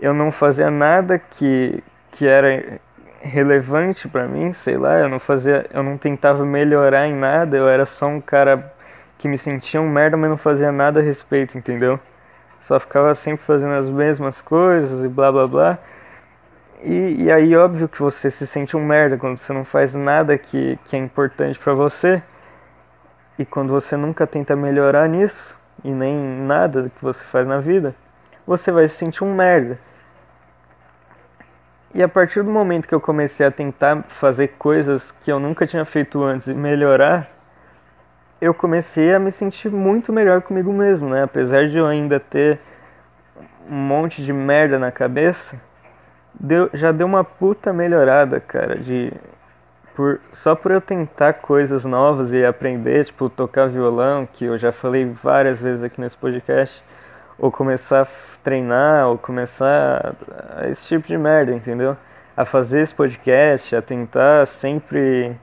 Eu 0.00 0.12
não 0.12 0.32
fazia 0.32 0.70
nada 0.70 1.18
que, 1.18 1.82
que 2.12 2.26
era 2.26 2.80
relevante 3.20 4.08
para 4.08 4.26
mim, 4.26 4.52
sei 4.52 4.76
lá, 4.76 4.98
eu 4.98 5.08
não 5.08 5.20
fazia, 5.20 5.66
eu 5.72 5.82
não 5.82 5.96
tentava 5.98 6.44
melhorar 6.44 7.06
em 7.06 7.14
nada, 7.14 7.56
eu 7.56 7.68
era 7.68 7.86
só 7.86 8.06
um 8.06 8.20
cara 8.20 8.72
que 9.18 9.28
me 9.28 9.38
sentia 9.38 9.80
um 9.80 9.88
merda, 9.88 10.16
mas 10.16 10.30
não 10.30 10.38
fazia 10.38 10.72
nada 10.72 11.00
a 11.00 11.02
respeito, 11.02 11.56
entendeu? 11.58 12.00
Só 12.60 12.80
ficava 12.80 13.14
sempre 13.14 13.44
fazendo 13.44 13.74
as 13.74 13.88
mesmas 13.88 14.40
coisas 14.40 15.04
e 15.04 15.08
blá 15.08 15.30
blá 15.30 15.46
blá. 15.46 15.78
E, 16.82 17.24
e 17.24 17.32
aí, 17.32 17.54
óbvio 17.54 17.88
que 17.88 18.00
você 18.00 18.30
se 18.30 18.46
sente 18.46 18.76
um 18.76 18.84
merda 18.84 19.18
quando 19.18 19.36
você 19.36 19.52
não 19.52 19.64
faz 19.64 19.94
nada 19.94 20.36
que, 20.38 20.78
que 20.86 20.96
é 20.96 20.98
importante 20.98 21.58
para 21.58 21.74
você. 21.74 22.22
E 23.38 23.44
quando 23.44 23.70
você 23.70 23.96
nunca 23.96 24.26
tenta 24.26 24.56
melhorar 24.56 25.08
nisso, 25.08 25.58
e 25.84 25.90
nem 25.90 26.16
nada 26.16 26.90
que 26.94 27.02
você 27.02 27.22
faz 27.24 27.46
na 27.46 27.58
vida, 27.58 27.94
você 28.46 28.70
vai 28.70 28.88
se 28.88 28.96
sentir 28.96 29.24
um 29.24 29.34
merda. 29.34 29.78
E 31.92 32.02
a 32.02 32.08
partir 32.08 32.42
do 32.42 32.50
momento 32.50 32.86
que 32.86 32.94
eu 32.94 33.00
comecei 33.00 33.44
a 33.44 33.50
tentar 33.50 34.04
fazer 34.08 34.48
coisas 34.58 35.10
que 35.24 35.30
eu 35.30 35.40
nunca 35.40 35.66
tinha 35.66 35.84
feito 35.84 36.22
antes 36.22 36.48
e 36.48 36.54
melhorar, 36.54 37.30
eu 38.40 38.54
comecei 38.54 39.12
a 39.14 39.18
me 39.18 39.30
sentir 39.30 39.70
muito 39.70 40.12
melhor 40.12 40.40
comigo 40.40 40.72
mesmo, 40.72 41.08
né? 41.10 41.24
Apesar 41.24 41.68
de 41.68 41.76
eu 41.76 41.86
ainda 41.86 42.18
ter 42.18 42.58
um 43.68 43.74
monte 43.74 44.22
de 44.22 44.32
merda 44.32 44.78
na 44.78 44.90
cabeça, 44.90 45.60
deu, 46.38 46.70
já 46.74 46.92
deu 46.92 47.06
uma 47.06 47.24
puta 47.24 47.72
melhorada, 47.72 48.40
cara, 48.40 48.76
de 48.76 49.12
por 49.94 50.20
só 50.32 50.54
por 50.54 50.70
eu 50.70 50.80
tentar 50.80 51.34
coisas 51.34 51.84
novas 51.84 52.32
e 52.32 52.44
aprender, 52.44 53.04
tipo 53.04 53.28
tocar 53.28 53.68
violão, 53.68 54.26
que 54.26 54.44
eu 54.44 54.58
já 54.58 54.72
falei 54.72 55.04
várias 55.22 55.60
vezes 55.60 55.82
aqui 55.82 56.00
nesse 56.00 56.16
podcast, 56.16 56.82
ou 57.38 57.50
começar 57.50 58.02
a 58.02 58.08
treinar, 58.42 59.08
ou 59.08 59.18
começar 59.18 60.14
a 60.56 60.68
esse 60.68 60.86
tipo 60.86 61.08
de 61.08 61.18
merda, 61.18 61.52
entendeu? 61.52 61.96
A 62.36 62.44
fazer 62.44 62.82
esse 62.82 62.94
podcast, 62.94 63.74
a 63.76 63.82
tentar 63.82 64.46
sempre, 64.46 65.36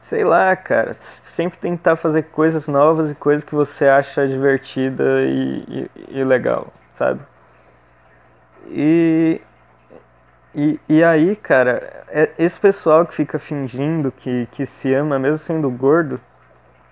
sei 0.00 0.24
lá, 0.24 0.54
cara, 0.56 0.94
sempre 1.00 1.58
tentar 1.58 1.96
fazer 1.96 2.24
coisas 2.24 2.66
novas 2.68 3.10
e 3.10 3.14
coisas 3.14 3.44
que 3.44 3.54
você 3.54 3.86
acha 3.86 4.26
divertida 4.26 5.04
e, 5.22 5.88
e, 5.96 6.20
e 6.20 6.24
legal, 6.24 6.72
sabe? 6.94 7.20
E, 8.68 9.40
e, 10.56 10.80
e 10.88 11.04
aí, 11.04 11.36
cara, 11.36 12.04
é, 12.08 12.30
esse 12.38 12.58
pessoal 12.58 13.04
que 13.04 13.14
fica 13.14 13.38
fingindo 13.38 14.10
que, 14.10 14.48
que 14.52 14.64
se 14.64 14.94
ama, 14.94 15.18
mesmo 15.18 15.36
sendo 15.36 15.68
gordo, 15.68 16.18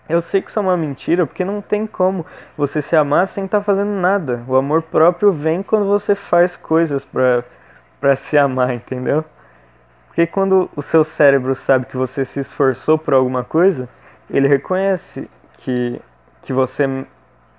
eu 0.07 0.21
sei 0.21 0.43
que 0.43 0.51
isso 0.51 0.59
é 0.59 0.62
uma 0.62 0.77
mentira, 0.77 1.25
porque 1.27 1.47
não 1.47 1.62
tem 1.62 1.87
como 1.87 2.27
você 2.59 2.83
se 2.83 2.95
amar 2.95 3.27
sem 3.27 3.47
estar 3.47 3.61
tá 3.61 3.65
fazendo 3.65 3.93
nada. 3.93 4.45
O 4.47 4.55
amor 4.55 4.83
próprio 4.83 5.33
vem 5.33 5.62
quando 5.62 5.87
você 5.87 6.15
faz 6.15 6.55
coisas 6.57 7.07
pra, 7.07 7.43
pra 7.99 8.15
se 8.17 8.37
amar, 8.37 8.75
entendeu? 8.75 9.25
Porque 10.09 10.27
quando 10.27 10.69
o 10.77 10.83
seu 10.83 11.03
cérebro 11.03 11.55
sabe 11.55 11.87
que 11.87 11.97
você 11.97 12.23
se 12.23 12.41
esforçou 12.41 12.99
por 12.99 13.15
alguma 13.15 13.43
coisa, 13.45 13.89
ele 14.29 14.47
reconhece 14.47 15.29
que, 15.57 15.99
que 16.43 16.53
você 16.53 17.07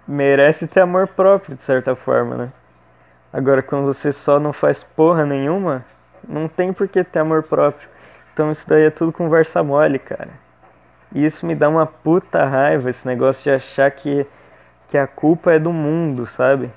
merece 0.08 0.68
ter 0.68 0.82
amor 0.82 1.08
próprio, 1.08 1.56
de 1.56 1.64
certa 1.64 1.95
forma, 1.95 2.36
né? 2.36 2.51
Agora, 3.34 3.64
quando 3.64 3.88
você 3.88 4.14
só 4.14 4.39
não 4.39 4.53
faz 4.53 4.84
porra 4.84 5.26
nenhuma, 5.26 5.84
não 6.28 6.47
tem 6.47 6.73
por 6.73 6.88
que 6.88 7.03
ter 7.03 7.19
amor 7.19 7.43
próprio. 7.43 7.88
Então 8.34 8.51
isso 8.51 8.67
daí 8.67 8.84
é 8.84 8.89
tudo 8.89 9.11
conversa 9.11 9.63
mole, 9.63 9.99
cara. 9.99 10.30
E 11.13 11.26
isso 11.26 11.45
me 11.45 11.55
dá 11.55 11.69
uma 11.69 11.86
puta 11.86 12.43
raiva, 12.43 12.89
esse 12.89 13.07
negócio 13.07 13.43
de 13.43 13.51
achar 13.51 13.89
que, 13.91 14.26
que 14.89 14.97
a 14.97 15.07
culpa 15.07 15.53
é 15.53 15.59
do 15.59 15.71
mundo, 15.71 16.26
sabe? 16.26 16.69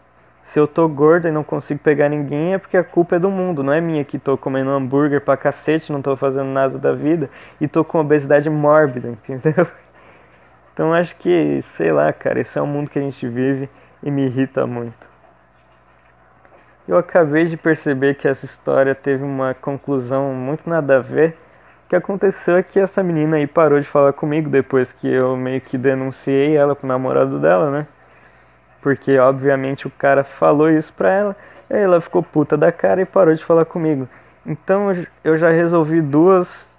Se 0.45 0.59
eu 0.59 0.67
tô 0.67 0.89
gorda 0.89 1.29
e 1.29 1.33
não 1.33 1.45
consigo 1.45 1.81
pegar 1.81 2.09
ninguém 2.09 2.55
é 2.55 2.59
porque 2.59 2.77
a 2.77 2.85
culpa 2.85 3.17
é 3.17 3.19
do 3.19 3.31
mundo, 3.31 3.63
não 3.63 3.73
é 3.73 3.81
minha 3.81 4.05
que 4.05 4.19
tô 4.19 4.39
comendo 4.39 4.71
hambúrguer 4.71 5.21
pra 5.21 5.37
cacete, 5.37 5.93
não 5.93 6.01
tô 6.01 6.17
fazendo 6.17 6.49
nada 6.49 6.79
da 6.79 6.93
vida 6.93 7.29
e 7.61 7.69
tô 7.69 7.85
com 7.85 7.99
obesidade 7.99 8.49
mórbida, 8.49 9.09
entendeu? 9.29 9.67
Então 10.73 10.95
acho 10.95 11.17
que, 11.17 11.61
sei 11.61 11.93
lá, 11.93 12.13
cara, 12.13 12.41
esse 12.41 12.59
é 12.59 12.63
o 12.63 12.67
mundo 12.67 12.89
que 12.89 12.99
a 12.99 13.03
gente 13.03 13.27
vive 13.29 13.69
e 14.03 14.11
me 14.11 14.27
irrita 14.27 14.67
muito. 14.67 15.09
Eu 16.89 16.99
acabei 16.99 17.45
de 17.45 17.57
perceber 17.57 18.15
que 18.15 18.27
essa 18.27 18.47
história 18.47 18.95
teve 18.95 19.23
uma 19.23 19.55
conclusão 19.55 20.33
muito 20.33 20.69
nada 20.69 20.97
a 20.97 21.01
ver 21.01 21.37
o 21.85 21.89
que 21.89 21.97
aconteceu 21.97 22.59
é 22.59 22.63
que 22.63 22.79
essa 22.79 23.03
menina 23.03 23.39
aí 23.39 23.47
parou 23.47 23.81
de 23.81 23.87
falar 23.89 24.13
comigo 24.13 24.51
depois 24.51 24.93
que 24.93 25.09
eu 25.09 25.35
meio 25.39 25.59
que 25.59 25.79
denunciei 25.79 26.55
ela 26.55 26.77
pro 26.77 26.87
namorado 26.87 27.39
dela, 27.39 27.71
né? 27.71 27.87
Porque 28.83 29.19
obviamente 29.19 29.87
o 29.87 29.91
cara 29.91 30.23
falou 30.23 30.69
isso 30.69 30.93
pra 30.93 31.11
ela, 31.11 31.37
aí 31.71 31.81
ela 31.81 31.99
ficou 32.03 32.23
puta 32.23 32.59
da 32.59 32.71
cara 32.71 33.01
e 33.01 33.07
parou 33.07 33.35
de 33.35 33.43
falar 33.43 33.65
comigo. 33.65 34.07
Então 34.45 34.89
eu 35.25 35.39
já 35.39 35.49
resolvi 35.49 36.03
duas 36.03 36.71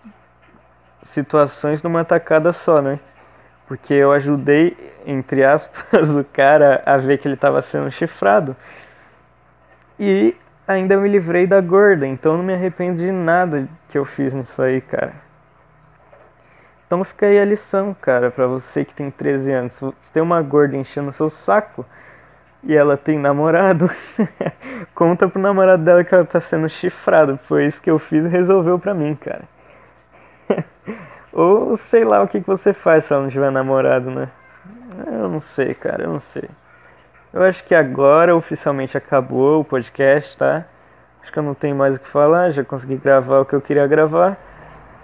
situações 1.01 1.81
numa 1.81 2.05
tacada 2.05 2.53
só, 2.53 2.79
né? 2.79 2.99
Porque 3.67 3.95
eu 3.95 4.11
ajudei, 4.11 4.77
entre 5.07 5.43
aspas, 5.43 6.07
o 6.15 6.23
cara 6.23 6.83
a 6.85 6.97
ver 6.97 7.17
que 7.17 7.27
ele 7.27 7.33
estava 7.33 7.63
sendo 7.63 7.89
chifrado. 7.89 8.55
E 9.99 10.33
ainda 10.65 10.95
me 10.95 11.09
livrei 11.09 11.45
da 11.45 11.59
gorda, 11.59 12.07
então 12.07 12.37
não 12.37 12.43
me 12.43 12.53
arrependo 12.53 12.99
de 13.01 13.11
nada 13.11 13.67
que 13.89 13.97
eu 13.97 14.05
fiz 14.05 14.33
nisso 14.33 14.61
aí, 14.61 14.79
cara. 14.79 15.13
Então 16.85 17.03
fica 17.03 17.27
aí 17.27 17.37
a 17.37 17.45
lição, 17.45 17.93
cara, 17.93 18.31
pra 18.31 18.47
você 18.47 18.85
que 18.85 18.93
tem 18.93 19.11
13 19.11 19.51
anos. 19.51 19.73
Se 20.01 20.11
tem 20.11 20.23
uma 20.23 20.41
gorda 20.41 20.77
enchendo 20.77 21.09
o 21.09 21.13
seu 21.13 21.29
saco 21.29 21.85
e 22.63 22.75
ela 22.75 22.97
tem 22.97 23.19
namorado, 23.19 23.89
conta 24.95 25.27
pro 25.27 25.41
namorado 25.41 25.83
dela 25.83 26.03
que 26.03 26.15
ela 26.15 26.25
tá 26.25 26.39
sendo 26.39 26.67
chifrada. 26.69 27.37
Foi 27.43 27.65
isso 27.65 27.81
que 27.81 27.91
eu 27.91 27.99
fiz 27.99 28.25
e 28.25 28.29
resolveu 28.29 28.79
pra 28.79 28.93
mim, 28.93 29.15
cara. 29.15 29.43
Ou 31.31 31.77
sei 31.77 32.03
lá 32.03 32.23
o 32.23 32.27
que, 32.27 32.41
que 32.41 32.47
você 32.47 32.73
faz 32.73 33.05
se 33.05 33.13
ela 33.13 33.21
não 33.21 33.29
tiver 33.29 33.51
namorado, 33.51 34.09
né? 34.09 34.29
Eu 35.05 35.29
não 35.29 35.39
sei, 35.39 35.75
cara, 35.75 36.03
eu 36.03 36.13
não 36.13 36.19
sei. 36.19 36.49
Eu 37.31 37.43
acho 37.43 37.63
que 37.63 37.75
agora 37.75 38.35
oficialmente 38.35 38.97
acabou 38.97 39.61
o 39.61 39.63
podcast, 39.63 40.35
tá? 40.35 40.65
Acho 41.21 41.31
que 41.31 41.37
eu 41.37 41.43
não 41.43 41.53
tenho 41.53 41.75
mais 41.75 41.95
o 41.95 41.99
que 41.99 42.07
falar, 42.07 42.49
já 42.49 42.63
consegui 42.63 42.95
gravar 42.95 43.39
o 43.39 43.45
que 43.45 43.53
eu 43.53 43.61
queria 43.61 43.85
gravar. 43.85 44.35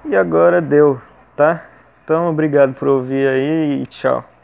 E 0.06 0.16
agora 0.16 0.60
deu, 0.60 1.00
tá? 1.36 1.64
Então 2.04 2.28
obrigado 2.30 2.74
por 2.74 2.88
ouvir 2.88 3.28
aí 3.28 3.84
e 3.84 3.86
tchau. 3.86 4.35